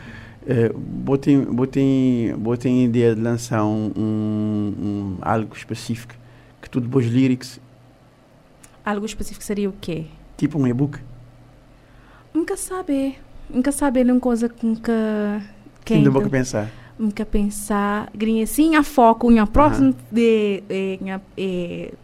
uh, 0.42 0.76
botei 0.76 1.36
botei 1.36 2.34
botei 2.36 2.86
ideia 2.86 3.14
de 3.14 3.20
lançar 3.20 3.64
um, 3.64 3.92
um, 3.96 4.74
um 4.82 5.18
algo 5.22 5.54
específico 5.54 6.14
que 6.60 6.68
tudo 6.68 6.86
depois 6.88 7.06
lyrics 7.06 7.60
Algo 8.84 9.06
específico 9.06 9.44
seria 9.44 9.68
o 9.68 9.74
quê? 9.80 10.06
tipo 10.36 10.58
um 10.58 10.66
e-book 10.66 10.98
Nunca 12.32 12.56
saber. 12.56 13.18
Nunca 13.52 13.72
saber 13.72 14.06
uma 14.10 14.20
coisa 14.20 14.48
que... 14.48 14.74
que 15.84 15.94
ainda 15.94 16.08
ainda- 16.08 16.10
vou 16.10 16.30
pensar 16.30 16.70
nunca 16.98 17.24
pensar 17.24 18.10
grinha 18.14 18.44
assim 18.44 18.76
a 18.76 18.82
foco 18.82 19.32
em 19.32 19.38
a 19.38 19.46
próximo 19.46 19.94
de 20.12 20.62
em 20.68 21.10
a 21.10 21.18
eh, 21.34 21.94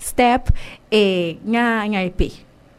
step 0.00 0.52
é 0.92 1.36
em 1.44 1.56
a 1.96 2.04
EP 2.04 2.32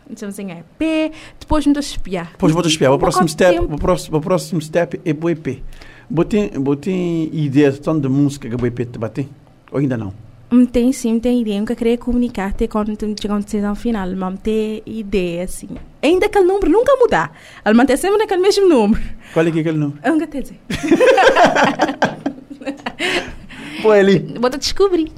então 0.09 0.29
a 0.29 0.59
EP 0.59 1.13
depois 1.37 1.65
me 1.67 1.77
espiar 1.77 2.31
Depois 2.31 2.53
vou 2.53 2.65
espiar. 2.65 2.93
O 2.93 2.99
próximo 2.99 3.27
step, 3.27 3.59
o 3.59 3.77
próximo, 3.77 4.17
o 4.17 4.21
próximo 4.21 4.61
step 4.61 5.01
é 5.03 5.13
o 5.13 5.29
EP. 5.29 5.61
Botei, 6.09 6.49
botei 6.51 7.29
ideia 7.33 7.71
de 7.71 7.81
tanto 7.81 8.01
de 8.01 8.09
música 8.09 8.49
que 8.49 8.55
o 8.55 8.65
EP 8.65 8.89
te 8.89 8.97
bater? 8.97 9.27
Ou 9.71 9.79
ainda 9.79 9.97
não? 9.97 10.13
Me 10.49 10.65
tem 10.65 10.91
sim 10.93 11.13
me 11.15 11.19
tem 11.19 11.41
ideia 11.41 11.59
nunca 11.59 11.75
queria 11.75 11.97
comunicar 11.97 12.49
até 12.49 12.67
quando 12.67 12.95
chegar 13.21 13.35
a 13.35 13.39
decisão 13.39 13.75
final 13.75 14.07
mas 14.15 14.31
me 14.31 14.37
tem 14.37 14.81
ideia 14.85 15.43
assim 15.43 15.67
ainda 16.01 16.25
aquele 16.27 16.45
número 16.45 16.69
nunca 16.71 16.95
mudar 16.97 17.31
ele 17.65 17.75
mantém 17.75 17.97
sempre 17.97 18.17
naquele 18.17 18.41
mesmo 18.41 18.67
número 18.67 19.01
Qual 19.33 19.45
é 19.45 19.51
que 19.51 19.57
é 19.57 19.61
aquele 19.61 19.77
número? 19.77 19.99
eu 20.03 20.11
nunca 20.13 20.25
te 20.27 20.41
dizer 20.41 20.59
Pô, 23.81 23.91
ali. 23.91 24.19
vou 24.39 24.49
te 24.49 24.57
descobrir 24.57 25.11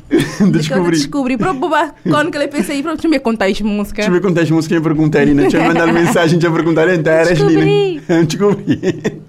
Descobri. 0.52 0.92
descobrir 0.98 1.38
para 1.38 1.54
boba 1.54 1.94
quando 2.04 2.30
que 2.30 2.38
ele 2.38 2.48
pensa 2.50 2.74
aí 2.74 2.84
para 2.84 2.94
deixa 2.94 3.08
me 3.08 3.20
contar 3.20 3.46
as 3.46 3.62
músicas 3.62 4.06
Deixa 4.06 4.10
eu 4.10 4.14
ver 4.14 4.22
quantas 4.22 4.52
músicas 4.52 4.76
eu 4.78 4.82
perguntei 4.84 5.22
ali, 5.22 5.34
né? 5.34 5.44
Deixa 5.44 5.58
eu 5.58 5.64
mandar 5.64 5.92
mensagem, 5.94 6.38
eu 6.48 6.54
perguntar, 6.54 6.90
então 6.94 7.14
eras 7.14 7.30
Descobri. 7.30 8.02
Descobri. 8.28 9.24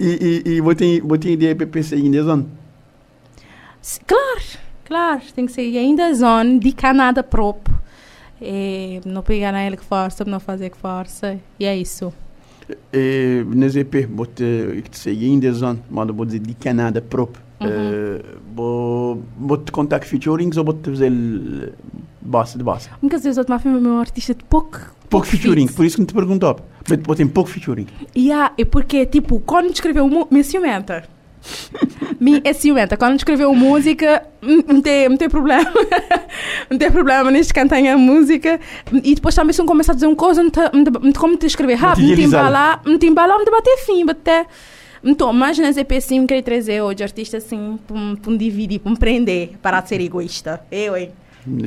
E, 0.00 0.42
e, 0.46 0.50
e 0.56 0.60
botei, 0.62 1.00
botei 1.02 1.32
ideia 1.34 1.54
para 1.54 1.66
ainda, 1.94 2.22
zone. 2.22 2.46
S- 3.82 4.00
Claro, 4.06 4.40
claro, 4.86 5.20
tem 5.34 5.46
que 5.46 5.52
ser 5.52 5.76
ainda 5.76 6.14
zone 6.14 6.58
de 6.58 6.72
Canadá 6.72 7.22
próprio. 7.22 7.76
E 8.40 9.00
não 9.04 9.22
pegar 9.22 9.52
na 9.52 9.66
ele 9.66 9.76
que 9.76 9.84
força, 9.84 10.24
não 10.24 10.38
fazer 10.38 10.70
que 10.70 10.76
força. 10.76 11.38
E 11.58 11.64
é 11.64 11.76
isso. 11.76 12.12
E, 12.92 13.44
nas 13.46 13.76
EP, 13.76 14.06
bote, 14.06 14.44
que 14.82 14.90
te 14.90 14.98
sei, 14.98 15.24
ainda 15.24 15.52
zon, 15.52 15.78
modo 15.90 16.12
vou 16.12 16.26
dizer, 16.26 16.40
de 16.40 16.54
Canadá 16.54 17.00
próprio. 17.00 17.44
Uhum. 17.58 19.22
Te 19.64 19.72
contar 19.72 20.00
que 20.00 20.06
featurings 20.06 20.56
ou 20.58 20.72
te 20.74 20.90
fazer 20.90 21.12
base 22.20 22.58
de 22.58 22.64
base? 22.64 22.90
Muitas 23.00 23.22
vezes 23.22 23.38
eu 23.38 23.44
tomar 23.44 23.60
filme 23.60 23.80
meu 23.80 23.98
artista 23.98 24.34
de 24.34 24.44
pouco. 24.44 24.94
Pouco 25.08 25.26
featuring, 25.26 25.68
por 25.68 25.86
isso 25.86 25.96
que 25.96 26.02
me 26.02 26.06
te 26.06 26.12
perguntou. 26.12 26.58
Mas 26.88 27.16
ter 27.16 27.26
pouco 27.28 27.48
featuring. 27.48 27.86
Yeah, 28.16 28.52
é 28.58 28.64
porque, 28.64 29.06
tipo, 29.06 29.40
quando 29.40 29.70
escreveu 29.70 30.08
me 30.30 30.44
ciumenta. 30.44 31.04
me 32.20 32.40
é 32.44 32.52
ciumenta. 32.52 32.96
Quando 32.96 33.16
escreveu 33.16 33.54
música, 33.54 34.22
hum, 34.42 34.62
não 34.66 34.80
tem, 34.80 35.08
não 35.08 35.16
tem 35.16 35.28
problema. 35.28 35.70
não 36.70 36.78
tem 36.78 36.90
problema 36.90 37.30
nisto 37.30 37.54
cantar 37.54 37.84
a 37.84 37.96
música. 37.96 38.60
E 39.02 39.14
depois 39.14 39.34
também 39.34 39.52
se 39.52 39.62
um 39.62 39.66
começa 39.66 39.92
a 39.92 39.94
dizer 39.94 40.06
uma 40.06 40.16
coisa, 40.16 40.42
como 41.18 41.36
te 41.36 41.46
escrever 41.46 41.74
rápido, 41.74 42.08
não 42.08 42.16
te 42.16 42.22
embalar, 42.22 42.82
não 42.84 42.98
te 42.98 43.06
embalar, 43.06 43.38
não 43.38 43.44
te 43.44 43.50
bater 43.50 43.76
fim, 43.78 44.04
bater. 44.04 44.46
Então, 45.04 45.32
mas 45.32 45.58
nas 45.58 45.76
EP 45.76 46.00
sim, 46.00 46.26
queria 46.26 46.42
trazer 46.42 46.80
hoje 46.80 47.02
artista 47.02 47.36
assim, 47.36 47.78
para 47.86 47.96
um, 47.96 48.36
dividir, 48.36 48.80
para 48.80 48.90
um 48.90 48.96
prender, 48.96 49.50
parar 49.62 49.80
de 49.80 49.88
ser 49.88 50.00
egoísta. 50.00 50.60
Eu, 50.70 50.96
hein? 50.96 51.12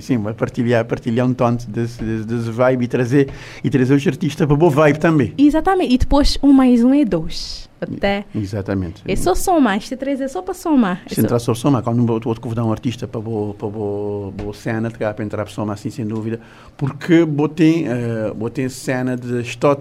Sim, 0.02 0.18
vai 0.18 0.34
partilhar, 0.34 0.84
partilhar 0.86 1.26
um 1.28 1.34
tanto 1.34 1.70
desse, 1.70 2.04
desse, 2.04 2.26
desse 2.26 2.52
vibe 2.52 2.86
e 2.86 2.88
trazer, 2.88 3.30
e 3.64 3.70
trazer 3.70 3.94
os 3.96 4.06
artistas 4.08 4.46
para 4.48 4.56
boa 4.56 4.72
vibe 4.72 5.00
também. 5.00 5.34
Exatamente. 5.38 5.94
E 5.94 5.98
depois 5.98 6.38
um 6.44 6.52
mais 6.52 6.84
um 6.84 6.94
é 6.94 7.06
dois. 7.06 7.70
Até. 7.82 8.26
Exatamente. 8.36 9.02
É 9.08 9.16
só 9.16 9.34
somar, 9.34 9.78
este 9.78 9.96
três 9.96 10.20
é 10.20 10.28
só 10.28 10.42
para 10.42 10.54
somar. 10.54 11.02
É 11.06 11.10
Se 11.10 11.16
só- 11.16 11.22
entrar 11.22 11.40
só 11.40 11.54
soma, 11.54 11.82
quando 11.82 12.00
eu 12.00 12.20
vou 12.20 12.36
convidar 12.36 12.66
um 12.66 12.72
artista 12.74 13.08
para 13.08 13.22
boa, 13.22 13.54
para 13.54 13.70
boa, 13.70 14.32
boa 14.32 14.54
cena, 14.54 14.92
para 14.92 15.24
entrar 15.24 15.46
para 15.46 15.54
soma 15.54 15.74
assim, 15.74 15.90
sem 15.90 16.06
dúvida, 16.06 16.42
porque 16.76 17.24
botei, 17.24 17.86
uh, 17.88 18.34
botei 18.36 18.68
cena 18.68 19.16
de 19.16 19.40
estar 19.40 19.78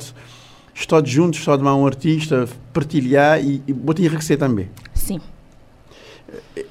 estar 0.73 1.05
juntos, 1.05 1.43
só 1.43 1.57
de 1.57 1.65
um 1.65 1.87
artista, 1.87 2.49
partilhar 2.73 3.43
e, 3.45 3.61
e 3.67 3.73
botei 3.73 4.07
enriquecer 4.07 4.39
também. 4.39 4.69
Sim. 4.95 5.21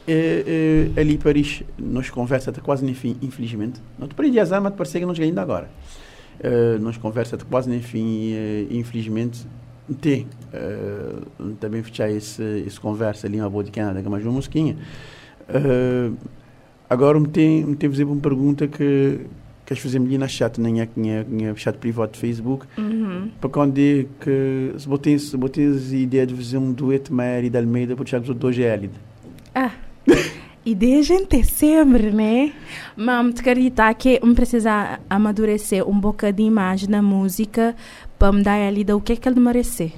É, 0.07 0.91
é, 0.95 1.01
ali 1.01 1.15
em 1.15 1.17
Paris, 1.17 1.63
nós 1.77 2.09
conversa 2.09 2.51
até 2.51 2.61
quase 2.61 2.85
nem 2.85 2.93
fim, 2.93 3.17
infelizmente. 3.21 3.81
Não 3.97 4.07
te 4.07 4.13
prendi 4.15 4.39
azar, 4.39 4.61
mas 4.61 4.73
parece 4.75 4.99
que 4.99 5.05
nós 5.05 5.19
ainda 5.19 5.41
agora. 5.41 5.69
Uh, 6.39 6.79
nós 6.79 6.97
conversa 6.97 7.35
até 7.35 7.43
quase 7.45 7.67
nem 7.67 7.81
fim, 7.81 8.33
uh, 8.33 8.67
infelizmente. 8.69 9.45
Tem. 9.99 10.27
Uh, 10.53 11.53
também 11.59 11.81
fechar 11.81 12.11
esse, 12.11 12.43
esse 12.65 12.79
conversa 12.79 13.25
ali, 13.25 13.39
uma 13.39 13.49
boa 13.49 13.63
de 13.63 13.71
Canadá, 13.71 14.01
que 14.01 14.07
é 14.07 14.09
mais 14.09 14.23
uma 14.23 14.33
mosquinha. 14.33 14.77
Uh, 15.49 16.15
agora 16.87 17.19
me 17.19 17.27
tem, 17.27 17.65
me 17.65 17.75
tem 17.75 17.89
uma 18.03 18.17
pergunta 18.17 18.67
que 18.67 19.21
queres 19.65 19.81
fazer 19.81 19.97
ali 19.97 20.17
na 20.17 20.27
chat, 20.27 20.61
nem 20.61 20.81
é 20.81 20.87
minha, 20.95 21.25
minha 21.27 21.55
chat 21.55 21.77
privado 21.77 22.13
de 22.13 22.19
Facebook, 22.19 22.65
Uhum. 22.77 23.29
para 23.41 23.49
quando 23.49 23.73
que 23.73 24.73
se 24.77 24.87
botei 24.87 25.19
se 25.19 25.35
botei 25.35 25.67
a 25.67 25.95
ideia 25.95 26.25
de 26.25 26.33
fazer 26.33 26.57
um 26.57 26.71
dueto 26.71 27.13
Mary 27.13 27.49
de 27.49 27.57
Almeida, 27.57 27.95
para 27.95 28.05
tirar 28.05 28.21
os 28.21 28.33
dois 28.35 28.57
é 28.59 28.79
Ah. 29.59 29.71
E 30.63 30.75
desde 30.75 31.13
em 31.13 31.43
sempre, 31.43 32.11
né? 32.11 32.53
Mas 32.95 33.33
te 33.33 33.41
acreditar 33.41 33.91
que 33.95 34.23
me 34.23 34.35
precisa 34.35 34.99
amadurecer 35.09 35.83
um 35.89 35.99
bocadinho 35.99 36.51
mais 36.51 36.87
na 36.87 37.01
música 37.01 37.75
para 38.19 38.31
me 38.31 38.43
dar 38.43 38.53
a 38.53 38.69
lida 38.69 38.95
o 38.95 39.01
que 39.01 39.13
é 39.13 39.15
que 39.15 39.27
ele 39.27 39.39
merece. 39.39 39.93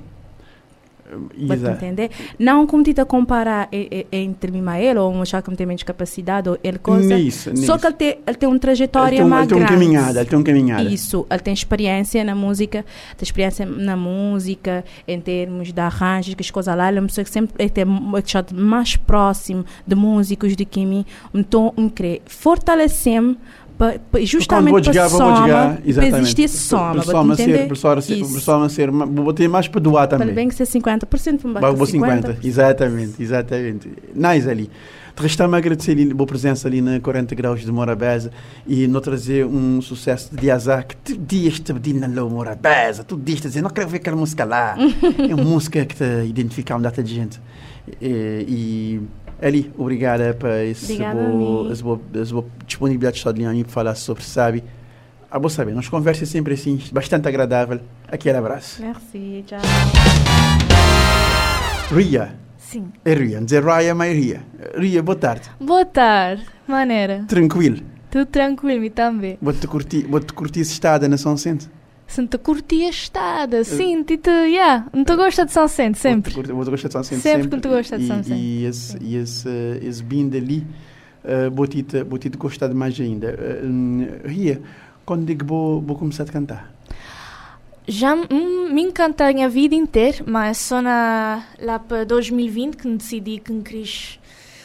Para 1.10 1.56
te 1.58 1.62
Exato. 1.64 1.86
entender? 1.86 2.12
Não 2.38 2.68
como 2.68 2.84
te 2.84 2.94
comparar 3.06 3.68
e- 3.72 4.06
e- 4.12 4.18
entre 4.18 4.52
mim 4.52 4.64
e 4.64 4.84
ele, 4.86 5.00
ou 5.00 5.12
um 5.12 5.22
achar 5.24 5.42
que 5.42 5.56
tem 5.56 5.66
menos 5.66 5.82
capacidade, 5.84 6.48
ou 6.50 6.58
ele 6.64 6.78
coisa. 6.78 7.16
Nisso, 7.18 7.50
Só 7.56 7.74
nisso. 7.74 7.80
que 7.80 7.86
ele 7.88 7.96
tem, 7.96 8.20
ele 8.28 8.38
tem 8.38 8.50
uma 8.50 8.60
trajetória 8.60 9.16
ele 9.16 9.22
tem, 9.22 9.28
mais 9.30 9.42
ele 9.44 9.50
tem 9.50 9.60
grande. 9.60 9.74
caminhada, 9.74 10.20
ele 10.22 10.30
tem 10.30 10.40
um 10.40 10.44
caminhada. 10.44 10.84
Isso, 10.84 11.26
ele 11.30 11.40
tem 11.40 11.54
experiência 11.54 12.24
na 12.24 12.36
música, 12.36 12.86
tem 13.18 13.24
experiência 13.26 13.66
na 13.66 13.96
música, 13.96 14.84
em 15.08 15.20
termos 15.20 15.74
de 15.74 15.82
arranjos, 15.82 16.36
que 16.36 16.42
as 16.44 16.52
coisas 16.52 16.76
lá, 16.78 16.90
ele 16.90 17.00
é 17.00 17.02
uma 17.02 17.08
pessoa 17.08 17.26
que 17.26 17.32
sempre 17.32 17.70
tem 17.70 17.86
mais 18.54 18.96
próximo 18.96 19.66
de 19.88 19.96
músicos 19.96 20.56
do 20.56 20.66
que 20.66 20.86
mim, 20.86 21.06
então, 21.34 21.74
um 21.76 21.90
querer 21.90 22.22
fortalecer-me 22.28 23.38
justamente 24.24 24.92
para 24.92 25.10
vou 25.10 25.10
soma, 25.10 25.48
para 25.48 26.20
existir 26.20 26.50
soma, 26.50 26.96
Para 26.96 27.04
para 27.04 27.34
entender? 27.34 27.68
para 27.68 28.02
ser, 28.02 28.16
Isso. 28.16 28.32
para 28.32 28.42
soma 28.42 28.70
ser, 28.70 28.92
vou 28.92 29.34
ter 29.34 29.48
mais 29.48 29.68
para 29.68 29.80
doar 29.80 30.08
Para 30.08 30.18
também. 30.20 30.36
bem 30.36 30.48
que 30.50 30.56
ser 30.56 30.66
50%, 30.66 31.54
para 31.54 31.72
Vou 31.72 31.80
bater 31.80 31.92
50, 31.92 32.34
50%. 32.34 32.46
exatamente, 32.46 33.24
exatamente. 33.24 33.90
Nice 34.14 34.50
ali. 34.50 34.70
Resta-me 35.16 35.58
agradecer 35.58 36.12
a 36.12 36.16
boa 36.16 36.26
presença 36.26 36.66
ali 36.68 36.82
na 36.82 36.98
40 37.00 37.36
graus 37.36 37.60
de 37.60 37.70
Morabeza 37.72 38.32
e 38.66 38.88
não 38.88 39.02
trazer 39.02 39.46
um 39.46 39.82
sucesso 39.82 40.34
de 40.34 40.50
azar 40.50 40.88
que 40.88 40.96
tu 40.96 41.18
dias 41.18 41.60
te 41.60 41.74
pedi 41.74 41.94
na 41.94 42.08
Morabeza, 42.08 43.04
tu 43.04 43.18
dias 43.18 43.42
te 43.42 43.48
dizer, 43.50 43.62
não 43.62 43.70
quero 43.70 43.90
ver 43.90 43.98
aquela 43.98 44.16
música 44.16 44.46
lá. 44.46 44.78
é 45.30 45.36
uma 45.36 45.44
música 45.44 45.86
que 45.86 45.96
te 45.96 46.26
identifica 46.26 46.74
uma 46.74 46.82
data 46.82 47.04
de 47.04 47.14
gente. 47.14 47.42
E, 48.02 48.46
e 48.48 49.02
Ali, 49.42 49.72
obrigada 49.78 50.34
para 50.34 50.66
esse 50.66 50.98
boa, 50.98 51.74
boa, 51.82 52.02
essa 52.14 52.34
boa 52.34 52.46
disponibilidade 52.66 53.24
de 53.24 53.32
Linha 53.32 53.64
para 53.64 53.74
falar 53.74 53.96
sobre 53.96 54.24
Sabe. 54.24 54.64
A 55.32 55.38
boa 55.38 55.50
saber, 55.50 55.74
nós 55.74 55.88
conversa 55.88 56.26
sempre 56.26 56.56
assim, 56.56 56.82
bastante 56.92 57.28
agradável. 57.28 57.80
Aquele 58.08 58.38
abraço. 58.38 58.82
Merci, 58.82 59.44
tchau. 59.46 59.60
Ria, 61.96 62.36
Sim. 62.58 62.92
é 63.06 63.14
Ria, 63.14 63.40
dizer 63.40 63.64
Raya, 63.64 63.94
mas 63.96 64.16
Ria. 64.16 64.42
Ria, 64.76 65.02
boa 65.04 65.16
tarde. 65.16 65.50
Boa 65.60 65.86
tarde. 65.86 66.46
Maneira. 66.68 67.26
Tranquilo. 67.28 67.78
Tudo 68.10 68.26
tranquilo, 68.26 68.82
me 68.82 68.90
também. 68.90 69.38
Vou-te 69.40 69.68
curtir, 69.68 70.06
vou-te 70.08 70.34
curtir 70.34 70.62
esse 70.62 70.74
estado 70.74 71.08
na 71.08 71.18
São 71.18 71.38
Centro. 71.38 71.70
Se 72.10 72.22
não 72.22 72.28
te 72.28 72.40
curti 72.40 72.84
a 72.86 72.90
estada, 72.90 73.64
sim, 73.64 74.04
te, 74.04 74.20
yeah, 74.28 74.88
não 74.92 75.06
te 75.06 75.16
gosta 75.16 75.46
de 75.46 75.52
São 75.52 75.68
Centro, 75.68 76.02
sempre. 76.02 76.34
Vou-te 76.34 76.52
gostar 76.72 76.88
de 76.88 76.94
São 76.94 77.04
Centro 77.04 77.22
Sempre 77.22 77.48
que 77.50 77.58
tu 77.62 77.70
gosta 77.70 78.00
de 78.00 78.08
São 78.08 78.24
Centro. 78.24 78.34
E 78.34 78.66
esse, 78.66 78.98
e 79.00 79.16
esse, 79.16 79.50
esse 79.84 80.04
bindo 80.04 80.36
ali, 80.36 80.66
uh, 81.24 81.52
gostar 82.38 82.68
de 82.68 82.74
mais 82.74 83.00
ainda. 83.00 83.38
Hum, 83.64 84.08
Ria, 84.26 84.60
quando 85.06 85.24
digo 85.26 85.46
vou, 85.46 85.82
vou 85.82 85.96
começar 85.96 86.24
a 86.24 86.26
cantar? 86.26 86.74
Já 87.88 88.16
hum, 88.16 88.74
me 88.74 88.82
encantei 88.82 89.44
a 89.44 89.48
vida 89.48 89.76
inteira, 89.76 90.18
mas 90.26 90.58
só 90.58 90.82
na, 90.82 91.44
lá 91.62 91.78
para 91.78 92.06
2020 92.06 92.76
que 92.76 92.88
decidi 92.90 93.40
que 93.40 93.62
quis 93.62 94.20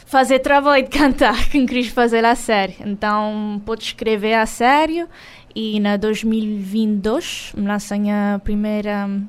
fazer 0.05 0.39
trabalho 0.39 0.83
de 0.83 0.89
cantar, 0.89 1.35
que 1.49 1.65
quis 1.65 1.87
fazer 1.87 2.23
a 2.23 2.35
sério. 2.35 2.75
Então, 2.81 3.61
pude 3.65 3.83
escrever 3.83 4.35
a 4.35 4.45
sério 4.45 5.09
e 5.53 5.79
na 5.79 5.97
2022 5.97 7.53
me 7.55 7.67
lancei 7.67 8.09
a 8.09 8.39
primeira 8.43 9.05
hum, 9.07 9.27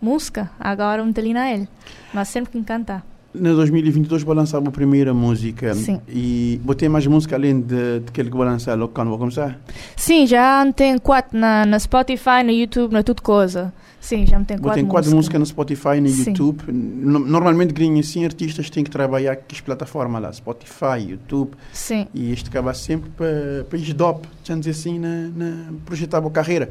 música, 0.00 0.50
agora 0.58 1.02
um 1.02 1.12
talina 1.12 1.50
ele, 1.50 1.68
mas 2.12 2.28
sempre 2.28 2.52
que 2.52 2.62
cantar. 2.62 3.13
Na 3.34 3.52
2022 3.52 4.22
vou 4.22 4.32
lançar 4.34 4.58
a 4.58 4.70
primeira 4.70 5.12
música. 5.12 5.74
Sim. 5.74 6.00
E 6.08 6.60
vou 6.64 6.74
ter 6.74 6.88
mais 6.88 7.04
música 7.06 7.34
além 7.34 7.60
de, 7.60 7.98
de 8.00 8.04
aquele 8.08 8.30
que 8.30 8.36
vou 8.36 8.44
lançar 8.46 8.78
logo 8.78 8.92
quando 8.94 9.08
vou 9.08 9.18
começar? 9.18 9.58
Sim, 9.96 10.24
já 10.26 10.64
tenho 10.72 11.00
quatro 11.00 11.36
na, 11.36 11.66
na 11.66 11.78
Spotify, 11.80 12.44
no 12.44 12.52
YouTube, 12.52 12.92
na 12.92 13.02
tudo 13.02 13.22
coisa. 13.22 13.72
Sim, 14.00 14.24
já 14.26 14.38
me 14.38 14.44
tenho 14.44 14.60
quatro 14.60 14.86
quatro 14.86 15.10
músicas. 15.16 15.40
no 15.40 15.46
Spotify 15.46 15.96
e 15.96 16.00
no 16.02 16.08
Sim. 16.10 16.30
YouTube. 16.30 16.60
No- 16.70 17.18
Normalmente, 17.18 17.72
grinho 17.72 17.98
assim, 17.98 18.24
artistas 18.24 18.70
têm 18.70 18.84
que 18.84 18.90
trabalhar 18.90 19.34
com 19.34 19.44
as 19.50 19.60
plataformas 19.60 20.22
lá, 20.22 20.32
Spotify, 20.32 21.00
YouTube. 21.08 21.52
Sim, 21.72 22.06
E 22.14 22.30
este 22.30 22.48
acaba 22.50 22.72
sempre 22.74 23.10
para 23.16 23.64
para 23.68 23.78
ir 23.78 23.92
dop, 23.94 24.28
vamos 24.46 24.64
dizer 24.66 24.78
assim, 24.78 24.98
na, 24.98 25.30
na 25.34 25.72
projetar 25.86 26.18
a 26.18 26.20
boa 26.20 26.32
carreira. 26.32 26.68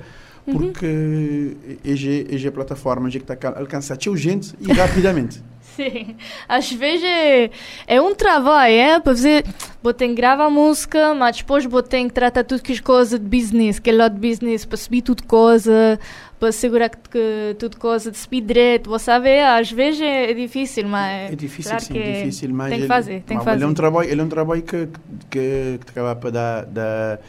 Uhum. 0.47 0.53
Porque 0.71 1.57
EG, 1.83 2.27
EG 2.29 2.51
plataforma, 2.51 3.07
EG 3.09 3.19
que 3.19 3.31
está 3.33 3.49
a 3.49 3.59
alcançar 3.59 3.97
teu 3.97 4.15
gente 4.15 4.53
e 4.61 4.71
rapidamente. 4.71 5.41
sim. 5.75 6.15
Às 6.47 6.71
vezes 6.71 7.03
é, 7.05 7.49
é 7.87 8.01
um 8.01 8.13
trabalho, 8.15 8.73
é? 8.73 8.99
Para 8.99 9.13
fazer. 9.13 9.43
Vou 9.81 9.93
que 10.09 10.15
gravar 10.15 10.49
música, 10.49 11.13
mas 11.13 11.37
depois 11.37 11.65
vou 11.65 11.83
que 12.07 12.13
tratar 12.13 12.43
tudo 12.45 12.61
que 12.63 12.71
as 12.71 12.79
coisas 12.79 13.19
de 13.19 13.25
business, 13.25 13.79
que 13.79 13.89
é 13.89 13.93
lá 13.93 14.07
de 14.07 14.17
business, 14.17 14.63
para 14.63 14.77
subir 14.77 15.01
tudo 15.01 15.23
coisa, 15.23 15.99
para 16.39 16.49
assegurar 16.49 16.89
que, 16.89 16.97
que 17.09 17.55
tudo 17.59 17.75
coisa 17.77 18.09
de 18.09 18.17
subir 18.17 18.41
direito. 18.41 18.89
Vou 18.89 18.97
saber, 18.99 19.43
às 19.43 19.69
vezes 19.71 19.99
é, 20.01 20.31
é 20.31 20.33
difícil, 20.33 20.87
mas. 20.87 21.33
É 21.33 21.35
difícil, 21.35 21.71
claro 21.71 21.83
sim, 21.85 21.93
que 21.93 21.99
é 21.99 22.13
difícil, 22.13 22.49
mas 22.53 22.69
tem 22.69 22.77
que 22.77 22.83
ele- 22.83 22.87
fazer, 22.87 23.23
tem 23.23 23.37
mas 23.37 23.43
que 23.45 23.49
Ele 23.49 23.63
é 23.63 23.65
um 23.65 23.69
fazer. 23.69 23.75
trabalho, 23.75 24.09
ele 24.09 24.21
é 24.21 24.23
um 24.23 24.29
trabalho 24.29 24.61
que, 24.63 24.87
que, 25.29 25.77
que 25.79 25.79
te 25.85 25.89
acaba 25.91 26.15
para 26.15 26.29
dar, 26.29 26.65
dar, 26.65 27.19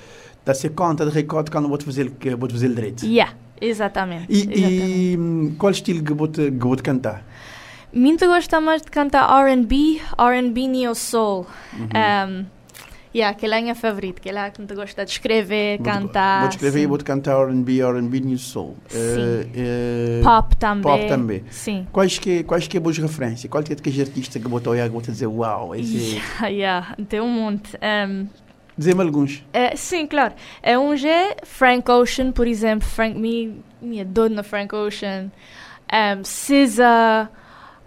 dar 0.45 0.55
ser 0.55 0.69
conta 0.71 1.05
de 1.05 1.11
recorde 1.11 1.51
quando 1.51 1.69
vou-te 1.69 1.85
fazer, 1.85 2.13
vou-te 2.39 2.53
fazer 2.53 2.69
direito. 2.69 3.05
Yeah, 3.05 3.35
exatamente. 3.61 4.27
E, 4.29 4.37
exatamente. 4.43 4.69
e 4.79 5.17
hum, 5.19 5.55
qual 5.59 5.73
estilo 5.73 6.05
que 6.05 6.13
vou-te 6.15 6.53
que 6.53 6.59
vou-te 6.65 6.85
cantar? 6.85 7.25
Muito 7.95 8.27
gosto 8.27 8.61
mais 8.61 8.83
de 8.83 8.91
cantar 8.91 9.31
R&B, 9.47 10.01
R&B 10.19 10.67
Neo 10.67 10.95
Soul. 10.97 11.47
Um, 11.75 12.45
yeah, 13.15 13.31
aquele 13.31 13.55
é 13.55 13.59
a 13.59 13.63
minha 13.63 13.75
favorita, 13.77 14.19
aquele 14.21 14.39
é 14.39 14.51
que 14.51 14.61
me 14.61 14.67
gosta 14.75 15.05
de 15.05 15.13
escrever, 15.13 15.79
Vou-te- 15.79 15.91
cantar. 15.91 16.41
Vou-te 16.41 16.53
escrever 16.55 16.79
e 16.81 16.83
sim. 16.83 16.89
vou-te 16.89 17.05
cantar 17.05 17.41
R&B, 17.47 17.81
R&B 17.81 18.21
New 18.21 18.37
Soul. 18.39 18.77
Sim. 18.89 18.99
Eh, 18.99 19.47
eh, 19.55 20.21
Pop 20.25 20.57
também. 20.57 20.83
Pop 20.83 21.07
também. 21.07 21.45
Sim. 21.51 21.87
Quais 21.93 22.19
que, 22.19 22.43
quais 22.43 22.67
que 22.67 22.77
é 22.77 22.81
boas 22.81 22.99
referências? 22.99 23.49
Qual 23.49 23.63
que 23.63 23.73
é 23.73 23.77
que 23.77 24.01
artista 24.01 24.41
que 24.41 24.49
vou 24.49 24.61
olhar 24.67 24.87
e 24.87 24.89
vou 24.89 25.01
te 25.01 25.13
dizer, 25.13 25.29
uau, 25.29 25.73
esse 25.77 26.19
Yeah, 26.43 26.49
yeah, 26.49 26.97
tem 27.09 27.21
um 27.21 27.29
monte. 27.29 27.77
Um, 27.77 28.27
Dizer-me 28.77 29.03
alguns. 29.03 29.45
É, 29.53 29.77
sim, 29.77 30.05
claro. 30.05 30.35
É 30.61 30.77
um 30.77 30.97
G, 30.97 31.09
Frank 31.45 31.89
Ocean, 31.89 32.33
por 32.33 32.49
exemplo. 32.49 32.89
Frank, 32.89 33.17
me, 33.17 33.63
me 33.81 34.01
adoro 34.01 34.35
na 34.35 34.43
Frank 34.43 34.75
Ocean. 34.75 35.31
Um, 35.93 36.25
SZA, 36.25 37.31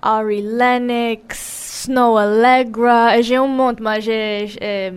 Ari 0.02 0.41
Lennox, 0.41 1.86
Snow 1.86 2.18
Allegra. 2.18 3.16
É 3.18 3.41
um 3.41 3.48
monte, 3.48 3.82
mas 3.82 4.08
é, 4.08 4.45
é 4.60 4.93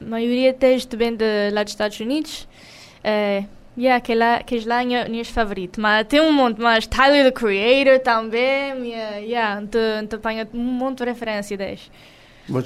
a 0.00 0.04
maioria 0.04 0.52
deles 0.52 0.88
vem 0.90 1.14
de 1.14 1.50
lá 1.52 1.62
dos 1.62 1.72
Estados 1.72 1.98
Unidos. 2.00 2.48
É, 3.02 3.44
yeah, 3.76 4.00
que 4.00 4.14
lá, 4.14 4.42
que 4.42 4.58
lá 4.60 4.82
é 4.82 5.08
minhas 5.08 5.28
favoritos. 5.28 5.80
Mas 5.80 6.06
tem 6.06 6.20
um 6.20 6.32
monte, 6.32 6.60
mas 6.60 6.86
Tyler 6.86 7.24
the 7.24 7.32
Creator 7.32 7.98
também. 8.00 8.90
Yeah, 8.90 9.16
yeah, 9.18 9.62
te 9.66 10.14
apanha 10.14 10.48
um 10.52 10.58
monte 10.58 10.98
de 10.98 11.04
referência 11.04 11.56
deles. 11.56 11.90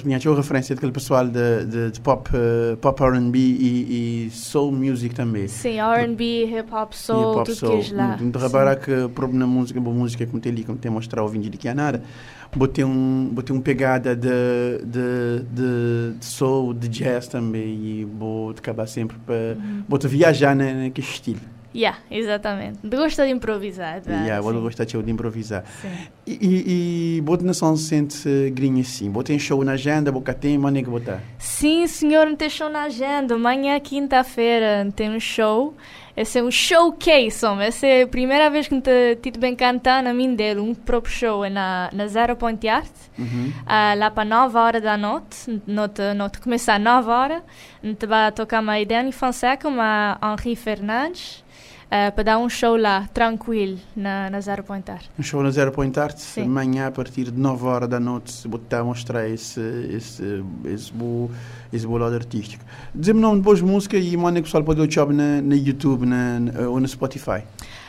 Minha 0.05 0.17
tinha 0.17 0.33
referência 0.33 0.73
daquele 0.75 0.93
pessoal 0.93 1.27
de, 1.27 1.65
de, 1.65 1.91
de 1.91 1.99
pop, 1.99 2.29
uh, 2.29 2.77
pop 2.77 3.03
R&B 3.03 3.37
e, 3.37 4.27
e, 4.27 4.31
soul 4.31 4.71
music 4.71 5.13
também. 5.13 5.47
Sim, 5.47 5.79
R&B, 5.79 6.45
hip 6.45 6.73
hop, 6.73 6.93
soul, 6.93 7.41
hip 7.41 7.45
tudo 7.45 7.55
soul. 7.55 7.79
que 7.81 7.93
é 7.93 7.97
lá. 7.97 8.15
De 8.15 8.37
repara 8.37 8.75
que 8.77 9.09
problema 9.09 9.45
na 9.45 9.47
música, 9.47 9.81
boa 9.81 9.95
música 9.95 10.25
como 10.25 10.39
tem 10.39 10.51
ali, 10.51 10.63
como 10.63 10.77
tem 10.77 10.89
mostrar 10.89 11.23
o 11.23 11.27
vídeo 11.27 11.49
de 11.49 11.57
que 11.57 11.67
é 11.67 11.73
nada. 11.73 12.01
Botei 12.55 12.83
um, 12.83 13.29
botei 13.31 13.55
um 13.55 13.59
pegada 13.59 14.15
de, 14.15 14.29
de, 14.85 16.13
de, 16.19 16.25
soul, 16.25 16.73
de 16.73 16.87
jazz 16.87 17.27
também 17.27 17.75
e 17.83 18.05
vou 18.05 18.51
acabar 18.51 18.87
sempre 18.87 19.17
para 19.25 19.57
uhum. 19.57 19.83
vou 19.87 19.99
viajar 19.99 20.55
naquele 20.55 21.07
estilo. 21.07 21.52
Yeah, 21.75 21.97
exatamente. 22.11 22.79
Gosta 22.83 23.25
de 23.25 23.31
improvisar. 23.31 24.01
Tá? 24.01 24.11
Yeah, 24.11 24.41
vou 24.41 24.53
gostar 24.61 24.85
de 24.85 24.97
improvisar. 25.11 25.63
Sim. 25.81 25.89
E, 26.25 26.31
e, 26.31 27.17
e 27.17 27.21
bota 27.21 27.43
na 27.43 27.53
São 27.53 27.75
sente 27.75 28.49
grinha 28.51 28.81
assim. 28.81 29.09
Bota 29.09 29.33
em 29.33 29.39
show 29.39 29.63
na 29.63 29.73
agenda, 29.73 30.11
boca 30.11 30.33
tem, 30.33 30.57
mas 30.57 30.71
nem 30.71 30.83
que 30.83 30.89
botar. 30.89 31.21
Sim, 31.39 31.87
senhor, 31.87 32.27
não 32.27 32.35
tem 32.35 32.49
show 32.49 32.69
na 32.69 32.83
agenda. 32.83 33.33
Amanhã, 33.35 33.79
quinta-feira, 33.79 34.87
tem 34.95 35.09
um 35.09 35.19
show. 35.19 35.75
Esse 36.15 36.37
é 36.37 36.43
um 36.43 36.51
showcase, 36.51 37.43
homem. 37.43 37.67
Essa 37.67 37.87
é 37.87 38.03
a 38.03 38.07
primeira 38.07 38.47
vez 38.47 38.67
que 38.67 38.79
te 38.79 39.15
tive 39.15 39.39
bem 39.39 39.55
cantar 39.55 40.03
na 40.03 40.13
minha 40.13 40.35
dele. 40.35 40.59
Um 40.59 40.75
próprio 40.75 41.11
show 41.11 41.43
é 41.43 41.49
na, 41.49 41.89
na 41.91 42.05
Zero 42.05 42.35
Point 42.35 42.67
Art. 42.67 42.91
Uhum. 43.17 43.51
Uh, 43.63 43.97
lá 43.97 44.11
para 44.11 44.23
9 44.23 44.55
horas 44.55 44.83
da 44.83 44.95
noite. 44.95 45.59
Noite, 45.65 46.13
noite 46.15 46.39
começa 46.39 46.75
às 46.75 46.81
9 46.81 47.09
horas. 47.09 47.41
Gente 47.83 48.05
vai 48.05 48.31
tocar 48.31 48.61
uma 48.61 48.79
Idane 48.79 49.11
Fonseca, 49.11 49.67
uma 49.67 50.19
Henri 50.21 50.55
Fernandes 50.55 51.42
uh, 51.93 52.11
para 52.11 52.23
dar 52.23 52.37
um 52.39 52.49
show 52.49 52.75
lá, 52.75 53.07
tranquilo, 53.13 53.77
na, 53.95 54.29
na 54.29 54.41
Zero 54.41 54.63
Point 54.63 54.89
Art. 54.89 55.05
Um 55.17 55.23
show 55.23 55.43
na 55.43 55.51
Zero 55.51 55.71
Point 55.71 55.99
Art, 55.99 56.17
Sim. 56.17 56.43
amanhã 56.43 56.87
a 56.87 56.91
partir 56.91 57.25
de 57.25 57.39
9 57.39 57.65
horas 57.65 57.89
da 57.89 57.99
noite, 57.99 58.47
vou 58.47 58.59
estar 58.59 58.79
a 58.79 58.83
mostrar 58.83 59.29
esse, 59.29 59.61
esse, 59.91 60.43
esse, 60.65 60.91
bom, 60.91 61.29
esse 61.71 61.85
bom 61.85 61.97
lado 61.97 62.15
artístico. 62.15 62.65
Diz-me 62.93 63.21
nome 63.21 63.37
de 63.37 63.43
boas 63.43 63.61
músicas 63.61 64.03
e 64.03 64.17
onde 64.17 64.29
é 64.29 64.33
que 64.33 64.39
o 64.41 64.43
pessoal 64.43 64.63
pode 64.63 64.81
ouvir 64.81 65.13
na, 65.13 65.41
na 65.41 65.55
YouTube 65.55 66.05
na, 66.05 66.39
na, 66.39 66.69
ou 66.69 66.79
no 66.79 66.87
Spotify? 66.87 67.43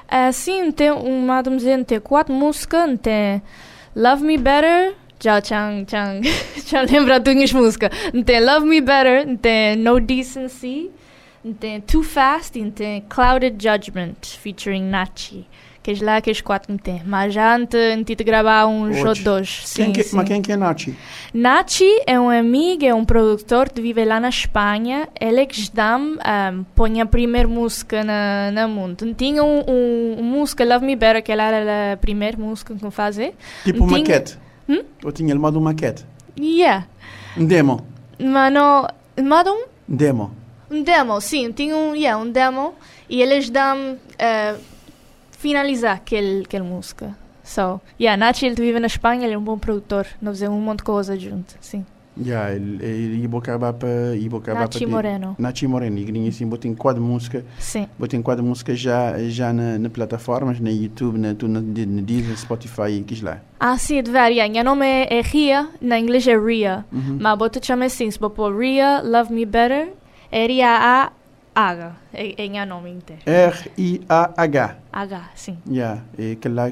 Uh, 0.04 0.32
sim, 0.32 0.70
tem 0.70 0.90
uma, 0.90 1.42
dizer, 1.42 1.82
tem 1.84 1.98
quatro 1.98 2.34
músicas, 2.34 2.98
tem 3.00 3.42
Love 3.96 4.22
Me 4.22 4.36
Better, 4.36 4.94
já 5.18 5.40
chang 5.42 5.86
chang 5.88 6.20
já 6.66 6.82
lembra 6.90 7.18
de 7.18 7.34
minhas 7.34 7.52
músicas. 7.52 7.90
Tem 8.26 8.44
Love 8.44 8.66
Me 8.66 8.80
Better, 8.80 9.38
tem 9.38 9.76
No 9.76 9.98
Decency, 9.98 10.90
tem 11.52 11.80
Too 11.80 12.02
Fast 12.02 12.58
e 12.58 12.70
tem 12.70 13.02
Clouded 13.02 13.56
Judgment, 13.60 14.14
featuring 14.22 14.84
Nachi. 14.84 15.46
Que 15.82 15.90
é 15.90 15.96
lá 16.00 16.18
que 16.18 16.30
os 16.30 16.40
quatro 16.40 16.74
que 16.78 16.82
tem. 16.82 17.02
Mas 17.04 17.34
já 17.34 17.54
antes 17.54 18.16
de 18.16 18.24
gravar 18.24 18.66
uns 18.66 18.96
ou 19.04 19.14
dois. 19.22 19.60
Sim, 19.66 19.92
que, 19.92 20.02
sim. 20.02 20.16
Mas 20.16 20.26
quem 20.26 20.40
que 20.40 20.50
é 20.50 20.56
Nachi? 20.56 20.96
Nachi 21.34 22.00
é 22.06 22.18
um 22.18 22.30
amigo, 22.30 22.86
é 22.86 22.94
um 22.94 23.04
produtor 23.04 23.68
que 23.68 23.82
vive 23.82 24.02
lá 24.02 24.18
na 24.18 24.30
Espanha. 24.30 25.06
Ele 25.20 25.42
é 25.42 25.44
que 25.44 25.70
dá 25.74 25.98
um, 25.98 26.16
põe 26.74 27.02
a 27.02 27.04
primeira 27.04 27.46
música 27.46 28.02
na, 28.02 28.50
na 28.50 28.66
mundo. 28.66 29.12
Tinha 29.14 29.44
um, 29.44 29.62
um, 29.68 30.14
uma 30.20 30.38
música, 30.38 30.64
Love 30.64 30.86
Me 30.86 30.96
Better, 30.96 31.22
que 31.22 31.30
era 31.30 31.92
a 31.92 31.96
primeira 31.98 32.38
música 32.38 32.74
que 32.74 32.82
eu 32.82 32.90
fazia. 32.90 33.34
Tipo 33.62 33.84
uma 33.84 33.98
maquete? 33.98 34.38
Hum? 34.66 34.84
Ou 35.04 35.12
tinha 35.12 35.32
ele 35.32 35.38
uma 35.38 35.52
maquete? 35.52 36.06
Yeah. 36.40 36.86
Um 37.36 37.44
demo? 37.44 37.86
Mas 38.18 38.50
não... 38.50 38.88
Mandou 39.22 39.54
um? 39.54 39.66
Demo. 39.86 40.43
Um 40.70 40.82
demo, 40.82 41.20
sim, 41.20 41.52
tinha 41.52 41.76
um, 41.76 41.94
yeah, 41.94 42.20
um 42.22 42.30
demo 42.30 42.74
e 43.08 43.20
eles 43.20 43.50
dão 43.50 43.94
uh, 43.94 44.60
finalizar 45.30 45.96
aquele, 45.96 46.42
aquele 46.42 46.64
música. 46.64 47.16
So, 47.42 47.80
yeah, 48.00 48.16
Nachi 48.16 48.46
ele 48.46 48.54
vive 48.54 48.80
na 48.80 48.86
Espanha, 48.86 49.24
ele 49.24 49.34
é 49.34 49.38
um 49.38 49.42
bom 49.42 49.58
produtor, 49.58 50.06
nós 50.20 50.38
fazemos 50.38 50.58
um 50.58 50.62
monte 50.62 50.78
de 50.78 50.84
coisa 50.84 51.18
junto, 51.18 51.54
sim. 51.60 51.84
Yeah, 52.16 52.54
ele, 52.54 52.84
ele 52.84 53.36
acabar 53.36 53.72
para 53.72 54.14
Nachi 54.54 54.86
Moreno. 54.86 55.34
Nachi 55.36 55.66
Moreno, 55.66 55.98
e 55.98 56.04
grinha 56.04 56.28
assim, 56.28 56.46
botem 56.46 56.72
quatro 56.72 57.02
música. 57.02 57.44
Sim. 57.58 57.88
Botem 57.98 58.22
quatro 58.22 58.44
música 58.44 58.74
já 58.76 59.18
já 59.28 59.52
na, 59.52 59.78
na 59.78 59.90
plataformas, 59.90 60.60
na 60.60 60.70
YouTube, 60.70 61.18
na 61.18 61.34
na, 61.34 61.60
na 61.60 62.02
Disney, 62.02 62.36
Spotify 62.36 62.90
e 62.90 63.02
que 63.02 63.20
lá. 63.22 63.40
Ah, 63.58 63.76
sim, 63.76 64.00
de 64.00 64.10
ver, 64.10 64.28
yeah, 64.28 64.52
meu 64.52 64.62
nome 64.62 64.86
é, 64.86 65.18
é 65.18 65.20
Ria, 65.22 65.68
na 65.80 65.98
inglês 65.98 66.26
é 66.28 66.38
Ria, 66.38 66.84
uhum. 66.92 67.18
mas 67.20 67.36
bota 67.36 67.60
chama 67.62 67.86
assim, 67.86 68.08
se 68.08 68.18
pôr 68.18 68.56
Ria, 68.56 69.02
Love 69.02 69.32
Me 69.32 69.44
Better, 69.44 69.92
É, 72.12 72.56
é 72.56 72.62
o 72.62 72.66
nome 72.66 72.90
inteiro. 72.90 73.22
R-I-A-H. 73.26 74.76
H, 74.92 75.30
sim. 75.34 75.58
Yeah, 75.68 76.02
e 76.18 76.36
que 76.36 76.48
lá 76.48 76.70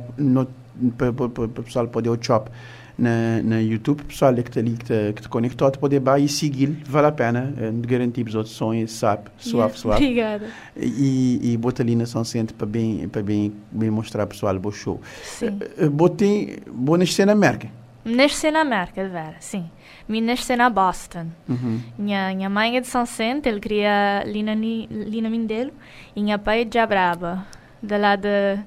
para 0.97 1.11
o 1.11 1.49
pessoal 1.49 1.87
poder 1.87 2.11
o 2.11 2.19
chop 2.21 2.51
na, 2.99 3.43
na 3.43 3.59
YouTube, 3.59 4.03
pessoal 4.05 4.35
que 4.35 4.41
está 4.41 4.61
ali, 4.61 4.73
que 4.73 4.83
está, 4.83 5.13
que 5.13 5.29
conectado, 5.29 5.79
pode 5.79 5.97
ir 5.97 6.03
e 6.21 6.29
seguir, 6.29 6.83
vale 6.87 7.07
a 7.07 7.13
pena, 7.13 7.53
é, 7.59 7.71
garantir 7.87 8.27
os 8.27 8.35
outros 8.35 8.55
sons, 8.55 8.93
sabe, 8.93 9.25
suave, 9.39 9.79
suave. 9.79 10.05
Obrigada. 10.05 10.47
E, 10.77 11.41
e 11.43 11.57
bota 11.57 11.83
ali 11.83 11.97
na 11.97 12.07
São 12.07 12.25
Centro 12.25 12.55
para 12.55 12.67
bem, 12.67 13.09
para 13.09 13.23
bem, 13.23 13.53
bem 13.71 13.91
mostrar 13.91 14.27
pessoal 14.27 14.55
o 14.63 14.73
show. 14.73 15.01
Sim. 15.23 15.59
Uh, 15.81 15.91
botei, 15.91 16.59
boa 16.67 16.99
nascer 16.99 17.27
na 17.27 17.33
América. 17.33 17.69
Nascer 18.05 18.53
na 18.53 18.61
América, 18.61 19.05
de 19.05 19.11
vera, 19.11 19.37
sim. 19.41 19.71
Me 20.09 20.21
nasci 20.21 20.57
na 20.57 20.69
Boston. 20.69 21.27
Uhum. 21.49 21.81
Minha, 21.99 22.35
minha 22.35 22.51
mãe 22.51 22.77
é 22.77 22.81
de 22.81 22.87
São 22.87 23.07
Centro, 23.07 23.51
ele 23.51 23.61
queria 23.61 24.21
ali 24.21 24.43
na, 24.43 24.53
ali 24.53 25.21
na 25.21 25.31
Mindelo. 25.31 25.73
E 26.15 26.23
minha 26.23 26.39
pai 26.39 26.63
é 26.63 26.65
de 26.65 26.75
Jabraba, 26.75 27.47
de 27.83 27.99
lá 27.99 28.17
de 28.17 28.59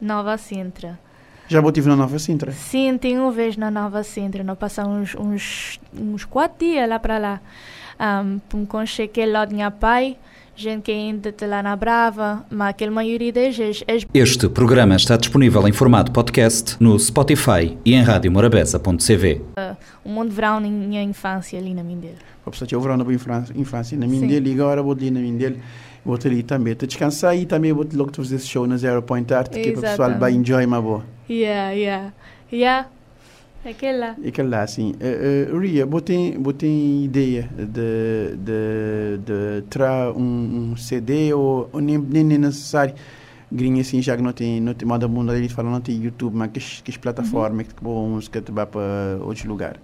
Nova 0.00 0.36
Sintra. 0.36 0.98
Já 1.46 1.60
estive 1.60 1.88
na 1.88 1.96
Nova 1.96 2.18
Sintra? 2.18 2.52
Sim, 2.52 2.96
tenho 2.96 3.22
uma 3.22 3.30
vez 3.32 3.56
na 3.56 3.70
Nova 3.70 4.02
Sintra. 4.02 4.42
Nós 4.42 4.58
passamos 4.58 5.14
uns, 5.14 5.20
uns, 5.20 5.80
uns 5.92 6.24
quatro 6.24 6.66
dias 6.66 6.88
lá 6.88 6.98
para 6.98 7.18
lá. 7.18 7.40
Um, 8.00 8.40
um 8.56 8.86
cheguei 8.86 9.26
lá 9.26 9.44
de 9.44 9.54
minha 9.54 9.70
pai 9.70 10.16
gente 10.56 10.82
que 10.82 10.92
ainda 10.92 11.28
está 11.30 11.46
lá 11.46 11.62
na 11.62 11.74
Brava, 11.76 12.44
mas 12.50 12.70
aquela 12.70 12.92
maioria 12.92 13.32
das 13.32 13.56
vezes... 13.56 13.84
Este 14.12 14.48
programa 14.48 14.96
está 14.96 15.16
disponível 15.16 15.66
em 15.66 15.72
formato 15.72 16.12
podcast 16.12 16.76
no 16.80 16.98
Spotify 16.98 17.76
e 17.84 17.94
em 17.94 18.02
radiomorabeza.cv. 18.02 19.42
Uh, 19.58 19.76
monte 20.08 20.30
de 20.30 20.34
verão 20.34 20.60
na 20.60 20.68
minha 20.68 21.02
infância 21.02 21.58
ali 21.58 21.74
na 21.74 21.82
Mindelo. 21.82 22.14
A 22.46 22.50
pessoa 22.50 22.68
tinha 22.68 22.78
o 22.78 22.82
verão 22.82 22.96
na 22.96 23.04
minha 23.04 23.18
infância 23.54 23.98
na 23.98 24.06
Mindelo 24.06 24.46
e 24.46 24.52
agora 24.52 24.82
vou 24.82 24.92
ali 24.92 25.10
na 25.10 25.20
Mindelo. 25.20 25.56
Vou 26.04 26.18
ali 26.22 26.42
também, 26.42 26.74
te 26.74 26.86
descansar 26.86 27.36
e 27.36 27.46
também 27.46 27.72
vou 27.72 27.86
logo 27.94 28.14
fazer 28.14 28.36
esse 28.36 28.46
show 28.46 28.66
na 28.66 28.76
Zero 28.76 29.02
Point 29.02 29.32
Art, 29.32 29.50
que 29.50 29.70
é 29.70 29.72
o 29.72 29.80
pessoal 29.80 30.18
vai 30.18 30.32
enjoy 30.32 30.64
uma 30.66 30.80
boa. 30.80 31.02
Yeah, 31.28 31.70
yeah. 31.70 32.12
Yeah. 32.52 32.88
Aquela. 33.64 34.16
Aquela, 34.26 34.62
assim. 34.62 34.92
Uh, 34.92 35.54
uh, 35.54 35.58
Ria, 35.58 35.86
botei, 35.86 36.36
botei 36.36 37.04
ideia 37.04 37.48
de, 37.56 38.36
de, 38.36 39.18
de 39.24 39.62
tra 39.70 40.12
um, 40.12 40.72
um 40.72 40.76
CD 40.76 41.32
ou, 41.32 41.68
ou 41.72 41.80
nem, 41.80 41.98
nem 41.98 42.34
é 42.34 42.38
necessário 42.38 42.94
grinha 43.50 43.82
assim, 43.82 44.02
já 44.02 44.16
que 44.16 44.22
não 44.22 44.32
tem, 44.32 44.60
não 44.60 44.74
tem 44.74 44.86
moda 44.86 45.06
mundo 45.06 45.30
ali 45.30 45.48
fala 45.48 45.70
não 45.70 45.80
tem 45.80 46.02
YouTube, 46.02 46.36
mas 46.36 46.50
que, 46.50 46.60
que 46.82 46.98
plataforma 46.98 47.58
uhum. 47.58 47.64
que 47.64 47.74
boa 47.82 48.08
música 48.08 48.42
te 48.42 48.50
vai 48.50 48.66
para 48.66 48.80
outro 49.22 49.48
lugar. 49.48 49.76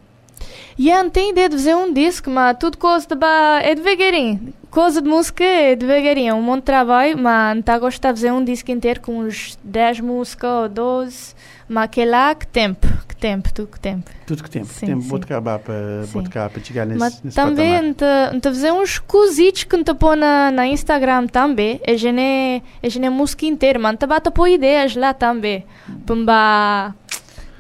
E 0.79 0.87
yeah, 0.87 1.03
não 1.03 1.11
tem 1.11 1.31
ideia 1.31 1.49
de 1.49 1.57
fazer 1.57 1.75
um 1.75 1.93
disco, 1.93 2.31
mas 2.31 2.57
tudo 2.59 2.79
coisa 2.79 3.07
de 3.07 3.15
é 3.63 3.75
devagarinho. 3.75 4.55
Coisa 4.71 5.03
de 5.03 5.09
música 5.09 5.45
é 5.45 5.77
devagarinho, 5.77 6.31
é 6.31 6.35
um 6.35 6.43
monte 6.43 6.61
de 6.61 6.67
trabalho, 6.67 7.19
mas 7.19 7.55
não 7.55 7.61
está 7.61 7.75
a 7.75 7.79
gostar 7.79 8.13
de 8.13 8.21
fazer 8.21 8.33
um 8.33 8.43
disco 8.43 8.71
inteiro 8.71 9.01
com 9.01 9.19
uns 9.19 9.59
10 9.63 10.01
músicas 10.01 10.51
ou 10.51 10.69
12, 10.69 11.35
mas 11.69 11.85
aquele 11.85 12.11
lá, 12.11 12.35
que 12.35 12.47
tempo 12.47 12.89
tempo, 13.21 13.53
tudo 13.53 13.69
que 13.69 13.79
tempo. 13.79 14.11
Tudo 14.27 14.43
que 14.43 14.51
tempo. 14.51 14.67
Sim, 14.67 14.87
tempo 14.87 15.01
vou 15.03 15.19
acabar 15.19 15.59
para 15.59 16.03
vou 16.13 16.23
para 16.25 16.65
chegar 16.65 16.87
nesse, 16.87 16.99
Mas 16.99 17.23
nesse 17.23 17.37
também 17.37 17.93
te, 17.93 18.05
fazer 18.43 18.73
uns 18.73 18.99
cositos 18.99 19.65
que 19.65 19.85
te 19.85 19.95
pôr 19.95 20.17
na, 20.17 20.51
na 20.51 20.67
Instagram 20.67 21.27
também. 21.27 21.81
É 21.85 21.97
gente 21.97 22.63
é 22.83 22.91
gente 22.91 23.09
música 23.11 23.47
inteira, 23.47 23.79
mas 23.79 23.97
te 23.97 24.31
pôr 24.31 24.49
ideias 24.49 24.97
lá 24.97 25.13
também. 25.13 25.65
Para 26.07 26.95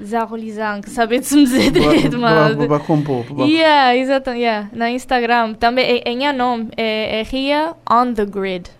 desarrolizar, 0.00 0.80
que 0.80 0.90
saber 0.90 1.22
se 1.22 1.36
me 1.36 1.44
dizer 1.44 1.70
mas... 2.18 2.56
Para 2.56 2.78
compor. 2.80 3.24
Yeah, 3.40 3.94
exatamente, 3.94 4.42
yeah. 4.42 4.68
Na 4.72 4.90
Instagram 4.90 5.54
também, 5.54 5.84
é, 5.84 6.10
é 6.10 6.14
meu 6.14 6.32
nome, 6.32 6.70
é, 6.76 7.20
é 7.20 7.22
Ria 7.22 7.74
On 7.88 8.12
The 8.14 8.24
Grid. 8.24 8.70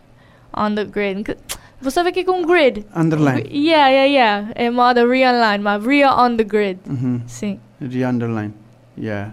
On 0.57 0.75
The 0.75 0.85
Grid. 0.85 1.37
Você 1.83 2.01
o 2.01 2.13
que 2.13 2.21
é 2.21 2.31
um 2.31 2.45
grid? 2.45 2.85
Underline. 2.95 3.49
Yeah, 3.51 3.89
yeah, 3.89 4.05
yeah. 4.05 4.53
É 4.55 4.71
moda 4.71 5.07
realign, 5.07 5.63
mas 5.63 5.85
real 5.85 6.19
on 6.19 6.37
the 6.37 6.45
grid. 6.45 6.79
Uhum. 6.89 7.23
Sim. 7.27 7.59
Ria 7.81 8.11
underline. 8.11 8.53
Yeah. 8.99 9.33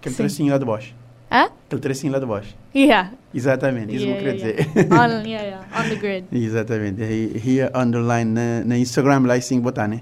Aquele 0.00 0.14
Sim. 0.14 0.22
tracinho 0.22 0.52
lá 0.52 0.58
de 0.58 0.64
baixo. 0.64 0.94
Hã? 1.30 1.48
Aquele 1.66 1.80
tracinho 1.82 2.12
lá 2.12 2.18
de 2.18 2.26
baixo. 2.26 2.54
Yeah. 2.74 3.10
Exatamente, 3.34 3.94
isso 3.94 4.04
Yeah, 4.04 4.22
que 4.22 4.28
eu 4.28 4.34
queria 4.34 4.52
yeah, 4.52 4.72
dizer. 4.72 4.92
On, 4.92 5.28
yeah, 5.28 5.44
yeah. 5.44 5.66
On 5.78 5.88
the 5.88 5.96
grid. 5.96 6.24
Exatamente. 6.32 7.02
Here 7.02 7.70
underline 7.74 8.32
na, 8.32 8.64
na 8.64 8.78
Instagram 8.78 9.26
lá 9.26 9.36
e 9.36 9.42
sim 9.42 9.60
botar, 9.60 9.86
né? 9.88 10.00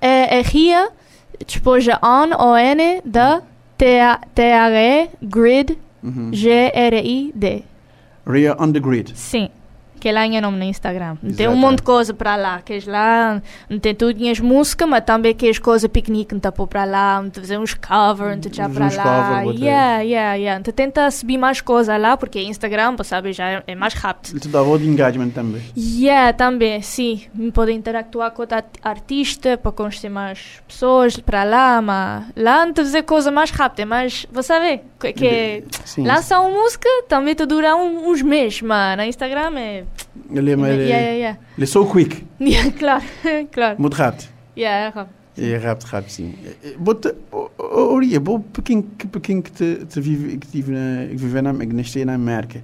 É, 0.00 0.38
é 0.38 0.42
Ria, 0.42 0.88
depois 1.46 1.86
é 1.86 1.94
on, 2.02 2.30
O-N, 2.38 3.02
da, 3.04 3.42
T-R-E, 3.76 5.10
grid, 5.22 5.78
Uhum. 6.02 6.30
G-R-I-D. 6.32 7.64
Ria 8.26 8.56
on 8.58 8.72
the 8.72 8.80
grid. 8.80 9.12
Sim. 9.14 9.50
Que 10.00 10.10
lá 10.10 10.26
é 10.26 10.40
nome 10.40 10.56
no 10.58 10.64
Instagram. 10.64 11.16
Tem 11.16 11.28
um 11.28 11.30
Exatamente. 11.30 11.60
monte 11.60 11.76
de 11.76 11.82
coisa 11.82 12.14
para 12.14 12.34
lá. 12.36 12.60
Que 12.62 12.80
lá 12.86 13.42
não 13.68 13.78
tem 13.78 13.94
tudo 13.94 14.14
as 14.30 14.40
músicas, 14.40 14.88
mas 14.88 15.04
também 15.04 15.34
que 15.34 15.48
as 15.48 15.58
coisas 15.58 15.88
piquenique 15.90 16.32
não 16.34 16.40
tá 16.40 16.50
pôr 16.50 16.66
para 16.66 16.84
lá, 16.84 17.22
não 17.22 17.30
fazer 17.30 17.58
uns 17.58 17.74
cover, 17.74 18.36
não 18.36 18.42
já 18.52 18.68
para 18.68 18.88
lá. 18.96 19.42
cover, 19.42 19.56
yeah, 19.62 20.00
yeah, 20.00 20.34
yeah. 20.34 20.60
Então 20.60 20.72
tenta 20.72 21.10
subir 21.10 21.36
mais 21.38 21.60
coisas 21.60 22.00
lá, 22.00 22.16
porque 22.16 22.40
Instagram, 22.40 22.96
saber, 23.04 23.32
já 23.32 23.48
é- 23.48 23.62
é 23.66 23.74
mais 23.74 23.94
rápido. 23.94 24.32
Ele 24.32 24.40
te 24.40 24.48
dá 24.48 24.62
de 24.78 24.88
engagement 24.88 25.30
também. 25.30 25.62
Yeah, 25.76 26.32
também, 26.32 26.80
sim. 26.82 27.22
Podem 27.52 27.76
interactuar 27.76 28.30
com 28.30 28.42
outro 28.42 28.56
art- 28.56 28.76
artista 28.82 29.58
para 29.58 29.70
conhecer 29.72 30.08
mais 30.08 30.62
pessoas 30.66 31.16
para 31.18 31.44
lá, 31.44 31.82
mas 31.82 32.24
lá 32.36 32.64
não 32.64 32.74
fazer 32.74 33.02
coisa 33.02 33.30
mais 33.30 33.50
rápida, 33.50 33.84
mas 33.84 34.26
você 34.32 34.58
vê 34.60 34.80
que, 34.98 35.12
que 35.12 35.64
Sim. 35.84 36.04
uma 36.40 36.48
música 36.50 36.88
também 37.08 37.34
te 37.34 37.44
dura 37.44 37.76
um- 37.76 38.08
uns 38.10 38.22
meses, 38.22 38.62
mas 38.62 38.96
no 38.96 39.04
Instagram 39.04 39.58
é. 39.58 39.84
Muito 43.78 43.94
rápido. 43.94 44.28
Yeah, 44.56 44.86
é 44.86 44.88
rápido. 44.88 45.20
É 45.38 45.56
rápido, 45.56 45.86
rápido, 45.86 46.10
sim. 46.10 46.34
Eh, 46.62 46.74
Bota, 46.78 47.16
Oria, 47.56 48.18
bom, 48.20 48.40
para 48.40 48.62
quem 48.62 48.82
que, 48.82 49.06
para 49.06 49.20
quem 49.20 49.40
que 49.40 49.50
te, 49.50 50.00
vive, 50.00 50.36
que 50.38 50.46
tive 50.46 50.72
na, 50.72 51.06
que 51.08 51.16
vive 51.16 51.40
na, 51.40 51.54
que 51.54 52.04
na 52.04 52.14
América 52.14 52.62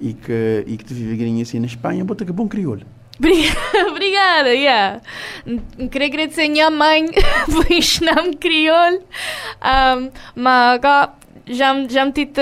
e 0.00 0.14
que, 0.14 0.64
e 0.66 0.76
que 0.76 0.84
te 0.84 0.94
vive 0.94 1.16
grinha 1.16 1.42
assim 1.42 1.60
na 1.60 1.66
Espanha, 1.66 2.04
bota 2.04 2.24
que 2.24 2.32
bom 2.32 2.48
crioulo. 2.48 2.82
Obrigada, 3.90 4.54
yeah. 4.54 5.00
Queria 5.90 6.06
agradecer 6.08 6.46
a 6.46 6.48
minha 6.48 6.70
mãe 6.70 7.06
por 7.52 7.70
ensinar-me 7.70 8.34
crioulo, 8.36 9.02
um, 9.62 10.10
mas 10.34 10.74
agora 10.76 11.12
já, 11.46 11.86
já 11.86 12.04
me 12.06 12.12
tive 12.12 12.32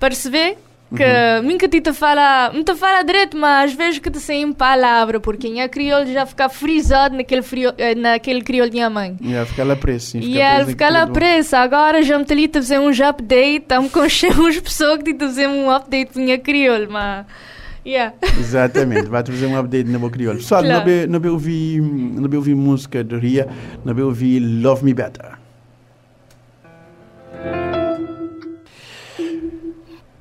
perceber 0.00 0.58
que 0.94 1.02
Uhum. 1.04 1.42
nunca 1.50 1.68
tive 1.68 1.90
a 1.90 1.94
falar, 1.94 2.52
não 2.52 2.62
te 2.64 2.74
fala 2.74 3.02
direito, 3.02 3.36
mas 3.36 3.72
vezes 3.74 3.98
que 3.98 4.10
te 4.10 4.18
saem 4.20 4.52
palavra, 4.52 5.18
porque 5.20 5.48
em 5.48 5.68
crioulo 5.68 6.06
já 6.12 6.24
fica 6.26 6.48
frisado 6.48 7.16
naquele, 7.16 7.42
frio, 7.42 7.72
eh, 7.76 7.94
naquele 7.94 8.40
crioulo 8.42 8.70
de 8.70 8.76
minha 8.76 8.88
mãe. 8.90 9.16
Yeah, 9.22 9.44
ficar 9.48 9.64
lá 9.64 9.76
preso, 9.76 10.06
sim. 10.12 10.20
E 10.20 10.34
preso 10.34 10.70
fica 10.70 10.88
lá 10.90 11.06
presa. 11.06 11.58
Agora 11.58 12.02
já 12.02 12.18
me 12.18 12.24
ali 12.30 12.46
a 12.46 12.52
fazer 12.62 12.78
uns 12.78 13.00
update. 13.00 13.58
Estamos 13.64 13.90
com 13.92 14.00
uns 14.00 14.60
pessoas 14.60 14.98
que 14.98 15.12
te 15.14 15.24
fazer 15.26 15.48
um 15.48 15.70
update 15.70 16.12
para 16.12 16.22
minha 16.22 16.38
crioulo, 16.38 16.86
mas. 16.90 17.26
Yeah. 17.86 18.14
Exatamente, 18.40 19.08
vai-te 19.08 19.30
fazer 19.30 19.46
um 19.46 19.58
update 19.58 19.88
na 19.90 19.98
boa 19.98 20.10
crioulo. 20.10 20.38
Pessoal, 20.38 20.62
Claro. 20.62 20.78
não 20.78 21.20
ouvi, 21.30 22.54
música 22.54 23.04
de 23.04 23.14
Ria, 23.16 23.46
não 23.84 23.94
ouvi 24.06 24.40
Love 24.40 24.84
Me 24.84 24.94
Better. 24.94 25.32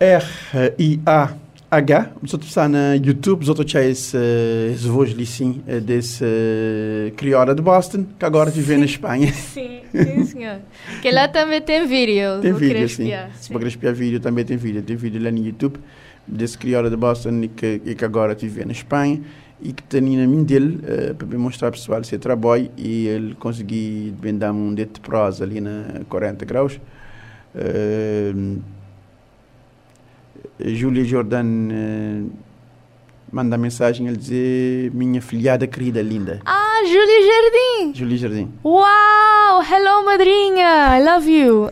R-I-A-H, 0.04 2.12
outros 2.34 2.50
está 2.50 2.68
na 2.68 2.96
YouTube, 2.96 3.44
os 3.44 3.48
outros 3.48 3.72
já 3.72 3.82
esse, 3.82 4.18
esse 4.74 4.86
voz 4.86 5.12
ali 5.12 5.26
sim, 5.26 5.64
eh, 5.66 5.80
desse 5.80 6.26
eh, 6.26 7.14
crioulo 7.16 7.56
de 7.56 7.62
Boston, 7.62 8.06
que 8.20 8.26
agora 8.26 8.52
vive 8.52 8.76
na 8.76 8.84
Espanha. 8.84 9.32
Sim, 9.54 9.80
sim, 9.92 10.26
senhor. 10.26 10.58
Que 11.02 11.10
lá 11.10 11.30
também 11.30 11.62
tem 11.62 11.88
vídeo. 11.88 12.42
Tem 12.42 12.52
vídeo, 12.52 12.90
sim. 12.90 13.04
espiar, 13.04 13.32
Se 13.36 13.54
para 13.54 13.68
espiar 13.68 13.94
vídeo, 13.94 14.20
também 14.20 14.44
tem 14.44 14.58
vídeo. 14.58 14.82
Tem 14.82 14.98
vídeo 14.98 15.24
lá 15.24 15.32
no 15.32 15.38
YouTube, 15.38 15.80
desse 16.28 16.58
crioulo 16.58 16.90
de 16.90 16.98
Boston 16.98 17.44
e 17.44 17.48
que, 17.48 17.82
e 17.86 17.96
que 17.96 18.04
agora 18.04 18.36
vive 18.36 18.66
na 18.66 18.74
Espanha 18.74 19.22
e 19.62 19.72
que 19.72 19.84
tem 19.84 20.02
na 20.02 20.28
mim 20.28 20.44
dele 20.44 20.82
eh, 20.86 21.14
para 21.14 21.38
mostrar 21.38 21.70
ao 21.70 21.72
pessoal 21.72 22.04
seu 22.04 22.20
trabalho 22.20 22.70
e 22.76 23.08
ele 23.08 23.36
conseguir 23.36 24.14
bem 24.20 24.38
dar 24.38 24.52
um 24.52 24.74
dedo 24.74 24.96
de 24.96 25.00
prosa 25.00 25.46
ali 25.46 25.62
na 25.62 26.02
40 26.10 26.44
graus. 26.44 26.78
Eh, 27.56 28.34
Júlia 30.60 31.04
Jordan 31.04 31.70
eh, 31.72 32.24
manda 33.32 33.58
mensagem 33.58 34.08
ele 34.08 34.18
dizer 34.18 34.92
minha 34.94 35.22
filhada 35.22 35.66
querida 35.66 36.02
linda. 36.02 36.40
Ah, 36.46 36.82
Júlia 36.86 37.22
Jardim! 37.26 37.94
Júlia 37.94 38.18
Jardim. 38.18 38.52
Uau! 38.64 39.62
Hello, 39.64 40.06
madrinha! 40.06 40.98
I 40.98 41.04
love 41.04 41.30
you! 41.30 41.70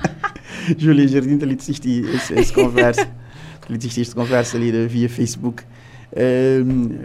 Júlia 0.76 1.08
Jardim 1.08 1.38
ali 1.42 1.56
assisti 1.58 2.04
essa, 2.14 2.34
essa 2.38 2.52
conversa. 2.52 3.08
Ali 3.68 3.78
assisti 3.78 4.02
esta 4.02 4.14
conversa 4.14 4.56
ali 4.56 4.86
via 4.86 5.08
Facebook. 5.08 5.64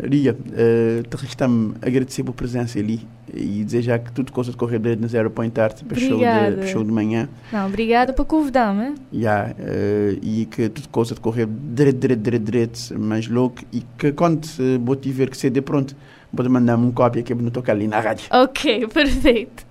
Ria, 0.03 0.33
uh, 0.33 1.03
te 1.03 1.17
resta-me 1.17 1.73
agradecer 1.81 2.23
pela 2.23 2.35
presença 2.35 2.77
ali 2.77 2.99
e 3.33 3.63
desejar 3.63 3.99
que 3.99 4.11
tudo 4.11 4.31
possa 4.31 4.51
correr 4.53 4.79
direito 4.79 5.01
na 5.01 5.07
Zero 5.07 5.29
Point 5.29 5.59
Art 5.59 5.83
para 5.83 5.97
o 5.97 5.99
show, 5.99 6.19
de- 6.19 6.67
show 6.67 6.83
de 6.83 6.91
manhã. 6.91 7.29
Não, 7.51 7.67
obrigada 7.67 8.13
por 8.13 8.25
convidar-me. 8.25 8.95
Yeah, 9.13 9.53
eh, 9.59 10.17
e 10.21 10.45
que 10.45 10.69
tudo 10.69 10.89
possa 10.89 11.15
correr 11.15 11.47
direito, 11.47 11.99
direito, 11.99 12.21
direito, 12.21 12.43
direito, 12.43 12.99
mais 12.99 13.27
louco. 13.27 13.61
E 13.71 13.83
que 13.97 14.11
quando 14.11 14.45
uh, 14.45 14.79
vou 14.83 14.95
te 14.95 15.11
ver 15.11 15.29
que 15.29 15.37
CD 15.37 15.61
pronto, 15.61 15.95
pode 16.35 16.49
mandar-me 16.49 16.85
um 16.85 16.91
cópia 16.91 17.23
que 17.23 17.31
eu 17.33 17.37
não 17.37 17.49
tocar 17.49 17.73
ali 17.73 17.87
na 17.87 17.99
rádio. 17.99 18.27
Ok, 18.31 18.87
perfeito. 18.93 19.65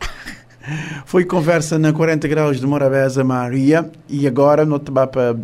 Foi 1.05 1.25
conversa 1.25 1.79
na 1.79 1.93
40 1.93 2.27
graus 2.27 2.61
de 2.61 2.67
Morabeza 2.67 3.23
Maria 3.23 3.89
e 4.09 4.27
agora 4.27 4.65
no 4.65 4.81
para 4.81 5.37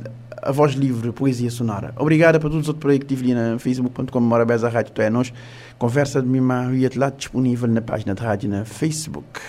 a 0.43 0.51
voz 0.51 0.73
livre, 0.73 1.13
poesia 1.13 1.51
sonora. 1.51 1.95
Obrigada 1.97 2.39
para 2.41 2.51
todos 2.51 2.67
os 2.67 2.75
outros 2.75 2.99
que 2.99 3.07
tive 3.07 3.33
na 3.33 3.59
facebook.com 3.59 4.21
Morabeza 4.21 4.69
Rádio, 4.69 4.93
tu 4.93 5.01
é 5.01 5.09
nós. 5.09 5.33
Conversa 5.79 6.21
de 6.21 6.29
minha 6.29 6.43
Maria 6.43 6.91
lá 6.97 7.11
disponível 7.11 7.69
na 7.69 7.81
página 7.81 8.15
de 8.15 8.23
rádio 8.23 8.51
na 8.51 8.65
Facebook. 8.65 9.41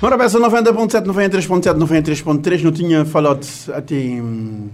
Morabeza 0.00 0.38
90.7, 0.38 1.06
93.7, 1.06 1.74
93.3, 1.78 2.62
não 2.62 2.72
tinha 2.72 3.04
falado 3.06 3.46
até, 3.74 3.94
hum, 3.94 4.68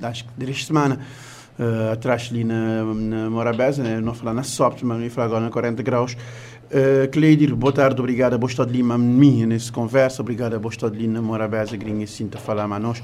acho 0.00 0.24
que 0.24 0.30
desde 0.36 0.66
semana, 0.66 1.00
uh, 1.58 1.92
atrás 1.92 2.28
ali 2.30 2.44
na, 2.44 2.84
na 2.84 3.28
Morabeza, 3.28 3.82
né? 3.82 4.00
não 4.00 4.14
falar 4.14 4.32
na 4.32 4.44
SOPT, 4.44 4.84
mas 4.84 5.00
não 5.00 5.10
falar 5.10 5.26
agora 5.26 5.40
na 5.40 5.50
40 5.50 5.82
graus. 5.82 6.16
Uh, 6.68 7.08
Cleidir, 7.10 7.56
boa 7.56 7.72
tarde, 7.72 7.98
obrigado 7.98 8.34
a 8.34 8.38
Bostad 8.38 8.70
Lima, 8.70 8.96
a 8.96 8.98
mim, 8.98 9.46
nessa 9.46 9.72
conversa, 9.72 10.20
obrigado 10.20 10.52
a 10.52 10.58
Bostad 10.58 10.94
Lima, 10.94 11.22
Morabeza, 11.22 11.74
grinha, 11.78 12.06
sim, 12.06 12.28
a 12.30 12.36
falar 12.36 12.64
a 12.64 12.78
nós, 12.78 13.02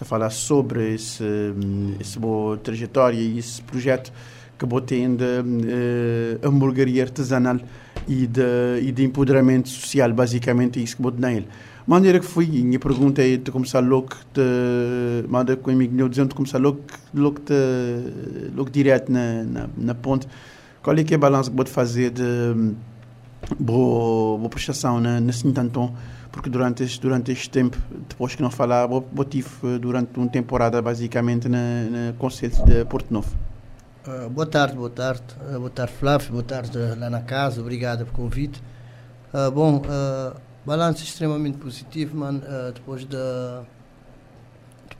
a 0.00 0.04
falar 0.04 0.30
sobre 0.30 0.94
esse, 0.94 1.22
hum, 1.22 1.94
esse 2.00 2.18
boa 2.18 2.56
trajetória 2.56 3.16
e 3.16 3.38
esse 3.38 3.62
projeto 3.62 4.12
que 4.58 4.66
vou 4.66 4.80
tendo 4.80 5.22
uh, 5.22 6.48
hamburgueria 6.48 7.04
artesanal 7.04 7.60
e 8.08 8.26
de, 8.26 8.42
e 8.82 8.90
de 8.90 9.04
empoderamento 9.04 9.68
social, 9.68 10.12
basicamente 10.12 10.80
é 10.80 10.82
isso 10.82 10.96
que 10.96 11.02
vou 11.02 11.12
nele. 11.12 11.46
maneira 11.86 12.18
que 12.18 12.26
foi, 12.26 12.46
minha 12.46 12.80
pergunta 12.80 13.22
é 13.22 13.36
de 13.36 13.48
começar 13.52 13.78
logo, 13.78 14.08
de, 14.32 15.28
manda 15.28 15.56
com 15.56 15.70
o 15.70 15.72
amigo 15.72 16.08
dizendo 16.08 16.30
de 16.30 16.34
começar 16.34 16.58
logo, 16.58 16.80
logo, 17.14 17.38
de, 17.38 18.50
logo 18.56 18.70
direto 18.70 19.12
na, 19.12 19.44
na, 19.44 19.68
na 19.78 19.94
ponte, 19.94 20.26
qual 20.82 20.96
é 20.98 21.04
que 21.04 21.14
é 21.14 21.16
o 21.16 21.20
balanço 21.20 21.48
que 21.48 21.56
vou 21.56 21.64
fazer 21.64 22.10
de 22.10 22.74
boa, 23.58 24.38
boa 24.38 24.48
prestação 24.48 25.00
na, 25.00 25.20
na 25.20 25.32
Sintanton, 25.32 25.94
porque 26.32 26.48
durante 26.50 26.82
este, 26.82 27.00
durante 27.00 27.32
este 27.32 27.50
tempo, 27.50 27.76
depois 28.08 28.34
que 28.34 28.42
não 28.42 28.50
falar, 28.50 28.86
vou, 28.86 29.02
tive 29.24 29.48
eh, 29.64 29.78
durante 29.78 30.18
uma 30.18 30.28
temporada 30.28 30.80
basicamente 30.82 31.48
na, 31.48 31.84
na 31.84 32.12
Conselho 32.18 32.64
de 32.64 32.84
Porto 32.84 33.12
Novo. 33.12 33.36
Uh, 34.06 34.28
boa 34.28 34.46
tarde, 34.46 34.76
boa 34.76 34.90
tarde. 34.90 35.22
Uh, 35.40 35.58
boa 35.58 35.70
tarde, 35.70 35.92
Flávio. 35.94 36.30
Boa 36.32 36.42
tarde 36.42 36.78
lá 36.98 37.08
na 37.08 37.20
casa. 37.20 37.60
Obrigado 37.60 38.04
pelo 38.04 38.16
convite. 38.16 38.62
Bom, 39.52 39.82
balanço 40.64 41.02
extremamente 41.02 41.58
positivo, 41.58 42.16
mano. 42.16 42.40
Depois 42.72 43.04
de 43.04 43.16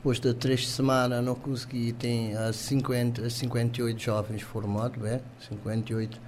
depois 0.05 0.19
de 0.19 0.35
três 0.35 0.67
semanas 0.67 1.25
não 1.25 1.33
consegui 1.33 1.91
tem 1.91 2.35
uh, 2.37 2.53
50, 2.53 3.27
58 3.27 3.99
jovens 3.99 4.43
formados, 4.43 5.01
bem, 5.01 5.19
58 5.49 6.21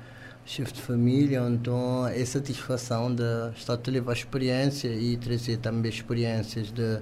chefes 0.48 0.74
de 0.74 0.82
família, 0.82 1.46
então 1.48 2.08
é 2.08 2.24
satisfação 2.26 3.14
de 3.14 3.24
estar 3.56 3.74
a 3.74 3.92
levar 3.92 4.14
experiência 4.14 4.88
e 4.88 5.18
trazer 5.18 5.58
também 5.58 5.92
experiências 5.92 6.72
de 6.72 7.00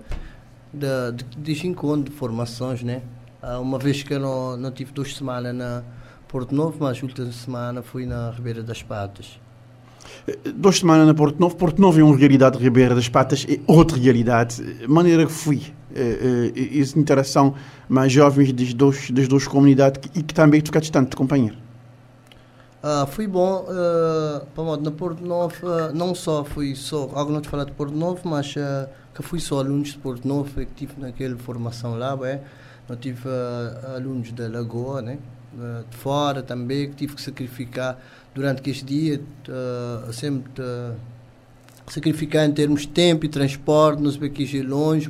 de, 0.76 1.24
de, 1.24 1.54
de 1.54 1.68
encontro, 1.68 2.12
de 2.12 2.18
formações, 2.18 2.84
né? 2.84 3.02
Uh, 3.42 3.62
uma 3.62 3.80
vez 3.80 4.04
que 4.04 4.14
eu 4.14 4.20
não, 4.20 4.58
não 4.58 4.72
tive 4.72 4.92
duas 4.92 5.16
semanas 5.16 5.56
na 5.56 5.84
Porto 6.28 6.54
Novo, 6.54 6.78
mas 6.80 7.00
a 7.00 7.06
última 7.06 7.32
semana 7.32 7.82
fui 7.82 8.06
na 8.06 8.32
Ribeira 8.32 8.62
das 8.62 8.84
Patas. 8.84 9.40
Duas 10.56 10.80
semanas 10.80 11.08
na 11.08 11.14
Porto 11.14 11.40
Novo. 11.40 11.56
Porto 11.56 11.82
Novo 11.82 12.00
é 12.00 12.04
uma 12.04 12.18
realidade, 12.18 12.58
Ribeira 12.58 12.94
das 12.94 13.08
Patas 13.08 13.46
é 13.50 13.60
outra 13.66 13.98
realidade. 13.98 14.62
Maneira 14.88 15.26
que 15.26 15.32
fui. 15.32 15.62
Uh, 15.92 16.52
uh, 16.52 16.82
essa 16.82 17.00
interação 17.00 17.56
mais 17.88 18.12
jovens 18.12 18.52
das 18.52 18.74
duas, 18.74 19.10
das 19.12 19.30
duas 19.30 19.48
comunidades 19.48 20.02
e 20.14 20.22
que 20.22 20.34
também 20.34 20.62
distante 20.62 21.12
de 21.12 21.16
companheiro. 21.16 21.65
Uh, 22.86 23.08
foi 23.08 23.26
bom, 23.26 23.66
uh, 23.68 24.64
modo, 24.64 24.84
na 24.84 24.92
Porto 24.92 25.26
Novo, 25.26 25.56
uh, 25.66 25.92
não 25.92 26.14
só 26.14 26.44
fui 26.44 26.76
só, 26.76 27.10
algo 27.16 27.32
não 27.32 27.42
te 27.42 27.50
falar 27.50 27.64
de 27.64 27.72
Porto 27.72 27.96
Novo, 27.96 28.22
mas 28.30 28.56
uh, 28.58 28.88
que 29.12 29.24
fui 29.24 29.40
só 29.40 29.60
alunos 29.60 29.94
de 29.94 29.98
Porto 29.98 30.28
Novo, 30.28 30.54
que 30.54 30.68
tive 30.68 30.94
naquela 31.00 31.36
formação 31.36 31.98
lá, 31.98 32.16
é, 32.28 32.42
não 32.88 32.96
tive 32.96 33.28
alunos 33.96 34.32
da 34.34 34.48
Lagoa, 34.48 35.02
né, 35.02 35.18
de 35.90 35.98
fora 35.98 36.44
também, 36.44 36.88
que 36.92 36.96
tive 36.96 37.16
que 37.16 37.22
sacrificar 37.24 37.98
durante 38.36 38.70
este 38.70 38.86
dia, 38.86 39.20
sempre 40.14 40.62
sacrificar 41.88 42.46
em 42.46 42.52
termos 42.52 42.82
de 42.82 42.90
tempo 42.90 43.26
e 43.26 43.30
transporte, 43.30 44.00
não 44.00 44.12
sei 44.12 44.28
o 44.28 44.32
que 44.32 44.60
é 44.60 44.62
longe, 44.62 45.10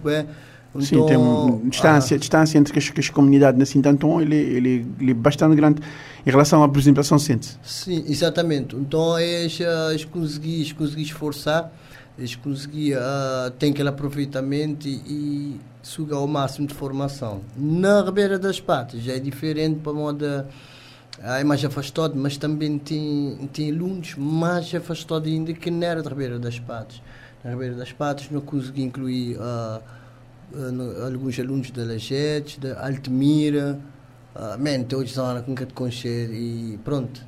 é, 0.78 0.82
Sim, 0.82 1.06
tem 1.06 1.18
uma 1.18 1.60
distância, 1.70 2.16
ah, 2.16 2.20
distância 2.20 2.58
entre 2.58 2.78
as, 2.78 2.92
as 2.98 3.10
comunidades 3.10 3.60
na 3.60 3.66
Sintanton, 3.66 4.22
ele, 4.22 4.36
ele, 4.36 4.88
ele 5.00 5.12
é 5.12 5.14
bastante 5.14 5.56
grande 5.56 5.82
em 6.26 6.30
relação 6.30 6.64
à, 6.64 6.70
por 6.70 6.80
exemplo, 6.80 7.02
a 7.02 7.04
São 7.04 7.18
Vicente. 7.18 7.58
Sim, 7.64 8.04
exatamente. 8.08 8.76
Então, 8.76 9.18
eles, 9.20 9.60
eles 9.60 10.06
consegui, 10.06 10.74
consegui 10.74 11.04
esforçar, 11.04 11.72
eles 12.18 12.36
consegui, 12.36 12.94
uh, 12.94 13.52
tem 13.60 13.72
aquele 13.72 13.90
aproveitamento 13.90 14.88
e, 14.88 15.02
e 15.08 15.60
sugar 15.82 16.18
ao 16.18 16.28
máximo 16.28 16.68
de 16.68 16.74
formação. 16.74 17.42
Na 17.58 18.02
Ribeira 18.02 18.40
das 18.40 18.60
Patas 18.60 19.02
já 19.02 19.14
é 19.14 19.20
diferente 19.20 19.80
para 19.80 19.94
modo 19.94 20.26
é 21.24 21.44
mais 21.44 21.64
afastado, 21.64 22.14
mas 22.16 22.38
também 22.38 22.78
tem, 22.78 23.50
tem 23.54 23.72
alunos 23.72 24.16
mais 24.16 24.74
afastados 24.76 25.32
ainda 25.32 25.54
que 25.54 25.72
não 25.72 25.88
era 25.88 26.04
da 26.04 26.10
Ribeira 26.10 26.38
das 26.38 26.60
Patas. 26.60 27.02
Na 27.44 27.52
Ribeira 27.52 27.76
das 27.76 27.92
Patas 27.92 28.30
não 28.30 28.42
consegui 28.42 28.84
incluir 28.84 29.38
uh, 29.38 29.82
alguns 31.04 31.40
alunos 31.40 31.72
da 31.72 31.84
Lagete, 31.84 32.60
da 32.60 32.86
Altemira, 32.86 33.80
uh, 34.36 34.62
man, 34.62 34.84
todos 34.84 35.14
são 35.14 35.42
com 35.44 35.56
que 35.56 35.66
conhecer 35.68 36.30
e 36.32 36.80
pronto. 36.84 37.22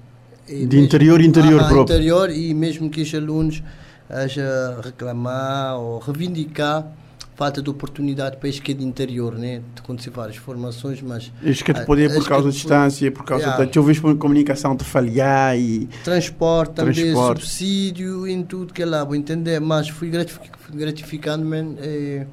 E 0.47 0.65
de 0.65 0.67
mesmo, 0.67 0.85
interior 0.85 1.21
interior 1.21 1.61
ah, 1.61 1.67
próprio. 1.67 1.95
interior 1.95 2.29
e 2.29 2.53
mesmo 2.53 2.89
que 2.89 3.01
os 3.01 3.13
alunos 3.13 3.61
haja 4.09 4.79
reclamar 4.81 5.77
ou 5.77 5.99
reivindicar 5.99 6.89
falta 7.37 7.61
de 7.61 7.69
oportunidade 7.69 8.37
para 8.37 8.49
este 8.49 8.73
de 8.73 8.83
interior, 8.83 9.37
né? 9.37 9.61
De 9.75 9.81
acontecer 9.81 10.09
várias 10.09 10.37
formações, 10.37 11.03
mas... 11.03 11.31
Este 11.43 11.63
que 11.63 11.71
poder 11.85 12.11
por 12.11 12.27
causa 12.27 12.45
da 12.45 12.51
distância, 12.51 13.11
por 13.11 13.23
causa 13.23 13.43
yeah. 13.43 13.63
da... 13.63 13.71
Talvez 13.71 13.99
por 13.99 14.17
comunicação 14.17 14.75
de 14.75 14.83
falhar 14.83 15.55
e... 15.55 15.87
Transporte 16.03 16.73
também, 16.73 16.95
Transporte. 16.95 17.41
subsídio 17.41 18.27
em 18.27 18.41
tudo 18.41 18.73
que 18.73 18.81
é 18.81 18.85
lá, 18.87 19.03
vou 19.03 19.15
entender, 19.15 19.61
mas 19.61 19.87
fui 19.87 20.11
gratificando, 20.73 21.45
man, 21.45 21.75
é, 21.77 22.25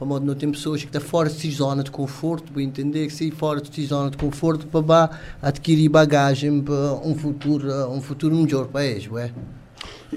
para 0.00 0.08
modo 0.08 0.24
não 0.24 0.34
tem 0.34 0.50
pessoas 0.50 0.80
que 0.80 0.86
estão 0.86 0.98
fora 0.98 1.28
de 1.28 1.50
zona 1.50 1.84
de 1.84 1.90
conforto, 1.90 2.50
para 2.50 2.62
entender 2.62 3.06
que 3.06 3.12
sair 3.12 3.32
fora 3.32 3.60
de 3.60 3.86
zona 3.86 4.10
de 4.10 4.16
conforto 4.16 4.66
para 4.66 5.10
adquirir 5.42 5.90
bagagem 5.90 6.62
para 6.62 6.94
um 7.04 7.14
futuro, 7.14 7.70
um 7.90 8.00
futuro 8.00 8.34
melhor 8.34 8.66
para 8.68 8.86
eles, 8.86 9.10
ué. 9.10 9.30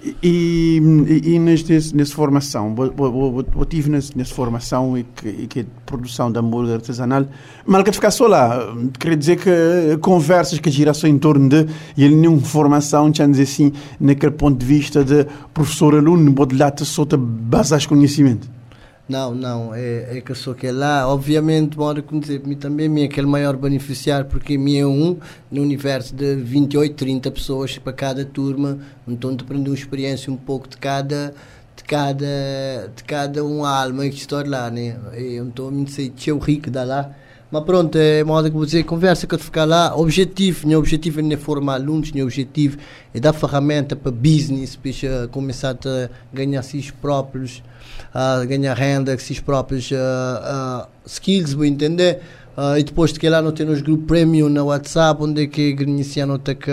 E, 0.02 0.16
e, 0.24 1.34
e 1.34 1.38
neste, 1.38 1.94
nessa 1.94 2.16
formação, 2.16 2.74
eu 2.78 3.66
tive 3.66 3.90
nessa, 3.90 4.14
nessa 4.16 4.34
formação 4.34 4.98
e 4.98 5.04
que, 5.04 5.28
e 5.28 5.48
que 5.48 5.60
é 5.60 5.66
produção 5.86 6.32
de 6.32 6.40
hambúrguer 6.40 6.76
artesanal, 6.76 7.26
mal 7.66 7.84
que 7.84 7.92
ficar 7.92 8.12
só 8.12 8.26
lá, 8.26 8.74
quer 8.98 9.18
dizer 9.18 9.36
que 9.36 9.98
conversas 9.98 10.60
que 10.60 10.72
giram 10.72 10.94
em 11.04 11.20
torno 11.20 11.50
de, 11.50 11.68
e 11.98 12.06
ele 12.06 12.16
nenhuma 12.16 12.40
formação, 12.40 13.12
tinha 13.12 13.28
dizer 13.28 13.44
assim, 13.44 13.74
naquele 14.00 14.32
ponto 14.32 14.58
de 14.58 14.66
vista 14.66 15.04
de 15.04 15.28
professor-aluno, 15.54 16.34
pode 16.34 16.56
lá 16.56 16.72
te 16.72 16.86
solta 16.86 17.18
base 17.18 17.86
conhecimento. 17.86 18.63
Não, 19.08 19.36
não, 19.36 19.76
é, 19.76 20.18
é 20.18 20.22
que 20.22 20.32
eu 20.32 20.36
sou 20.36 20.56
que 20.56 20.72
lá, 20.72 21.06
obviamente, 21.10 21.78
mora 21.78 22.02
como 22.02 22.22
dizer, 22.22 22.42
também, 22.56 22.88
mim 22.88 23.02
é 23.02 23.06
aquele 23.06 23.28
maior 23.28 23.58
beneficiário, 23.58 24.26
porque 24.28 24.58
mim 24.58 24.78
é 24.78 24.88
um 24.88 25.18
no 25.52 25.62
universo 25.62 26.16
de 26.16 26.36
28, 26.36 26.96
30 26.96 27.30
pessoas 27.32 27.78
para 27.78 27.92
cada 27.92 28.24
turma, 28.24 28.80
então 29.06 29.36
de 29.36 29.44
aprender 29.44 29.70
uma 29.70 29.76
experiência 29.76 30.32
um 30.32 30.38
pouco 30.38 30.70
de 30.70 30.78
cada 30.78 31.34
de 31.76 31.84
cada 31.84 32.92
de 32.96 33.04
cada 33.04 33.44
um 33.44 33.66
alma 33.66 34.08
que 34.08 34.16
está 34.16 34.42
lá, 34.42 34.72
né? 34.72 34.98
Então, 35.18 35.70
me 35.70 35.90
sei, 35.90 36.10
tio 36.10 36.38
rico 36.38 36.72
da 36.72 36.84
lá. 36.86 37.12
Mas 37.54 37.66
pronto, 37.66 37.96
é 38.00 38.24
modo 38.24 38.50
que 38.50 38.56
vou 38.56 38.66
dizer, 38.66 38.84
conversa 38.84 39.28
que 39.28 39.36
eu 39.36 39.38
ficar 39.38 39.66
lá, 39.66 39.96
objetivo, 39.96 40.68
meu 40.68 40.80
objetivo 40.80 41.22
é 41.22 41.38
formar 41.38 41.76
alunos, 41.76 42.12
meu 42.12 42.26
objetivo 42.26 42.80
é 43.14 43.20
dar 43.20 43.32
ferramenta 43.32 43.96
para 43.96 44.12
business, 44.12 44.76
para 44.76 45.28
começar 45.28 45.78
a 45.86 46.10
ganhar 46.34 46.64
seus 46.64 46.90
próprios 46.90 47.62
uh, 48.10 48.44
ganhar 48.48 48.74
renda, 48.74 49.14
esses 49.14 49.40
próprios 49.40 49.92
uh, 49.92 49.94
uh, 49.94 50.88
skills, 51.06 51.54
vou 51.54 51.64
entender. 51.64 52.22
Uh, 52.58 52.80
e 52.80 52.84
depois 52.84 53.14
de 53.14 53.20
que 53.20 53.30
lá 53.30 53.40
não 53.40 53.52
tem 53.52 53.70
os 53.70 53.84
grupos 53.84 54.08
premium 54.08 54.50
na 54.50 54.64
WhatsApp, 54.64 55.22
onde 55.22 55.44
é 55.44 55.46
que 55.46 55.76
iniciaram 55.80 56.34
até 56.34 56.56
que 56.56 56.72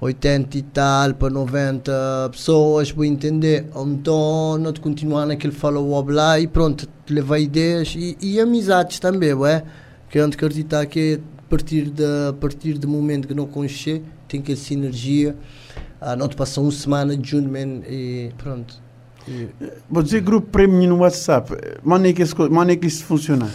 80 0.00 0.56
e 0.56 0.62
tal 0.62 1.12
para 1.12 1.28
90 1.28 2.30
pessoas, 2.32 2.90
vou 2.90 3.04
entender. 3.04 3.66
Então, 3.76 4.56
não 4.56 4.72
te 4.72 4.80
continuar 4.80 5.26
naquele 5.26 5.52
follow-up 5.52 6.10
lá 6.10 6.40
e 6.40 6.46
pronto, 6.46 6.88
te 7.04 7.12
levar 7.12 7.38
ideias 7.40 7.94
e, 7.94 8.16
e 8.22 8.40
amizades 8.40 8.98
também, 8.98 9.34
ué. 9.34 9.62
Que 10.12 10.18
eu 10.18 10.26
acreditar 10.26 10.84
que 10.84 11.20
a 11.38 11.42
partir, 11.48 11.88
de, 11.88 12.04
a 12.04 12.34
partir 12.34 12.74
do 12.74 12.86
momento 12.86 13.26
que 13.26 13.32
não 13.32 13.46
conhecer, 13.46 14.02
tem 14.28 14.40
aquela 14.40 14.58
sinergia. 14.58 15.34
Uh, 16.02 16.14
não 16.18 16.28
te 16.28 16.36
passa 16.36 16.60
uma 16.60 16.70
semana 16.70 17.16
de 17.16 17.30
junho, 17.30 17.50
man, 17.50 17.80
e 17.88 18.30
pronto. 18.36 18.78
Vou 19.88 20.02
dizer 20.02 20.20
grupo 20.20 20.48
premium 20.48 20.90
no 20.90 20.98
WhatsApp. 20.98 21.54
Mano 21.82 22.06
é 22.06 22.12
que 22.12 22.22
isso, 22.22 22.36
é 22.42 22.76
que 22.76 22.86
isso 22.86 23.04
funciona? 23.04 23.48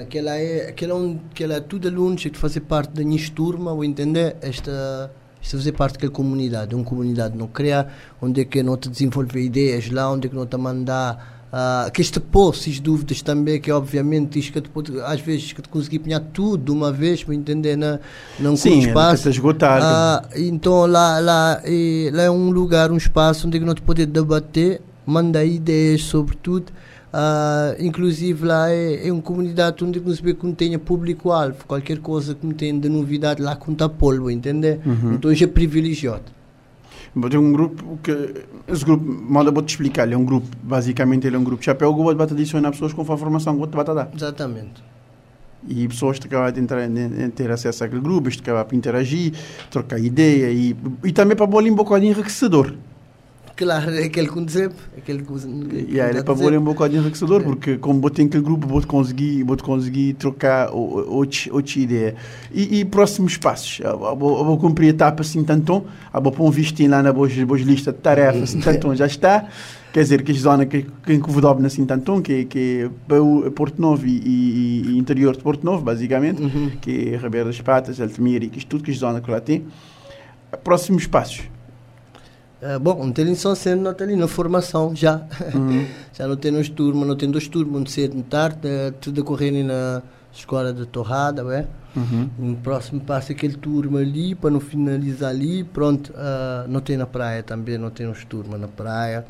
Aquela 0.00 0.36
é, 0.36 0.68
aquela, 0.68 0.94
um, 0.94 1.18
aquela 1.32 1.54
é 1.54 1.60
tudo 1.60 1.88
alunos 1.88 2.22
que 2.22 2.38
fazer 2.38 2.60
parte 2.60 2.92
da 2.92 3.02
minha 3.02 3.18
turma, 3.30 3.74
vou 3.74 3.82
entender, 3.82 4.36
esta, 4.40 5.10
esta 5.42 5.56
fazer 5.56 5.72
parte 5.72 5.94
daquela 5.94 6.12
comunidade, 6.12 6.72
uma 6.72 6.84
comunidade 6.84 7.36
não 7.36 7.48
criar, 7.48 7.92
onde 8.20 8.42
é 8.42 8.44
que 8.44 8.62
não 8.62 8.76
te 8.76 8.88
desenvolver 8.88 9.42
ideias 9.42 9.90
lá, 9.90 10.08
onde 10.08 10.28
é 10.28 10.30
que 10.30 10.36
não 10.36 10.46
te 10.46 10.56
mandar 10.56 11.31
Uh, 11.52 11.90
que 11.90 12.00
este 12.00 12.18
posses 12.18 12.80
dúvidas 12.80 13.20
também, 13.20 13.60
que 13.60 13.70
obviamente 13.70 14.40
diz 14.40 14.48
que 14.48 14.58
depois, 14.58 14.86
às 15.04 15.20
vezes 15.20 15.52
que 15.52 15.60
te 15.60 15.68
consegui 15.68 15.98
apanhar 15.98 16.20
tudo 16.20 16.64
de 16.64 16.70
uma 16.70 16.90
vez 16.90 17.22
para 17.22 17.34
entender 17.34 17.76
na, 17.76 18.00
num 18.40 18.56
Sim, 18.56 18.70
curto 18.70 18.86
espaço. 18.88 19.28
esgotar. 19.28 19.82
Uh, 19.82 20.28
então 20.34 20.86
lá, 20.86 21.18
lá, 21.18 21.60
e, 21.66 22.10
lá 22.10 22.22
é 22.22 22.30
um 22.30 22.50
lugar, 22.50 22.90
um 22.90 22.96
espaço 22.96 23.46
onde 23.46 23.60
não 23.60 23.74
te 23.74 23.82
poder 23.82 24.06
debater, 24.06 24.80
mandar 25.04 25.44
ideias 25.44 26.04
sobre 26.04 26.36
tudo. 26.36 26.72
Uh, 27.12 27.76
inclusive 27.78 28.46
lá 28.46 28.70
é, 28.70 29.06
é 29.06 29.12
uma 29.12 29.20
comunidade 29.20 29.84
onde 29.84 30.00
não 30.00 30.14
se 30.14 30.22
vê 30.22 30.32
que 30.32 30.46
não 30.46 30.54
tenha 30.54 30.78
público-alvo, 30.78 31.66
qualquer 31.68 31.98
coisa 31.98 32.34
que 32.34 32.46
não 32.46 32.54
tenha 32.54 32.72
de 32.72 32.88
novidade 32.88 33.42
lá 33.42 33.54
conta 33.54 33.86
polvo, 33.90 34.30
entender? 34.30 34.80
Uhum. 34.86 35.12
Então 35.12 35.30
é 35.30 35.46
privilegiado. 35.46 36.32
Tem 37.28 37.38
um 37.38 37.52
grupo 37.52 37.98
que. 38.02 38.10
Esse 38.66 38.84
grupo, 38.84 39.04
mal 39.04 39.44
vou 39.52 39.62
te 39.62 39.70
explicar, 39.70 40.04
ele 40.04 40.14
é 40.14 40.18
um 40.18 40.24
grupo, 40.24 40.46
basicamente 40.62 41.26
ele 41.26 41.36
é 41.36 41.38
um 41.38 41.44
grupo 41.44 41.62
chapéu 41.62 41.94
que 41.94 42.14
vai 42.14 42.26
adicionar 42.26 42.70
pessoas 42.70 42.92
com 42.92 43.02
a 43.02 43.04
formação 43.04 43.60
que 43.60 43.76
vai 43.76 43.84
dar. 43.84 44.10
Exatamente. 44.14 44.82
E 45.68 45.86
pessoas 45.86 46.18
que 46.18 46.26
acabam 46.26 46.50
de 46.52 46.60
entrar, 46.60 46.88
de 46.88 47.28
ter 47.30 47.50
acesso 47.50 47.84
àquele 47.84 48.00
grupo, 48.00 48.30
que 48.30 48.40
acabam 48.40 48.66
de 48.70 48.76
interagir, 48.76 49.32
trocar 49.70 49.98
ideia 49.98 50.50
e, 50.50 50.74
e 51.04 51.12
também 51.12 51.36
para 51.36 51.46
bolir 51.46 51.72
um 51.72 51.76
bocadinho 51.76 52.12
enriquecedor. 52.12 52.74
Claro, 53.62 53.94
é 53.94 54.04
aquele 54.04 54.26
conceito. 54.26 54.74
Aquele, 54.96 55.24
e 55.88 56.00
aí, 56.00 56.16
é 56.16 56.22
para 56.22 56.34
pôr 56.34 56.52
um 56.52 56.60
bocado 56.60 56.96
enriquecedor, 56.96 57.42
porque 57.42 57.78
como 57.78 58.00
botei 58.00 58.26
aquele 58.26 58.42
grupo, 58.42 58.66
vou 58.66 58.84
conseguir, 58.84 59.44
vou 59.44 59.56
conseguir 59.56 60.14
trocar 60.14 60.70
outra 60.72 61.78
ideia. 61.78 62.16
E, 62.52 62.80
e 62.80 62.84
próximos 62.84 63.36
passos? 63.36 63.78
Eu 63.80 64.16
vou, 64.16 64.44
vou 64.44 64.58
cumprir 64.58 64.88
a 64.88 64.90
etapa 64.90 65.22
assim, 65.22 65.44
tanto, 65.44 65.84
eu 66.12 66.20
vou 66.20 66.32
pôr 66.32 66.48
um 66.48 66.50
vistinho 66.50 66.90
lá 66.90 67.02
na 67.02 67.12
boas 67.12 67.32
lista 67.32 67.92
de 67.92 67.98
tarefas, 67.98 68.42
assim, 68.42 68.60
tanto, 68.60 68.94
já 68.96 69.06
está. 69.06 69.46
Quer 69.92 70.00
dizer, 70.02 70.22
que 70.22 70.32
a 70.32 70.34
zona 70.34 70.66
que, 70.66 70.86
que 71.04 71.12
encovodobe 71.12 71.64
assim, 71.66 71.84
tanto, 71.84 72.20
que, 72.20 72.46
que 72.46 72.90
é 73.10 73.50
Porto 73.50 73.80
Novo 73.80 74.06
e, 74.06 74.10
e, 74.10 74.82
e, 74.88 74.98
interior 74.98 75.36
de 75.36 75.42
Porto 75.42 75.64
Novo, 75.64 75.84
basicamente, 75.84 76.42
uhum. 76.42 76.70
que 76.80 77.10
é 77.10 77.16
Ribeira 77.16 77.44
das 77.44 77.60
Patas, 77.60 78.00
Altamira 78.00 78.44
e 78.44 78.48
que 78.48 78.64
tudo 78.66 78.82
que 78.82 78.90
a 78.90 78.94
zona 78.94 79.20
que 79.20 79.30
lá 79.30 79.40
tem. 79.40 79.64
Próximos 80.64 81.06
passos? 81.06 81.42
Uh, 82.62 82.78
bom, 82.78 83.04
não 83.04 83.12
tem 83.12 83.34
só 83.34 83.56
sendo 83.56 83.82
não 83.82 83.92
tem 83.92 84.14
na 84.14 84.28
formação 84.28 84.94
já. 84.94 85.26
Uhum. 85.52 85.84
já 86.14 86.28
não 86.28 86.36
tem 86.36 86.52
nos 86.52 86.68
turmas, 86.68 87.08
não 87.08 87.16
tem 87.16 87.28
dois 87.28 87.48
turmas, 87.48 87.80
onde 87.80 87.90
cedo 87.90 88.16
e 88.16 88.22
tarde, 88.22 88.68
uh, 88.68 88.92
tudo 89.00 89.20
a 89.20 89.24
correr 89.24 89.50
na 89.64 90.00
escola 90.32 90.72
de 90.72 90.86
Torrada, 90.86 91.42
é? 91.54 91.66
Uhum. 91.96 92.30
No 92.38 92.56
próximo 92.56 93.00
passo 93.00 93.32
aquele 93.32 93.56
turma 93.56 93.98
ali, 93.98 94.34
para 94.34 94.50
não 94.50 94.60
finalizar 94.60 95.30
ali, 95.30 95.64
pronto, 95.64 96.12
uh, 96.12 96.68
não 96.68 96.80
tem 96.80 96.96
na 96.96 97.04
praia 97.04 97.42
também, 97.42 97.76
não 97.76 97.90
tem 97.90 98.06
nos 98.06 98.24
turmas 98.24 98.60
na 98.60 98.68
praia. 98.68 99.26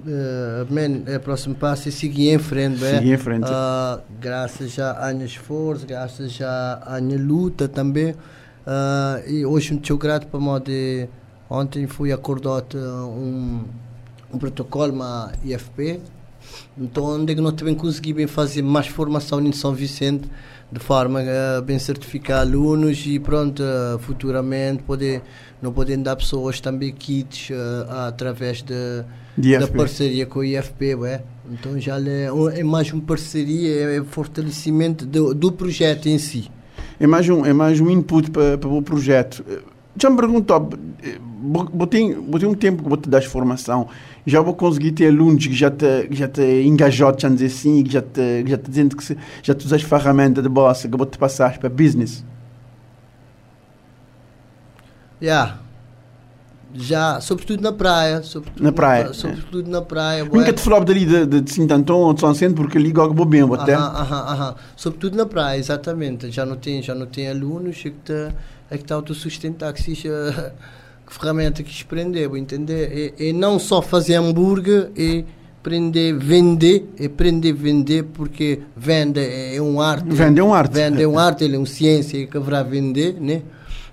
Uh, 0.00 0.72
man, 0.72 1.02
é, 1.06 1.18
o 1.18 1.20
próximo 1.20 1.54
passo 1.54 1.88
é 1.88 1.92
seguir 1.92 2.30
em 2.30 2.38
frente, 2.38 2.82
é? 2.82 2.94
Seguir 2.96 3.12
em 3.12 3.18
frente. 3.18 3.44
Uh, 3.44 4.00
graças 4.18 4.72
já 4.72 4.92
à 4.92 5.12
minha 5.12 5.26
esforço, 5.26 5.86
graças 5.86 6.32
já 6.32 6.80
à 6.86 7.00
minha 7.00 7.18
luta 7.18 7.68
também. 7.68 8.12
Uh, 8.12 9.28
e 9.28 9.44
hoje 9.44 9.72
muito 9.72 9.96
grato 9.98 10.26
para 10.26 10.40
modo 10.40 10.64
de 10.64 11.06
Ontem 11.50 11.86
fui 11.88 12.12
acordado 12.12 12.78
um, 12.78 13.64
um 14.32 14.38
protocolo, 14.38 14.92
uma 14.92 15.32
IFP, 15.44 15.98
então 16.78 17.04
onde 17.04 17.32
é 17.32 17.36
nós 17.36 17.54
também 17.54 17.74
conseguimos 17.74 18.30
fazer 18.30 18.62
mais 18.62 18.86
formação 18.86 19.40
em 19.44 19.50
São 19.52 19.74
Vicente, 19.74 20.28
de 20.70 20.78
forma 20.78 21.20
a 21.20 21.60
bem 21.60 21.76
certificar 21.80 22.42
alunos 22.42 23.02
e 23.04 23.18
pronto, 23.18 23.60
uh, 23.64 23.98
futuramente 23.98 24.84
poder, 24.84 25.22
não 25.60 25.72
podem 25.72 26.00
dar 26.00 26.14
pessoas 26.14 26.60
também 26.60 26.92
kits 26.92 27.50
uh, 27.50 27.90
através 28.06 28.62
de, 28.62 29.02
De 29.36 29.58
da 29.58 29.66
parceria 29.76 30.26
com 30.26 30.38
o 30.38 30.44
IFP, 30.44 30.94
ué. 30.94 31.22
Então 31.50 31.78
já 31.80 31.98
é, 32.00 32.32
um- 32.32 32.48
é 32.48 32.62
mais 32.62 32.92
uma 32.92 33.02
parceria, 33.02 33.98
é 33.98 34.04
fortalecimento 34.04 35.04
do, 35.04 35.34
do 35.34 35.50
projeto 35.50 36.06
em 36.08 36.16
si. 36.18 36.48
É 37.00 37.06
mais 37.08 37.28
um, 37.28 37.44
é 37.44 37.52
mais 37.52 37.80
um 37.80 37.90
input 37.90 38.30
para, 38.30 38.56
para 38.56 38.68
o 38.68 38.80
projeto. 38.80 39.44
Já 40.00 40.10
me 40.10 40.16
perguntou, 40.16 40.70
vou 41.42 41.86
ter 41.86 42.46
um 42.46 42.54
tempo 42.54 42.82
que 42.82 42.88
vou 42.88 42.98
te 42.98 43.08
dar 43.08 43.22
formação, 43.22 43.88
já 44.26 44.40
vou 44.40 44.54
conseguir 44.54 44.92
ter 44.92 45.08
alunos 45.08 45.46
que 45.46 45.54
já 45.54 45.70
te, 45.70 46.08
que 46.08 46.16
já 46.16 46.28
te 46.28 46.42
engajou, 46.62 47.14
já 47.18 47.28
dizer 47.28 47.46
assim, 47.46 47.82
que 47.82 47.92
já 47.92 48.02
te, 48.02 48.42
que 48.44 48.50
já 48.50 48.58
te 48.58 48.68
dizendo 48.68 48.96
que 48.96 49.04
se, 49.04 49.16
já 49.42 49.54
te 49.54 49.66
usas 49.66 49.82
ferramenta 49.82 50.42
de 50.42 50.48
bossa, 50.48 50.88
que 50.88 50.96
vou 50.96 51.06
te 51.06 51.18
passar 51.18 51.58
para 51.58 51.68
business. 51.68 52.24
Já. 55.20 55.58
Já, 56.72 57.20
sobretudo 57.20 57.62
na 57.62 57.72
praia. 57.72 58.22
Sobretudo 58.22 58.62
Na 58.62 58.70
praia, 58.70 59.06
é. 59.06 59.12
Sobretudo 59.12 59.68
na 59.68 59.82
praia. 59.82 60.24
Nunca 60.24 60.52
te 60.52 60.60
falava 60.62 60.84
dali 60.84 61.04
de, 61.04 61.26
de, 61.26 61.40
de 61.40 61.52
Sintantão 61.52 61.98
ou 61.98 62.14
de 62.14 62.20
São 62.20 62.32
Centro, 62.32 62.62
porque 62.62 62.78
ali 62.78 62.92
bem, 63.26 63.42
vou 63.42 63.56
até. 63.56 63.74
Aham, 63.74 64.02
aham, 64.02 64.32
aham. 64.32 64.54
Sobretudo 64.76 65.16
na 65.16 65.26
praia, 65.26 65.58
exatamente. 65.58 66.30
Já 66.30 66.46
não 66.46 66.56
tem, 66.56 66.80
já 66.80 66.94
não 66.94 67.06
tem 67.06 67.28
alunos, 67.28 67.76
é 67.80 67.82
que 67.82 67.88
está 67.88 68.32
é 68.70 68.78
que 68.78 68.84
tá 68.84 68.94
autossustentar, 68.94 69.72
que 69.72 69.82
seja 69.82 70.54
que 71.06 71.12
ferramenta 71.12 71.62
que 71.62 71.82
aprender, 71.82 72.28
vou 72.28 72.36
entender? 72.36 73.14
E, 73.18 73.30
e 73.30 73.32
não 73.32 73.58
só 73.58 73.82
fazer 73.82 74.14
hambúrguer, 74.14 74.90
e 74.96 75.24
aprender 75.60 76.14
vender, 76.14 76.88
e 76.98 77.06
aprender 77.06 77.50
a 77.50 77.54
vender, 77.54 78.04
porque 78.04 78.60
venda 78.76 79.20
é, 79.20 79.56
é 79.56 79.62
um 79.62 79.80
arte. 79.80 80.06
Vende 80.08 80.40
é 80.40 80.44
um 80.44 80.54
arte. 80.54 80.72
Vende 80.72 81.02
é 81.02 81.08
um 81.08 81.18
arte, 81.18 81.44
ele 81.44 81.56
é 81.56 81.58
uma 81.58 81.66
ciência 81.66 82.26
que 82.26 82.36
haverá 82.36 82.62
vender, 82.62 83.20
né? 83.20 83.42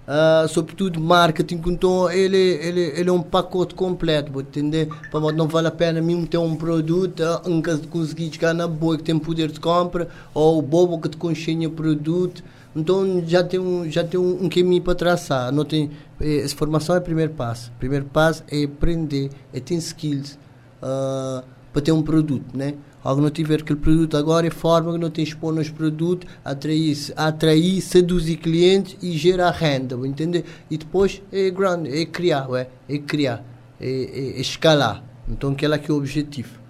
Ah, 0.09 0.45
sobretudo 0.47 1.01
marketing, 1.01 1.61
então 1.65 2.09
ele, 2.09 2.37
ele, 2.37 2.79
ele 2.95 3.09
é 3.09 3.11
um 3.11 3.21
pacote 3.21 3.75
completo, 3.75 4.31
vou 4.31 4.41
entender? 4.41 4.87
Para 5.11 5.33
não 5.33 5.49
vale 5.49 5.67
a 5.67 5.71
pena 5.71 6.01
mesmo 6.01 6.25
ter 6.25 6.37
um 6.37 6.55
produto, 6.55 7.21
ah, 7.21 7.41
em 7.45 7.61
caso 7.61 7.81
de 7.81 7.89
conseguir 7.89 8.31
chegar 8.31 8.53
na 8.53 8.69
boa 8.69 8.95
que 8.95 9.03
tem 9.03 9.19
poder 9.19 9.51
de 9.51 9.59
compra, 9.59 10.07
ou 10.33 10.59
o 10.59 10.61
bobo 10.61 10.97
que 11.01 11.09
te 11.09 11.17
conchega 11.17 11.69
produto, 11.69 12.41
então 12.77 13.23
já 13.25 13.43
tem 13.43 13.59
um, 13.59 13.89
já 13.89 14.03
tem 14.03 14.19
um, 14.19 14.45
um 14.45 14.49
caminho 14.49 14.83
para 14.83 14.93
traçar. 14.93 15.51
Não 15.51 15.65
tem, 15.65 15.89
eh, 16.21 16.47
formação 16.49 16.95
é 16.95 16.99
o 16.99 17.01
primeiro 17.01 17.33
passo. 17.33 17.71
O 17.75 17.79
primeiro 17.79 18.05
passo 18.05 18.43
é 18.51 18.63
aprender, 18.63 19.31
é 19.51 19.59
ter 19.59 19.73
skills 19.75 20.37
ah, 20.81 21.43
para 21.73 21.81
ter 21.81 21.91
um 21.91 22.03
produto, 22.03 22.55
né? 22.55 22.75
Algo 23.03 23.21
não 23.21 23.29
tiver 23.29 23.61
aquele 23.61 23.79
produto 23.79 24.15
agora 24.15 24.45
é 24.45 24.49
forma 24.49 24.91
que 24.91 24.97
não 24.99 25.09
tem 25.09 25.23
expor 25.23 25.53
nos 25.53 25.69
produtos, 25.69 26.29
atrair, 26.43 26.95
atrair, 27.15 27.81
seduzir 27.81 28.37
clientes 28.37 28.97
e 29.01 29.17
gerar 29.17 29.51
renda, 29.51 29.95
entender? 30.05 30.45
E 30.69 30.77
depois 30.77 31.21
é 31.31 31.49
grande, 31.49 31.89
é 31.89 32.05
criar, 32.05 32.47
ué, 32.49 32.69
é 32.87 32.97
criar, 32.97 33.43
é, 33.79 33.89
é, 33.89 34.37
é 34.37 34.41
escalar. 34.41 35.03
Então 35.27 35.51
aquele 35.51 35.73
aqui 35.73 35.89
é 35.89 35.93
o 35.93 35.97
objetivo. 35.97 36.66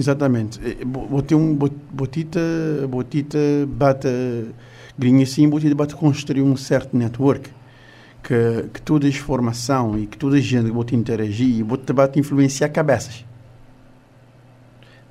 Exatamente. 0.00 0.54
Eh, 0.68 0.84
bo- 0.84 1.06
Botei 1.14 1.36
um 1.36 1.54
bot- 1.60 1.82
botita, 2.00 2.40
botita 2.88 3.38
bate 3.82 4.08
grinha 4.98 5.24
assim, 5.24 5.48
botita 5.48 5.74
bate 5.74 5.94
construir 6.04 6.42
um 6.42 6.56
certo 6.56 6.96
network 6.96 7.44
que 8.24 8.38
que 8.74 8.82
toda 8.82 9.08
essa 9.08 9.18
formação 9.30 9.84
e 9.98 10.06
que 10.10 10.18
toda 10.18 10.36
a 10.36 10.40
gente 10.40 10.70
bota 10.78 10.94
interagir, 11.00 11.64
bota 11.64 11.92
bate 12.00 12.18
influenciar 12.20 12.68
cabeças. 12.70 13.16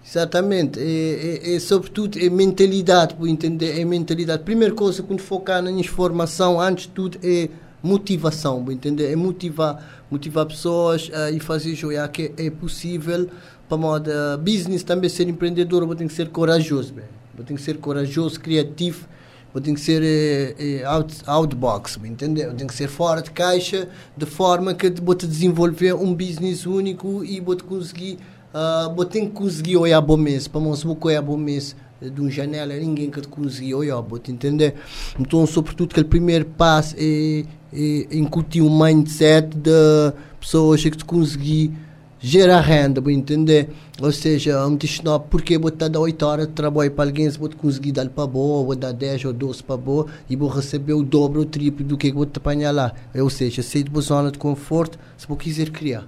Exatamente, 0.08 0.80
é, 0.80 1.40
é, 1.54 1.56
é 1.56 1.60
sobretudo 1.60 2.20
é 2.20 2.30
mentalidade, 2.30 3.16
por 3.16 3.28
entender, 3.28 3.80
é 3.80 3.84
mentalidade. 3.84 4.44
Primeira 4.44 4.74
coisa, 4.74 5.02
quando 5.02 5.20
focar 5.22 5.64
na 5.64 5.72
informação, 5.72 6.62
antes 6.62 6.86
de 6.86 6.92
tudo, 6.92 7.18
é 7.24 7.50
motivação, 7.82 8.64
por 8.64 8.72
entender, 8.72 9.12
é 9.12 9.16
motivar, 9.16 10.04
motivar 10.12 10.46
pessoas 10.46 11.10
ah, 11.12 11.32
e 11.32 11.40
fazer 11.40 11.74
jogar 11.74 12.08
que 12.10 12.32
é 12.38 12.50
possível 12.52 13.28
para 13.68 13.78
modo 13.78 14.12
ah, 14.12 14.38
business 14.38 14.84
também 14.84 15.10
ser 15.10 15.28
empreendedor, 15.28 15.86
você 15.86 16.00
tem 16.00 16.08
que 16.08 16.14
ser 16.14 16.30
corajoso, 16.30 16.94
bem. 16.94 17.06
Você 17.36 17.44
tem 17.44 17.56
que 17.56 17.62
ser 17.62 17.78
corajoso, 17.78 18.40
criativo, 18.40 19.08
você 19.54 19.62
tem 19.62 19.74
que 19.74 19.82
ser 19.82 20.02
eh, 20.04 20.56
eh, 20.58 20.84
out, 20.86 21.16
outbox, 21.26 22.00
entendeu? 22.04 22.54
Tem 22.54 22.68
que 22.68 22.74
ser 22.74 22.88
fora 22.88 23.22
de 23.22 23.32
caixa, 23.32 23.90
de 24.16 24.26
forma 24.26 24.74
que 24.74 24.90
você 24.90 25.28
desenvolver 25.28 25.94
um 25.94 26.14
business 26.14 26.66
único 26.66 27.24
e 27.24 27.40
você 27.40 27.62
conseguir 27.62 28.18
Uh, 28.56 28.90
bo 28.90 29.04
tem 29.04 29.26
que 29.28 29.34
conseguir 29.34 29.76
olhar 29.76 30.00
bom 30.00 30.16
mês, 30.16 30.48
para 30.48 30.62
se 30.78 30.86
vou 30.86 30.98
olhar 31.02 31.22
bom 31.22 31.36
mês 31.36 31.76
de 32.02 32.22
um 32.22 32.30
janela, 32.30 32.74
ninguém 32.74 33.12
que 33.12 33.20
te 33.20 33.28
conseguir 33.28 33.76
olhar, 33.76 34.00
vou 34.00 34.18
te 34.18 34.32
entender? 34.32 34.76
Então, 35.20 35.46
sobretudo, 35.46 35.92
aquele 35.92 36.08
primeiro 36.08 36.46
passo 36.46 36.96
é, 36.98 37.44
é 37.74 38.16
incutir 38.16 38.62
um 38.62 38.82
mindset 38.82 39.58
de 39.58 40.14
pessoas 40.40 40.82
que 40.82 40.92
te 40.92 41.04
conseguir 41.04 41.74
gerar 42.26 42.62
renda, 42.62 43.00
vou 43.00 43.12
entender? 43.12 43.70
Ou 44.02 44.12
seja, 44.12 44.58
diz, 44.78 45.02
não, 45.02 45.20
porque 45.20 45.58
vou 45.58 45.70
te 45.72 45.88
dar 45.88 46.00
8 46.00 46.26
horas 46.26 46.48
de 46.48 46.54
trabalho 46.54 46.92
para 46.92 47.06
alguém, 47.10 47.30
se 47.30 47.38
vou 47.38 47.50
conseguir 47.50 47.92
dar 47.92 48.10
para 48.10 48.26
boa, 48.28 48.64
vou 48.66 48.76
dar 48.76 48.92
10 48.92 49.26
ou 49.26 49.34
12 49.34 49.64
para 49.64 49.78
boa 49.78 50.08
e 50.30 50.36
vou 50.36 50.50
receber 50.50 50.94
o 50.94 51.04
dobro 51.04 51.40
ou 51.40 51.46
o 51.46 51.50
triplo 51.50 51.86
do 51.86 51.98
que 51.98 52.12
vou 52.12 52.26
te 52.26 52.38
apanhar 52.38 52.72
lá. 52.72 52.94
Ou 53.16 53.30
seja, 53.30 53.62
sair 53.62 53.84
de 53.84 53.90
uma 53.92 54.02
zona 54.02 54.32
de 54.32 54.38
conforto 54.38 54.98
se 55.18 55.28
vou 55.28 55.38
quiser 55.38 55.70
criar. 55.70 56.08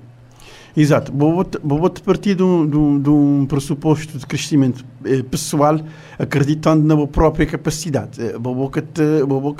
Exato. 0.75 1.11
Vou 1.11 1.45
vou- 1.63 1.89
partir 1.89 2.35
de 2.35 2.43
um, 2.43 2.67
de, 2.67 2.77
um, 2.77 3.01
de 3.01 3.09
um 3.09 3.45
pressuposto 3.47 4.17
de 4.17 4.25
crescimento 4.25 4.85
eh, 5.05 5.23
pessoal, 5.23 5.79
acreditando 6.19 6.85
na 6.85 6.95
minha 6.95 7.07
própria 7.07 7.45
capacidade. 7.45 8.21
Eh, 8.21 8.37
Vou 8.39 8.53
vou 8.55 8.69
que 8.69 8.81
te, 8.81 9.23
vou 9.23 9.55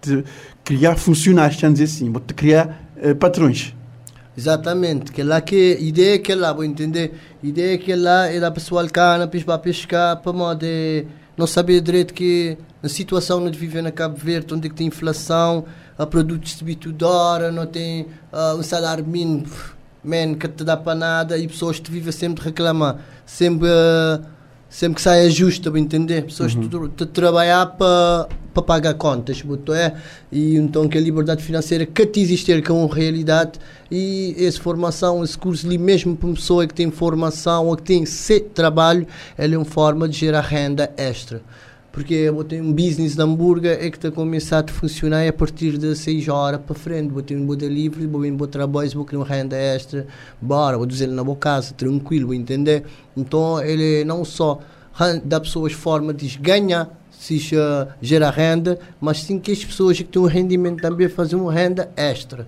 te, 0.00 0.24
criar 0.64 0.96
funcionários, 0.96 1.56
dizer 1.58 1.84
assim. 1.84 2.10
Vou 2.10 2.20
te 2.20 2.34
criar 2.34 2.92
eh, 2.96 3.14
patrões. 3.14 3.74
Exatamente, 4.36 5.12
que 5.12 5.22
lá 5.22 5.42
que 5.42 5.76
ideia 5.78 6.18
que 6.18 6.34
lá, 6.34 6.54
vou 6.54 6.64
entender, 6.64 7.12
ideia 7.42 7.76
que 7.76 7.94
lá 7.94 8.28
é 8.28 8.40
da 8.40 8.50
pessoal 8.50 8.88
cana, 8.88 9.28
para 9.28 9.58
pescar, 9.58 10.16
para 10.16 10.32
modo 10.32 10.60
de 10.60 11.04
não 11.36 11.46
saber 11.46 11.82
direito 11.82 12.14
que 12.14 12.56
na 12.82 12.88
situação 12.88 13.44
onde 13.44 13.58
vive 13.58 13.82
na 13.82 13.90
Cabo 13.90 14.16
Verde, 14.16 14.54
onde 14.54 14.66
é 14.66 14.70
que 14.70 14.76
tem 14.76 14.86
inflação, 14.86 15.66
a 15.98 16.06
produtos 16.06 16.62
toda 16.80 17.08
hora, 17.08 17.52
não 17.52 17.66
tem 17.66 18.06
ah, 18.32 18.54
um 18.58 18.62
salário 18.62 19.04
mínimo, 19.06 19.46
man, 20.02 20.34
que 20.34 20.48
te 20.48 20.64
dá 20.64 20.76
para 20.76 20.94
nada 20.94 21.36
e 21.36 21.46
pessoas 21.46 21.78
que 21.78 21.90
vivem 21.90 22.10
sempre 22.10 22.42
de 22.42 22.48
reclamar, 22.48 22.98
sempre, 23.26 23.68
ah, 23.68 24.20
sempre 24.72 24.96
que 24.96 25.02
sai 25.02 25.28
justa, 25.30 25.70
vou 25.70 25.78
entender, 25.78 26.22
pessoas 26.24 26.54
que 26.54 26.66
tu- 26.66 26.88
te 26.88 27.06
trabalhar 27.06 27.66
para 27.66 28.26
para 28.54 28.62
pagar 28.62 28.92
contas, 28.92 29.40
botou 29.40 29.74
é, 29.74 29.94
e 30.30 30.56
então 30.56 30.86
que 30.86 30.98
a 30.98 31.00
liberdade 31.00 31.42
financeira 31.42 31.86
que 31.86 32.04
te 32.04 32.20
existir 32.20 32.62
que 32.62 32.70
é 32.70 32.74
uma 32.74 32.94
realidade. 32.94 33.52
E 33.90 34.34
essa 34.38 34.60
formação, 34.60 35.24
esse 35.24 35.38
curso 35.38 35.66
ali 35.66 35.78
mesmo 35.78 36.14
para 36.14 36.26
uma 36.26 36.34
pessoa 36.34 36.66
que 36.66 36.74
tem 36.74 36.90
formação 36.90 37.68
ou 37.68 37.76
que 37.76 37.82
tem 37.82 38.04
se 38.04 38.40
trabalho, 38.40 39.06
ela 39.38 39.54
é 39.54 39.56
uma 39.56 39.64
forma 39.64 40.06
de 40.06 40.18
gerar 40.18 40.42
renda 40.42 40.90
extra. 40.98 41.40
Porque 41.92 42.14
eu 42.14 42.42
tenho 42.42 42.64
um 42.64 42.72
business 42.72 43.14
de 43.14 43.22
hambúrguer 43.22 43.78
é 43.78 43.90
que 43.90 43.98
está 43.98 44.08
a 44.08 44.10
começar 44.10 44.64
a 44.66 44.72
funcionar 44.72 45.28
a 45.28 45.32
partir 45.32 45.76
de 45.76 45.94
6 45.94 46.26
horas 46.28 46.60
para 46.60 46.74
frente. 46.74 47.12
Vou 47.12 47.22
ter 47.22 47.36
um 47.36 47.44
bom 47.44 47.52
livre, 47.52 48.06
vou 48.06 48.22
vir 48.22 48.32
para 48.32 48.46
trabalho, 48.46 48.90
vou 48.92 49.04
criar 49.04 49.20
uma 49.20 49.26
renda 49.26 49.56
extra, 49.56 50.06
bora, 50.40 50.78
vou 50.78 50.86
dizer 50.86 51.06
na 51.08 51.22
boa 51.22 51.36
casa, 51.36 51.74
tranquilo, 51.74 52.28
vou 52.28 52.34
entender? 52.34 52.84
Então 53.14 53.62
ele 53.62 54.04
não 54.04 54.24
só 54.24 54.58
dá 55.22 55.38
pessoas 55.38 55.72
forma 55.74 56.14
de 56.14 56.38
ganhar, 56.38 56.90
se 57.10 57.36
uh, 57.54 57.88
gerar 58.00 58.30
renda, 58.30 58.78
mas 59.00 59.22
sim 59.22 59.38
que 59.38 59.52
as 59.52 59.64
pessoas 59.64 59.98
que 59.98 60.04
têm 60.04 60.20
um 60.20 60.26
rendimento 60.26 60.80
também 60.80 61.08
fazem 61.08 61.38
uma 61.38 61.52
renda 61.52 61.90
extra. 61.94 62.46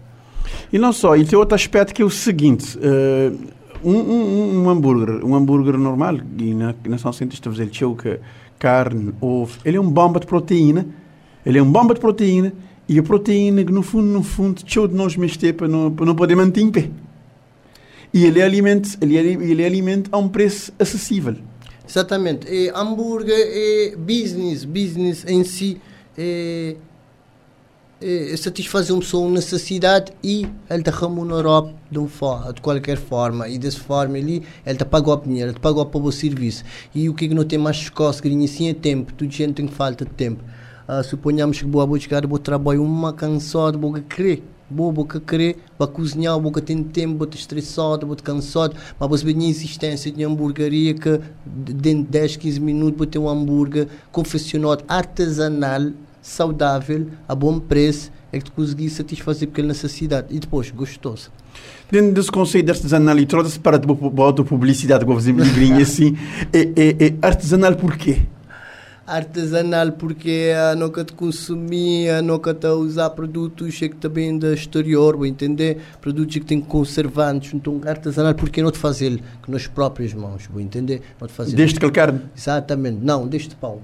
E 0.72 0.78
não 0.78 0.92
só, 0.92 1.16
e 1.16 1.24
tem 1.24 1.38
outro 1.38 1.54
aspecto 1.54 1.94
que 1.94 2.02
é 2.02 2.04
o 2.04 2.10
seguinte: 2.10 2.78
eh, 2.82 3.30
um, 3.84 3.92
um, 3.92 4.62
um 4.62 4.70
hambúrguer, 4.70 5.24
um 5.24 5.34
hambúrguer 5.34 5.78
normal, 5.78 6.16
e 6.38 6.54
na, 6.54 6.74
na 6.86 6.98
São 6.98 7.12
Centro 7.12 7.34
está 7.34 7.50
a 7.50 7.52
fazer 7.52 7.68
choca, 7.72 8.20
carne, 8.64 9.12
ovo, 9.20 9.58
ele 9.62 9.76
é 9.76 9.80
um 9.80 9.90
bomba 9.90 10.18
de 10.18 10.26
proteína, 10.26 10.86
ele 11.44 11.58
é 11.58 11.62
um 11.62 11.70
bomba 11.70 11.92
de 11.92 12.00
proteína, 12.00 12.50
e 12.88 12.98
a 12.98 13.02
proteína 13.02 13.62
que 13.62 13.70
no 13.70 13.82
fundo, 13.82 14.06
no 14.06 14.22
fundo, 14.22 14.62
show 14.64 14.88
de 14.88 14.94
nós 14.94 15.14
mexer 15.18 15.52
para 15.52 15.68
não, 15.68 15.90
para 15.90 16.06
não 16.06 16.14
poder 16.14 16.34
manter 16.34 16.62
em 16.62 16.70
pé. 16.70 16.88
E 18.12 18.24
ele 18.24 18.40
é 18.40 18.42
alimento, 18.42 18.88
ele 19.02 19.18
é, 19.18 19.20
ele 19.20 19.62
é 19.62 19.66
alimento 19.66 20.08
a 20.10 20.16
um 20.16 20.28
preço 20.28 20.72
acessível. 20.78 21.36
Exatamente. 21.86 22.46
E 22.50 22.70
hambúrguer 22.74 23.36
é 23.36 23.96
business, 23.96 24.64
business 24.64 25.26
em 25.28 25.44
si 25.44 25.78
é, 26.16 26.76
uma 28.04 29.00
pessoa 29.00 29.26
uma 29.26 29.34
necessidade 29.36 30.12
e 30.22 30.46
ele 30.68 30.82
te 30.82 30.90
remunerou 30.90 31.72
de, 31.90 31.98
um 31.98 32.06
de 32.54 32.60
qualquer 32.60 32.98
forma. 32.98 33.48
E 33.48 33.58
dessa 33.58 33.78
forma 33.78 34.18
ali, 34.18 34.42
ele 34.66 34.76
te 34.76 34.84
pagou 34.84 35.16
dinheiro, 35.16 35.50
ele 35.50 35.54
te 35.54 35.60
pagou 35.60 35.86
para 35.86 36.00
o 36.00 36.12
serviço. 36.12 36.64
E 36.94 37.08
o 37.08 37.14
que 37.14 37.24
é 37.24 37.28
que 37.28 37.34
não 37.34 37.44
tem 37.44 37.58
mais 37.58 37.88
cócegas 37.88 38.32
assim 38.44 38.68
é 38.68 38.74
tempo. 38.74 39.12
Toda 39.14 39.30
gente 39.30 39.54
tem 39.54 39.68
falta 39.68 40.04
de 40.04 40.10
tempo. 40.10 40.44
Ah, 40.86 41.02
suponhamos 41.02 41.58
que 41.58 41.64
vou 41.64 41.86
buscar 41.86 42.24
o 42.26 42.38
trabalho 42.38 42.82
uma 42.82 43.12
canção, 43.12 43.72
vou 43.72 43.94
querer 43.94 44.42
boa 44.68 44.92
boca 44.92 45.20
querer, 45.20 45.58
para 45.76 45.86
cozinhar, 45.86 46.38
boca 46.40 46.60
tem 46.60 46.82
tempo, 46.82 47.14
boca 47.14 47.36
estressado, 47.36 48.06
boca 48.06 48.22
cansado, 48.22 48.74
mas 48.98 49.08
você 49.08 49.24
vê 49.24 49.32
a 49.32 49.48
existência 49.48 50.10
de 50.10 50.24
hamburgueria 50.24 50.94
que 50.94 51.20
dentro 51.44 52.04
de 52.04 52.10
10, 52.10 52.36
15 52.36 52.60
minutos 52.60 52.98
você 52.98 53.06
tem 53.06 53.20
um 53.20 53.28
hambúrguer 53.28 53.88
confeccionado 54.10 54.84
artesanal, 54.88 55.92
saudável, 56.24 57.06
a 57.28 57.34
bom 57.34 57.60
preço, 57.60 58.10
é 58.32 58.38
que 58.38 58.46
tu 58.46 58.52
conseguir 58.52 58.88
satisfazer 58.88 59.48
aquela 59.48 59.68
necessidade 59.68 60.28
e 60.30 60.38
depois 60.38 60.70
gostoso. 60.70 61.30
Dentro 61.90 62.12
desse 62.12 62.32
conceito 62.32 62.64
de 62.64 62.72
artesanal 62.72 63.18
e 63.18 63.26
trouxe 63.26 63.58
para 63.58 63.76
a 63.76 64.44
publicidade, 64.44 65.04
como 65.04 65.18
fazemos 65.18 65.46
livrinho 65.46 65.78
assim, 65.82 66.16
é, 66.52 66.60
é, 66.60 67.06
é 67.06 67.14
artesanal 67.22 67.76
porquê? 67.76 68.22
artesanal 69.06 69.92
porque 69.92 70.52
uh, 70.54 70.74
nunca 70.78 71.04
te 71.04 71.12
consumia, 71.12 72.22
nunca 72.22 72.54
te 72.54 72.66
usar 72.68 73.10
produtos 73.10 73.78
que 73.78 73.88
também 73.90 74.38
do 74.38 74.50
exterior, 74.52 75.14
vou 75.14 75.26
entender? 75.26 75.78
Produtos 76.00 76.36
que 76.36 76.40
têm 76.40 76.58
conservantes, 76.58 77.52
então 77.52 77.78
artesanal 77.86 78.34
porque 78.34 78.62
não 78.62 78.70
te 78.70 78.78
fazer 78.78 79.20
com 79.42 79.54
as 79.54 79.66
próprias 79.66 80.14
mãos, 80.14 80.48
vou 80.50 80.58
entender? 80.58 81.02
Não 81.20 81.28
te 81.28 81.34
fazer. 81.34 81.54
Deste 81.54 81.78
calcar? 81.78 82.14
Exatamente, 82.34 82.98
não, 83.02 83.26
deste 83.26 83.54
pão. 83.54 83.80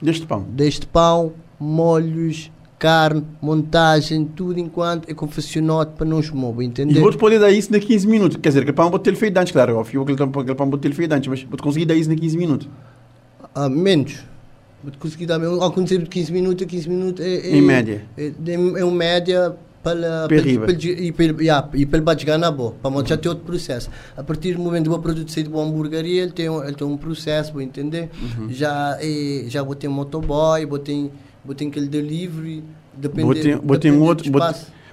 Deste 0.00 0.26
pão? 0.26 0.42
Deste 0.42 0.86
pão, 0.86 1.32
molhos, 1.62 2.50
carne, 2.78 3.24
montagem, 3.40 4.24
tudo 4.24 4.58
enquanto 4.58 5.08
é 5.08 5.14
confeccionado 5.14 5.92
para 5.92 6.06
não 6.06 6.20
esmover, 6.20 6.66
entender? 6.66 6.96
E 6.96 7.00
vou-te 7.00 7.16
poder 7.16 7.38
dar 7.38 7.50
isso 7.50 7.74
em 7.74 7.78
15 7.78 8.06
minutos, 8.06 8.36
quer 8.36 8.48
dizer, 8.48 8.64
que 8.64 8.72
pão 8.72 8.90
vou 8.90 8.98
ter 8.98 9.14
feito 9.14 9.36
antes, 9.38 9.52
claro, 9.52 9.76
óbvio, 9.76 10.02
aquele 10.02 10.54
pão 10.54 10.68
vou 10.68 10.78
ter 10.78 10.92
feito 10.92 11.12
antes, 11.12 11.28
mas 11.28 11.42
vou-te 11.44 11.62
conseguir 11.62 11.86
dar 11.86 11.94
isso 11.94 12.10
em 12.10 12.16
15 12.16 12.36
minutos. 12.36 12.68
Ah, 13.54 13.68
menos 13.68 14.24
consegui 14.98 15.26
dar 15.26 15.42
ao 15.42 15.72
conceito 15.72 16.04
de 16.04 16.10
15 16.10 16.32
minutos, 16.32 16.66
15 16.66 16.88
minutos 16.88 17.24
é, 17.24 17.34
é 17.34 17.56
em 17.56 17.62
média. 17.62 18.04
É, 18.16 18.26
é, 18.26 18.54
é 18.54 18.84
uma 18.84 18.96
média 18.96 19.54
para 19.82 20.28
e 20.30 21.10
pelo 21.10 21.42
yeah, 21.42 21.68
e 21.74 21.84
pelo 21.84 22.04
na 22.38 22.52
para 22.52 23.04
já 23.04 23.16
ter 23.16 23.28
outro 23.28 23.44
processo 23.44 23.90
a 24.16 24.22
partir 24.22 24.54
do 24.54 24.60
momento 24.60 24.88
que 24.88 24.96
o 24.96 24.98
produto 25.00 25.32
sair 25.32 25.42
de 25.42 25.48
uma 25.48 25.64
hamburgueria 25.64 26.22
ele 26.22 26.30
tem 26.30 26.48
um, 26.48 26.62
ele 26.62 26.74
tem 26.74 26.86
um 26.86 26.96
processo 26.96 27.52
vou 27.52 27.60
entender 27.60 28.08
uhum. 28.22 28.48
já 28.48 28.96
é, 29.00 29.44
já 29.48 29.60
vou 29.60 29.74
ter 29.74 29.88
um 29.88 29.92
motoboy 29.92 30.64
vou 30.66 30.78
ter 31.56 31.66
aquele 31.66 31.86
delivery 31.86 32.62
depende 32.94 33.58
ter 33.80 33.92
um 33.92 34.02
outro 34.02 34.30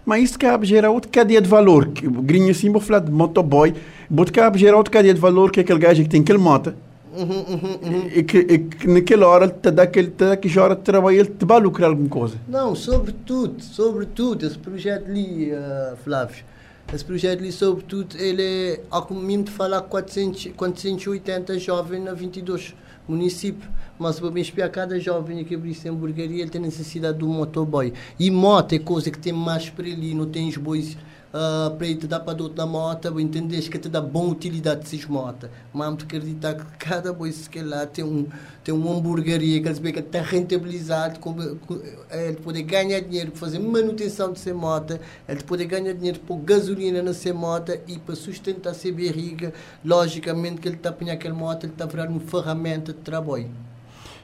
mas 0.05 0.23
isso 0.23 0.39
cabe 0.39 0.65
gerar 0.65 0.89
outra 0.89 1.11
cadeia 1.11 1.41
de 1.41 1.47
valor 1.49 1.85
grinha 1.87 2.51
assim 2.51 2.71
vou 2.71 2.81
falar 2.81 2.99
de 2.99 3.11
motoboy 3.11 3.73
vou 4.09 4.25
cabe 4.25 4.57
gerar 4.57 4.77
outra 4.77 4.91
cadeia 4.91 5.13
de 5.13 5.19
valor 5.19 5.51
que 5.51 5.59
é 5.59 5.63
aquele 5.63 5.79
gajo 5.79 6.03
que 6.03 6.09
tem 6.09 6.21
aquele 6.21 6.39
moto 6.39 6.73
Uhum, 7.11 7.25
uhum, 7.25 7.79
uhum. 7.83 8.09
E, 8.13 8.23
que, 8.23 8.37
e 8.37 8.59
que 8.59 8.87
naquela 8.87 9.27
hora 9.27 9.45
ele 9.45 9.53
te 9.53 9.71
dá 9.71 9.83
aquele, 9.83 10.07
te 10.09 10.17
dá 10.17 10.33
aquela 10.33 10.63
hora 10.63 10.75
de 10.75 10.81
trabalho 10.81 11.19
ele 11.19 11.29
te 11.29 11.45
vai 11.45 11.59
lucrar 11.59 11.89
alguma 11.89 12.07
coisa. 12.07 12.37
Não, 12.47 12.75
sobretudo, 12.75 13.61
sobretudo, 13.61 14.45
esse 14.45 14.57
projeto 14.57 15.05
ali, 15.09 15.51
uh, 15.51 15.97
Flávio, 16.03 16.45
esse 16.93 17.03
projeto 17.03 17.39
ali, 17.39 17.51
sobretudo, 17.51 18.15
ele 18.17 18.43
é, 18.43 18.81
ao 18.89 19.11
mesmo 19.13 19.43
de 19.45 19.51
falar, 19.51 19.81
400, 19.81 20.51
480 20.55 21.59
jovens 21.59 22.03
na 22.03 22.13
22 22.13 22.75
municípios. 23.07 23.69
Mas 23.99 24.17
para 24.17 24.31
me 24.31 24.39
espiar 24.39 24.69
cada 24.69 24.97
jovem 24.97 25.43
que 25.43 25.53
abrir 25.53 25.71
essa 25.71 25.89
hamburgueria, 25.89 26.41
ele 26.41 26.49
tem 26.49 26.61
necessidade 26.61 27.17
de 27.17 27.25
um 27.25 27.33
motoboy. 27.33 27.93
E 28.17 28.31
moto 28.31 28.71
é 28.71 28.79
coisa 28.79 29.11
que 29.11 29.19
tem 29.19 29.33
mais 29.33 29.69
para 29.69 29.85
ali, 29.85 30.13
não 30.13 30.25
tem 30.25 30.47
os 30.47 30.55
bois 30.55 30.95
uh, 31.33 31.75
para 31.75 31.87
te 31.87 32.07
dar 32.07 32.21
para 32.21 32.33
do 32.33 32.49
na 32.49 32.65
moto, 32.65 33.19
entender 33.19 33.61
que 33.61 33.77
te 33.77 33.89
dá 33.89 34.01
boa 34.01 34.29
utilidade 34.29 34.85
essas 34.85 35.05
motos. 35.05 35.49
Mas 35.73 35.97
te 35.97 36.03
acreditar 36.05 36.55
que 36.55 36.65
cada 36.77 37.11
vez 37.13 37.47
que 37.47 37.61
lá 37.61 37.85
tem 37.85 38.05
um 38.05 38.25
tem 38.63 38.73
uma 38.73 38.95
hamburgueria 38.95 39.61
que 39.61 39.69
está 39.99 40.21
rentabilizado, 40.21 41.19
com, 41.19 41.33
com, 41.33 41.81
ele 42.09 42.37
pode 42.37 42.61
ganhar 42.63 43.01
dinheiro 43.01 43.31
para 43.31 43.39
fazer 43.39 43.59
manutenção 43.59 44.31
de 44.31 44.39
sua 44.39 44.53
moto, 44.53 44.99
ele 45.27 45.43
pode 45.43 45.65
ganhar 45.65 45.93
dinheiro 45.93 46.19
para 46.19 46.35
gasolina 46.37 47.01
na 47.01 47.13
sua 47.13 47.33
moto 47.33 47.77
e 47.87 47.97
para 47.97 48.15
sustentar 48.15 48.71
a 48.71 48.73
sua 48.73 48.91
barriga, 48.91 49.53
logicamente 49.83 50.61
que 50.61 50.67
ele 50.67 50.75
está 50.75 50.89
a 50.89 50.91
apanhar 50.91 51.13
aquela 51.13 51.35
moto, 51.35 51.65
ele 51.65 51.73
está 51.73 51.85
a 51.85 51.87
virar 51.87 52.09
uma 52.09 52.19
ferramenta 52.19 52.93
de 52.93 52.99
trabalho. 52.99 53.68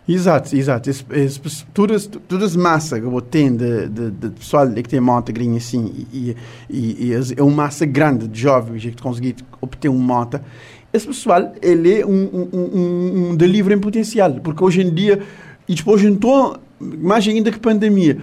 Exato, 0.07 0.55
exato. 0.55 0.89
Esse, 0.89 1.03
todas, 1.73 2.05
todas 2.05 2.55
massa 2.55 2.99
que 2.99 3.05
eu 3.05 3.21
tenho 3.21 3.57
de, 3.57 3.89
de, 3.89 4.11
de 4.11 4.29
pessoal 4.29 4.69
que 4.71 4.83
tem 4.83 4.99
moto 4.99 5.33
grinha 5.33 5.57
assim 5.57 6.05
e, 6.13 6.35
e, 6.69 7.07
e, 7.09 7.33
é 7.35 7.41
uma 7.41 7.63
massa 7.63 7.87
grande 7.87 8.27
de 8.27 8.39
jovens 8.39 8.83
que 8.83 9.01
conseguir 9.01 9.35
obter 9.59 9.89
uma 9.89 10.15
moto, 10.15 10.39
esse 10.93 11.07
pessoal 11.07 11.51
ele 11.61 12.01
é 12.01 12.05
um, 12.05 12.11
um, 12.11 12.49
um, 12.53 13.29
um 13.31 13.35
delivery 13.35 13.75
em 13.75 13.79
potencial, 13.79 14.31
porque 14.35 14.63
hoje 14.63 14.81
em 14.81 14.93
dia, 14.93 15.21
e 15.67 15.73
depois 15.73 16.03
então, 16.03 16.55
mais 16.79 17.27
ainda 17.27 17.51
que 17.51 17.59
pandemia, 17.59 18.19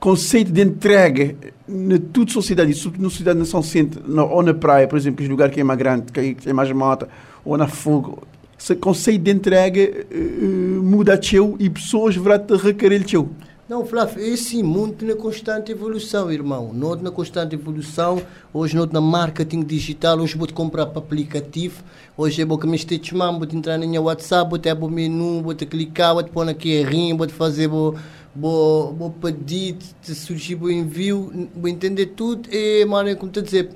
conceito 0.00 0.50
de 0.50 0.62
entrega 0.62 1.36
na 1.68 1.98
toda 2.12 2.30
a 2.30 2.34
sociedade, 2.34 2.74
sobretudo 2.74 3.04
na 3.04 3.10
sociedade 3.10 3.38
nação 3.38 3.62
centro, 3.62 4.02
ou 4.30 4.42
na 4.42 4.52
praia, 4.52 4.88
por 4.88 4.98
exemplo, 4.98 5.18
que 5.18 5.24
é 5.24 5.28
um 5.28 5.30
lugar 5.30 5.50
que 5.50 5.60
é 5.60 5.64
mais 5.64 5.78
grande, 5.78 6.12
que 6.12 6.34
tem 6.34 6.52
mais 6.52 6.70
moto, 6.72 7.06
ou 7.44 7.56
na 7.56 7.68
fogo, 7.68 8.22
esse 8.60 8.76
conceito 8.76 9.22
de 9.22 9.30
entrega 9.30 10.04
uh, 10.12 10.82
muda 10.82 11.16
teu 11.16 11.56
e 11.58 11.70
pessoas 11.70 12.14
vão 12.14 12.38
te 12.38 12.54
requerer 12.56 13.02
teu. 13.04 13.30
Não, 13.66 13.86
Flávio, 13.86 14.22
esse 14.22 14.62
mundo 14.62 15.06
na 15.06 15.14
constante 15.14 15.72
evolução, 15.72 16.30
irmão. 16.30 16.70
Nós 16.74 17.00
na 17.00 17.10
constante 17.10 17.54
evolução, 17.54 18.20
hoje 18.52 18.76
nós 18.76 18.90
na 18.90 19.00
marketing 19.00 19.62
digital, 19.62 20.18
hoje 20.18 20.36
vou 20.36 20.52
comprar 20.52 20.86
para 20.86 20.98
aplicativo, 20.98 21.82
hoje 22.18 22.42
é 22.42 22.44
vou 22.44 22.58
que 22.58 22.66
me 22.66 22.76
esteja 22.76 23.16
vou 23.30 23.46
te 23.46 23.56
entrar 23.56 23.78
no 23.78 23.88
meu 23.88 24.02
WhatsApp, 24.02 24.50
vou 24.50 24.58
te 24.58 24.68
abrir 24.68 24.84
o 24.84 24.90
menu, 24.90 25.40
vou 25.40 25.54
te 25.54 25.64
clicar, 25.64 26.12
vou 26.12 26.22
te 26.22 26.30
pôr 26.30 26.44
na 26.44 26.52
QR, 26.52 27.16
vou 27.16 27.26
te 27.26 27.32
fazer, 27.32 27.68
vou, 27.68 27.94
vou, 28.36 28.92
vou 28.92 29.10
pedir, 29.10 29.76
te 30.02 30.14
surgir 30.14 30.56
o 30.60 30.70
envio, 30.70 31.48
vou 31.54 31.68
entender 31.68 32.06
tudo, 32.06 32.48
e, 32.52 32.84
mano, 32.84 33.16
como 33.16 33.32
te 33.32 33.40
dizer, 33.40 33.70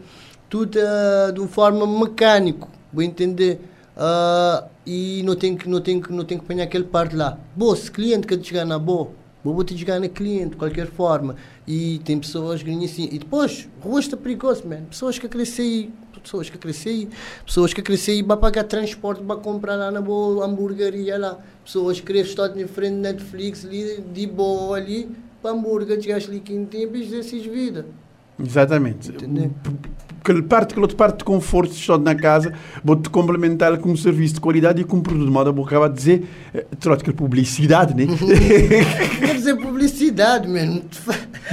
tudo 0.51 0.77
uh, 0.77 1.33
de 1.33 1.41
uma 1.41 1.49
forma 1.49 1.87
mecânico, 1.87 2.69
vou 2.93 3.03
entender. 3.03 3.61
Uh, 3.97 4.74
e 4.87 5.23
não 5.25 5.35
tem 5.35 5.57
que 5.57 5.69
não 5.69 5.81
tem 5.81 6.01
que 6.01 6.13
não 6.13 6.25
tem 6.25 6.39
que 6.39 6.45
apanhar 6.45 6.65
aquele 6.65 6.85
parte 6.85 7.17
lá. 7.17 7.39
Boa, 7.57 7.75
se 7.77 7.91
cliente 7.91 8.27
que 8.27 8.37
te 8.37 8.49
chegar 8.49 8.65
na 8.65 8.79
boa, 8.79 9.11
vou 9.43 9.65
te 9.65 9.77
chegar 9.77 10.01
na 10.01 10.09
cliente 10.09 10.51
de 10.51 10.57
qualquer 10.57 10.87
forma. 10.87 11.37
E 11.67 12.01
tem 12.05 12.19
pessoas 12.19 12.63
que 12.63 12.71
assim. 12.85 13.09
E 13.11 13.19
depois, 13.19 13.69
rosto 13.81 14.17
perigoso, 14.17 14.67
man. 14.67 14.85
Pessoas 14.85 15.19
que 15.19 15.29
crescem 15.29 15.93
pessoas 16.23 16.49
que 16.49 16.57
crescem 16.57 17.11
pessoas 17.45 17.75
que 17.75 17.83
crescem 17.83 18.23
vai 18.23 18.37
pagar 18.39 18.65
transporte 18.65 19.23
para 19.23 19.37
comprar 19.37 19.77
lá 19.77 19.91
na 19.91 20.01
boa 20.01 20.47
hamburgueria 20.47 21.19
lá. 21.19 21.39
Pessoas 21.63 22.01
que 22.01 22.13
estão 22.13 22.47
em 22.59 22.67
frente 22.67 22.95
Netflix 22.95 23.65
ali, 23.65 24.03
de 24.13 24.27
boa 24.27 24.77
ali, 24.77 25.11
para 25.43 25.51
hambúrguer, 25.51 26.01
chegaste 26.01 26.31
ali 26.31 26.41
tempo 26.41 26.97
e 26.97 27.07
desses 27.07 27.45
vida. 27.45 27.87
Exatamente. 28.39 29.11
Entendeu? 29.11 29.53
Aquele 30.25 30.43
parte, 30.43 30.71
aquela 30.71 30.85
outra 30.85 30.97
parte 30.97 31.19
de 31.19 31.25
conforto 31.25 31.75
só 31.75 31.99
na 31.99 32.15
casa, 32.15 32.55
vou-te 32.83 33.11
complementar 33.11 33.77
com 33.77 33.91
um 33.91 33.97
serviço 33.97 34.35
de 34.35 34.41
qualidade 34.41 34.81
e 34.81 34.85
com 34.85 34.97
um 34.97 35.03
produto 35.03 35.27
de 35.27 35.31
moda. 35.31 35.53
Vou 35.53 35.67
acabar 35.67 35.89
de 35.89 35.97
dizer, 35.97 36.25
eh, 36.55 36.65
troca 36.81 37.05
que 37.05 37.13
publicidade, 37.13 37.95
né? 37.95 38.07
Quer 39.21 39.35
dizer 39.35 39.57
publicidade, 39.57 40.49
mesmo. 40.49 40.83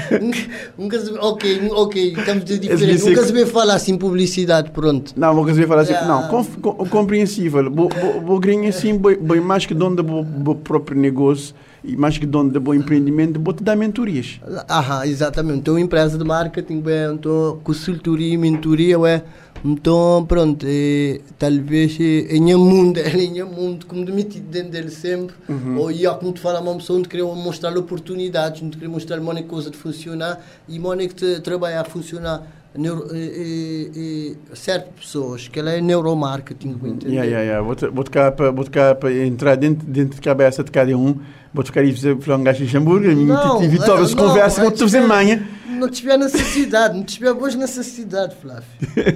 Nunca 0.77 0.99
se, 0.99 1.11
ok, 1.11 1.69
ok, 1.71 2.13
estamos 2.17 2.45
de 2.45 2.59
diferente. 2.59 3.03
Nunca 3.03 3.23
se 3.23 3.33
vê 3.33 3.45
falar 3.45 3.75
assim 3.75 3.97
publicidade, 3.97 4.71
pronto. 4.71 5.13
Não, 5.17 5.33
nunca 5.33 5.53
se 5.53 5.59
vê 5.59 5.67
falar 5.67 5.81
assim, 5.81 5.91
yeah. 5.91 6.07
não, 6.07 6.27
com, 6.29 6.43
com, 6.45 6.85
compreensível. 6.87 7.69
Vou, 7.69 7.89
vou, 7.89 8.21
vou 8.21 8.39
ganhar 8.39 8.69
assim, 8.69 8.97
bem 8.97 9.41
mais 9.41 9.65
que 9.65 9.73
dono 9.73 10.01
do 10.01 10.55
próprio 10.55 10.97
negócio 10.97 11.53
mais 11.83 12.17
que 12.17 12.25
dono 12.25 12.51
de 12.51 12.59
bom 12.59 12.73
empreendimento, 12.73 13.39
vou 13.39 13.53
te 13.53 13.63
dar 13.63 13.75
mentorias. 13.75 14.39
Aham, 14.69 15.05
exatamente. 15.05 15.59
Então, 15.59 15.79
empresa 15.79 16.17
de 16.17 16.23
marketing, 16.23 16.83
então, 17.13 17.59
consultoria 17.63 18.33
e 18.33 18.37
mentoria, 18.37 18.97
é. 19.07 19.23
Então, 19.63 20.25
pronto, 20.27 20.65
é, 20.67 21.21
talvez 21.37 21.99
em 21.99 22.55
mundo, 22.55 22.97
é 22.99 23.09
em 23.15 23.43
mundo, 23.43 23.85
como 23.85 24.03
de 24.03 24.11
metido 24.11 24.47
dentro 24.49 24.71
dele 24.71 24.89
sempre, 24.89 25.35
uhum. 25.47 25.77
ou 25.77 25.91
ia, 25.91 26.11
como 26.11 26.31
te 26.31 26.39
fala, 26.39 26.59
uma 26.59 26.75
pessoa 26.75 26.97
onde 26.97 27.07
queria 27.07 27.25
mostrar 27.25 27.77
oportunidades, 27.77 28.63
onde 28.63 28.75
queria 28.75 28.89
mostrar 28.89 29.19
uma 29.19 29.41
coisa 29.43 29.69
de 29.69 29.77
funcionar 29.77 30.43
e 30.67 30.79
uma 30.79 30.97
que 30.97 31.39
trabalhar 31.41 31.81
a 31.81 31.85
funcionar 31.85 32.60
neuro, 32.75 33.07
e, 33.13 33.17
e, 33.17 34.37
e, 34.53 34.55
certas 34.55 34.93
pessoas, 34.95 35.47
que 35.47 35.59
ela 35.59 35.71
é 35.71 35.81
neuromarketing. 35.81 36.77
Uhum. 36.81 36.97
Yeah, 37.03 37.23
yeah, 37.23 37.41
yeah. 37.41 37.61
Vou, 37.61 37.75
vou, 37.91 38.03
tocar 38.03 38.31
para, 38.31 38.51
vou 38.51 38.63
tocar 38.63 38.95
para 38.95 39.11
entrar 39.13 39.55
dentro, 39.55 39.85
dentro 39.85 40.15
de 40.15 40.21
cabeça 40.21 40.63
de 40.63 40.71
cada 40.71 40.95
um, 40.97 41.15
vou 41.53 41.63
tocar 41.63 41.83
e 41.83 41.91
fazer 41.91 42.17
um 42.33 42.43
gajo 42.43 42.65
de 42.65 42.77
hambúrguer, 42.77 43.11
e 43.11 43.67
vitórias 43.67 44.13
conversa, 44.13 44.61
vou 44.61 44.71
te 44.71 44.79
fazer 44.79 45.01
manhã. 45.01 45.43
Não 45.81 45.89
tiver 45.89 46.15
necessidade, 46.15 46.95
não 46.95 47.03
tiver 47.03 47.33
boas 47.33 47.55
necessidade, 47.55 48.35
Flávio. 48.39 48.63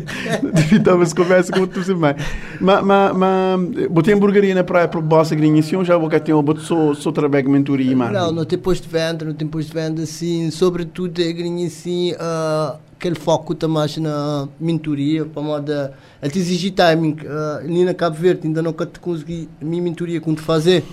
Vitórias 0.68 1.14
conversa, 1.14 1.56
vou 1.56 1.68
te 1.68 1.76
fazer 1.76 1.94
manhã. 1.94 2.16
Mas, 2.60 2.84
mas, 2.84 3.16
mas, 3.16 3.88
botei 3.88 4.16
hamburgueria 4.16 4.56
na 4.56 4.64
praia 4.64 4.88
para 4.88 5.00
o 5.00 5.02
bossa 5.04 5.36
grinhação, 5.36 5.86
já 5.86 5.96
vou 5.96 6.10
cá 6.10 6.20
ter 6.20 6.34
um 6.34 6.42
boto 6.42 6.62
só, 6.62 6.96
só 6.96 7.12
trabalho 7.12 7.52
mentoria 7.52 7.92
e. 7.92 7.94
Não, 7.96 8.32
não 8.32 8.46
tem 8.46 8.58
posto 8.58 8.82
de 8.82 8.90
venda, 8.90 9.26
não 9.26 9.36
tem 9.36 9.48
posto 9.48 9.68
de 9.68 9.74
venda, 9.76 10.02
assim, 10.02 10.50
sobretudo 10.50 11.22
a 11.22 11.32
grinhação, 11.32 11.92
uh, 11.94 12.80
aquele 12.98 13.14
foco 13.14 13.54
também 13.54 14.00
na 14.00 14.48
mentoria, 14.60 15.24
para 15.24 15.44
moda, 15.44 15.94
ele 16.20 16.32
te 16.32 16.40
exige 16.40 16.72
timing, 16.72 17.16
uh, 17.26 17.60
ali 17.60 17.86
na 17.86 17.94
Cabo 17.94 18.16
Verde 18.16 18.48
ainda 18.48 18.64
não 18.64 18.74
consegui 18.74 19.48
a 19.62 19.66
minha 19.66 19.84
mentoria 19.84 20.20
como 20.20 20.36
te 20.36 20.42
fazer, 20.42 20.84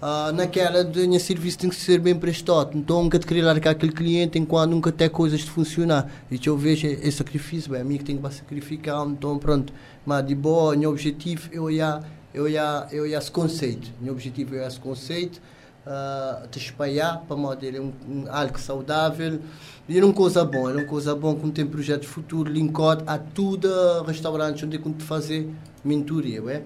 Uh, 0.00 0.30
naquela 0.32 0.84
de 0.84 1.18
serviço 1.18 1.58
tem 1.58 1.70
que 1.70 1.76
ser 1.76 1.98
bem 1.98 2.14
prestado. 2.14 2.76
Então 2.76 3.02
nunca 3.02 3.18
te 3.18 3.26
querer 3.26 3.40
largar 3.40 3.70
aquele 3.70 3.92
cliente 3.92 4.38
enquanto 4.38 4.70
nunca 4.70 4.92
tem 4.92 5.08
coisas 5.08 5.40
de 5.40 5.50
funcionar. 5.50 6.10
E 6.30 6.38
eu 6.44 6.56
vejo 6.56 6.86
esse 6.86 7.12
sacrifício, 7.12 7.70
bem, 7.70 7.80
a 7.80 7.84
mim 7.84 7.96
que 7.96 8.04
tenho 8.04 8.20
que 8.20 8.34
sacrificar, 8.34 9.06
então 9.06 9.38
pronto. 9.38 9.72
Mas 10.04 10.26
de 10.26 10.34
boa, 10.34 10.76
meu 10.76 10.90
objetivo 10.90 11.48
eu 11.50 11.70
ia, 11.70 12.02
eu 12.34 12.46
ia, 12.46 12.86
eu 12.92 13.06
ia 13.06 13.16
esse 13.16 13.30
conceito. 13.30 13.90
Meu 13.98 14.12
objetivo 14.12 14.54
é 14.56 14.66
esse 14.66 14.78
conceito, 14.78 15.40
uh, 15.86 16.46
te 16.48 16.58
espalhar 16.58 17.24
para 17.26 17.36
é 17.36 17.80
um, 17.80 17.92
um, 18.06 18.24
algo 18.28 18.60
saudável. 18.60 19.40
E 19.88 19.98
é 19.98 20.04
uma 20.04 20.12
coisa 20.12 20.44
boa, 20.44 20.72
é 20.72 20.74
uma 20.74 20.84
coisa 20.84 21.14
boa 21.14 21.34
quando 21.34 21.54
tem 21.54 21.64
projetos 21.64 22.06
futuros, 22.06 22.52
linkado 22.52 23.02
a 23.06 23.16
tudo 23.16 23.68
restaurantes 24.02 24.62
onde 24.62 24.76
é 24.76 24.78
que 24.78 24.92
te 24.92 25.04
fazer 25.04 25.48
mentoria, 25.82 26.42
é? 26.50 26.62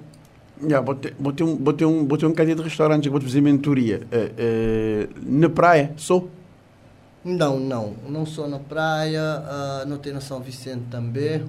Yeah, 0.63 0.83
botei, 0.83 1.15
botei, 1.19 1.47
um, 1.47 1.57
botei, 1.57 1.87
um, 1.87 2.05
botei 2.05 2.29
um 2.29 2.35
cadeia 2.35 2.55
de 2.55 2.63
restaurantes 2.63 3.05
que 3.05 3.11
vou 3.11 3.21
fazer 3.21 3.41
mentoria. 3.41 4.03
Uh, 4.13 5.09
uh, 5.09 5.41
na 5.41 5.49
praia, 5.49 5.93
sou? 5.97 6.29
Não, 7.25 7.59
não. 7.59 7.95
Não 8.09 8.27
sou 8.27 8.47
na 8.47 8.59
praia, 8.59 9.43
uh, 9.43 9.89
não 9.89 9.97
tenho 9.99 10.17
na 10.17 10.21
São 10.21 10.41
Vicente 10.41 10.85
também. 10.91 11.43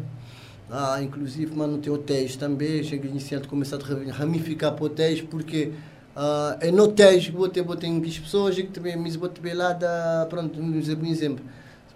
Uh, 0.70 1.04
inclusive, 1.04 1.52
mas 1.54 1.70
não 1.70 1.80
tem 1.80 1.92
hotéis 1.92 2.38
também. 2.38 2.84
Chega 2.84 3.08
iniciante 3.08 3.48
começar 3.48 3.78
a 3.78 4.12
ramificar 4.14 4.74
para 4.74 4.86
hotéis, 4.86 5.22
porque 5.22 5.74
uh, 6.16 6.58
é 6.62 6.72
no 6.72 6.84
hotéis 6.84 7.26
que 7.26 7.32
ter, 7.50 7.64
vou 7.64 7.76
ter 7.76 7.88
pessoas 8.18 8.56
que 8.56 8.64
também, 8.64 8.98
vou 9.18 9.28
ter 9.28 9.54
lá 9.54 9.74
da, 9.74 10.26
pronto, 10.30 10.58
um 10.60 10.78
exemplo. 11.06 11.44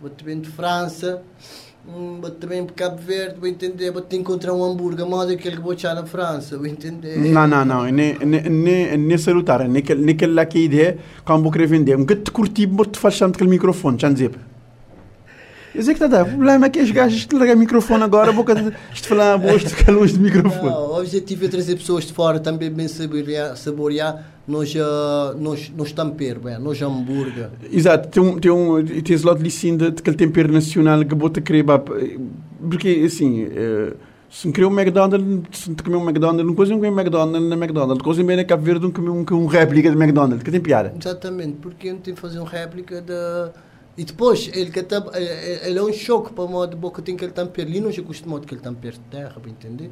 Vou 0.02 0.10
ter 0.10 0.36
de 0.36 0.50
França, 0.50 1.22
também 2.40 2.66
para 2.66 2.76
Cabo 2.76 2.98
Verde, 2.98 3.40
vou 3.40 3.48
entender, 3.48 3.92
vou 3.92 4.02
te 4.02 4.16
encontrar 4.16 4.54
um 4.54 4.64
hambúrguer 4.64 5.06
modo 5.06 5.32
aquele 5.32 5.58
que 5.58 5.62
vou 5.62 5.74
echar 5.74 5.96
na 5.96 6.06
França, 6.06 6.58
vou 6.58 6.68
entender. 6.68 7.18
Não, 7.18 7.48
não, 7.48 7.64
não, 7.64 7.84
nem, 7.86 8.18
nem, 8.18 8.98
nem 8.98 9.18
salutar, 9.18 9.68
naquele, 9.68 10.06
naquele 10.06 10.34
lá 10.34 10.46
que 10.46 10.60
ideia, 10.60 10.98
quando 11.24 11.44
vou 11.44 11.52
querer 11.52 11.68
vender, 11.68 11.96
um 11.96 12.06
gato 12.06 12.24
te 12.24 12.32
curti, 12.32 12.66
vou 12.66 12.86
te 12.86 13.00
faz 13.00 13.22
aquele 13.22 13.50
microfone, 13.50 13.98
já 14.00 14.10
dizer. 14.10 14.32
Eu 15.76 15.84
sei 15.84 15.94
que 15.94 16.04
está 16.04 16.24
o 16.24 16.26
problema 16.26 16.68
é 16.68 16.70
que 16.70 16.80
os 16.80 16.90
gajos 16.90 17.26
te 17.26 17.36
largam 17.36 17.56
o 17.56 17.60
microfone 17.60 18.04
agora, 18.04 18.32
vou 18.32 18.46
te 18.46 19.08
falar, 19.08 19.36
vou 19.36 19.60
te 19.60 19.68
ficar 19.68 19.92
longe 19.92 20.14
do 20.14 20.22
microfone. 20.22 20.70
Não, 20.70 20.92
o 20.92 21.00
objetivo 21.00 21.46
é 21.46 21.48
trazer 21.50 21.76
pessoas 21.76 22.06
de 22.06 22.14
fora 22.14 22.40
também 22.40 22.72
bem 22.72 22.88
saborear, 22.88 23.58
saborear 23.58 24.26
nos, 24.48 24.74
uh, 24.74 25.38
nos, 25.38 25.70
nos 25.70 25.92
temperos, 25.92 26.42
bem, 26.42 26.58
nos 26.60 26.82
hambúrguer. 26.82 27.50
Exato, 27.70 28.08
tem, 28.08 28.24
um, 28.24 28.40
tem, 28.40 28.52
um, 28.52 28.86
tem 28.86 29.18
lado 29.18 29.44
de 29.44 29.78
de 29.78 29.88
aquele 29.88 30.16
tempero 30.16 30.54
nacional 30.54 31.04
que 31.04 31.14
te 31.30 31.42
querer, 31.42 31.66
porque 32.70 33.04
assim. 33.06 33.44
Uh, 33.44 34.16
se 34.36 34.52
criou 34.52 34.70
um 34.70 34.78
McDonald's, 34.78 35.48
se 35.58 35.74
comer 35.76 35.96
um 35.96 36.04
McDonald's, 36.04 36.46
não 36.46 36.54
coisa 36.54 36.76
um 36.76 36.86
McDonald's 36.86 37.50
na 37.50 37.56
McDonald's, 37.56 38.04
coisa 38.04 38.22
bem 38.22 38.36
na 38.36 38.44
Cabo 38.44 38.64
Verde, 38.64 38.92
comer 38.92 39.10
um, 39.10 39.26
um 39.32 39.46
réplica 39.46 39.90
de 39.90 39.96
McDonald's, 39.96 40.44
que 40.44 40.52
tem 40.52 40.60
piada. 40.60 40.94
Exatamente, 41.00 41.58
porque 41.62 41.94
não 41.94 42.00
tem 42.00 42.14
que 42.14 42.20
fazer 42.20 42.40
um 42.40 42.44
réplica 42.44 43.02
de 43.02 43.14
e 43.98 44.04
depois, 44.04 44.50
ele, 44.54 44.72
que 44.72 44.84
tá, 44.84 45.04
ele 45.16 45.80
é 45.80 45.82
um 45.82 45.94
choque 45.94 46.34
para 46.34 46.44
o 46.44 46.68
de 46.68 46.76
boca 46.76 47.02
tem 47.02 47.16
que 47.16 47.24
ele 47.24 47.32
tempero. 47.32 47.70
Ali 47.70 47.80
não 47.80 47.92
já 47.92 48.02
acostumado 48.02 48.46
que 48.46 48.54
ele 48.54 48.62
tempero 48.62 48.98
de 48.98 49.04
terra, 49.04 49.40
para 49.40 49.50
entender? 49.50 49.90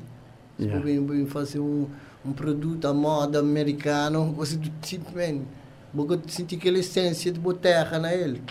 Yeah. 0.60 0.86
Se 0.86 0.93
eu 0.93 1.06
vim 1.06 1.26
fazer 1.26 1.60
um, 1.60 1.88
um 2.26 2.34
produto 2.34 2.86
à 2.86 2.93
moda 2.93 3.39
americano, 3.39 4.34
você 4.34 4.58
do 4.58 4.70
tipo, 4.82 5.16
man, 5.16 5.41
boca 5.93 6.20
sentir 6.28 6.58
aquela 6.58 6.80
essência 6.80 7.32
de 7.32 7.39
boa 7.39 7.56
terra 7.56 7.97
na 7.97 8.14
ele. 8.14 8.41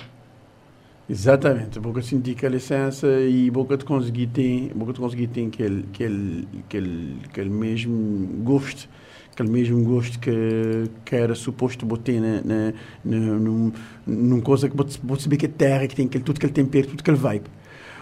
Exatamente, 1.08 1.78
boca 1.78 2.00
sentir 2.00 2.32
aquela 2.32 2.56
essência 2.56 3.20
e 3.28 3.50
boca 3.50 3.76
de 3.76 3.84
conseguir 3.84 4.28
ter, 4.28 4.72
boca 4.74 4.94
de 4.94 5.00
conseguir 5.00 5.26
ter 5.26 5.46
aquele, 5.48 5.84
aquele, 5.92 6.48
aquele, 6.60 7.18
aquele 7.28 7.50
mesmo 7.50 8.42
gosto 8.42 8.88
aquele 9.32 9.50
mesmo 9.50 9.82
gosto 9.82 10.18
que, 10.18 10.90
que 11.04 11.16
era 11.16 11.34
suposto 11.34 11.86
botar 11.86 12.12
na, 12.12 12.42
na, 12.44 12.72
num, 13.04 13.72
num 14.06 14.40
coisa 14.40 14.68
que 14.68 14.76
pode 14.76 15.22
saber 15.22 15.36
que 15.36 15.46
é 15.46 15.48
terra, 15.48 15.86
que 15.86 15.96
tem 15.96 16.06
aquele, 16.06 16.22
tudo 16.22 16.36
aquele 16.36 16.52
tempero, 16.52 16.88
tudo 16.88 17.00
aquele 17.00 17.16
vibe. 17.16 17.44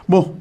Bom, 0.08 0.34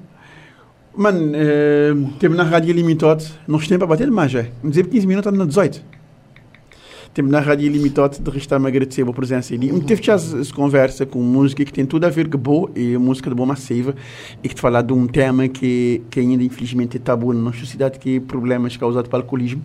mano, 0.96 1.32
eh, 1.36 1.94
temos 2.20 2.38
na 2.38 2.44
Rádio 2.44 2.74
Limitado, 2.74 3.24
nós 3.48 3.68
temos 3.68 3.78
para 3.78 3.88
bater 3.88 4.10
mais, 4.10 4.32
já. 4.32 4.42
Vamos 4.42 4.76
dizer 4.76 4.88
15 4.88 5.08
minutos, 5.08 5.32
na 5.32 5.46
18. 5.46 6.00
Temos 7.14 7.32
na 7.32 7.40
Rádio 7.40 7.72
Limitado 7.72 8.18
de 8.20 8.32
restar-me 8.32 8.68
agradecer 8.68 9.08
a 9.08 9.14
presença 9.14 9.54
ali. 9.54 9.72
Uhum. 9.72 9.82
Teve 9.82 10.10
essa 10.10 10.54
conversa 10.54 11.06
com 11.06 11.20
música 11.22 11.64
que 11.66 11.74
tem 11.74 11.86
tudo 11.86 12.06
a 12.06 12.10
ver 12.10 12.30
com 12.30 12.38
boa, 12.38 12.72
e 12.76 12.98
música 12.98 13.30
de 13.30 13.36
boa 13.36 13.48
massiva, 13.48 13.94
e 14.44 14.50
que 14.50 14.56
te 14.56 14.62
falar 14.62 14.82
de 14.82 14.94
um 14.94 15.06
tema 15.06 15.48
que, 15.48 16.02
que 16.10 16.20
ainda 16.20 16.44
infelizmente 16.44 16.98
é 16.98 17.00
tabu 17.00 17.32
na 17.32 17.42
nossa 17.42 17.60
sociedade, 17.60 18.00
que 18.00 18.16
é 18.16 18.20
problemas 18.20 18.76
causados 18.76 19.08
pelo 19.08 19.22
alcoolismo 19.22 19.62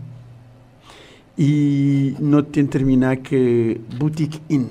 y 1.37 2.15
no 2.21 2.45
te 2.45 2.63
termina 2.65 3.17
que 3.17 3.81
Boutique 3.99 4.41
in. 4.49 4.71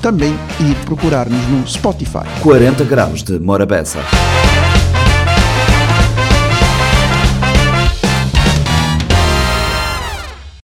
também 0.00 0.32
ir 0.60 0.74
procurar-nos 0.84 1.46
no 1.48 1.66
Spotify. 1.66 2.26
40 2.42 2.84
graus 2.84 3.22
de 3.22 3.38
Morabeza. 3.38 3.98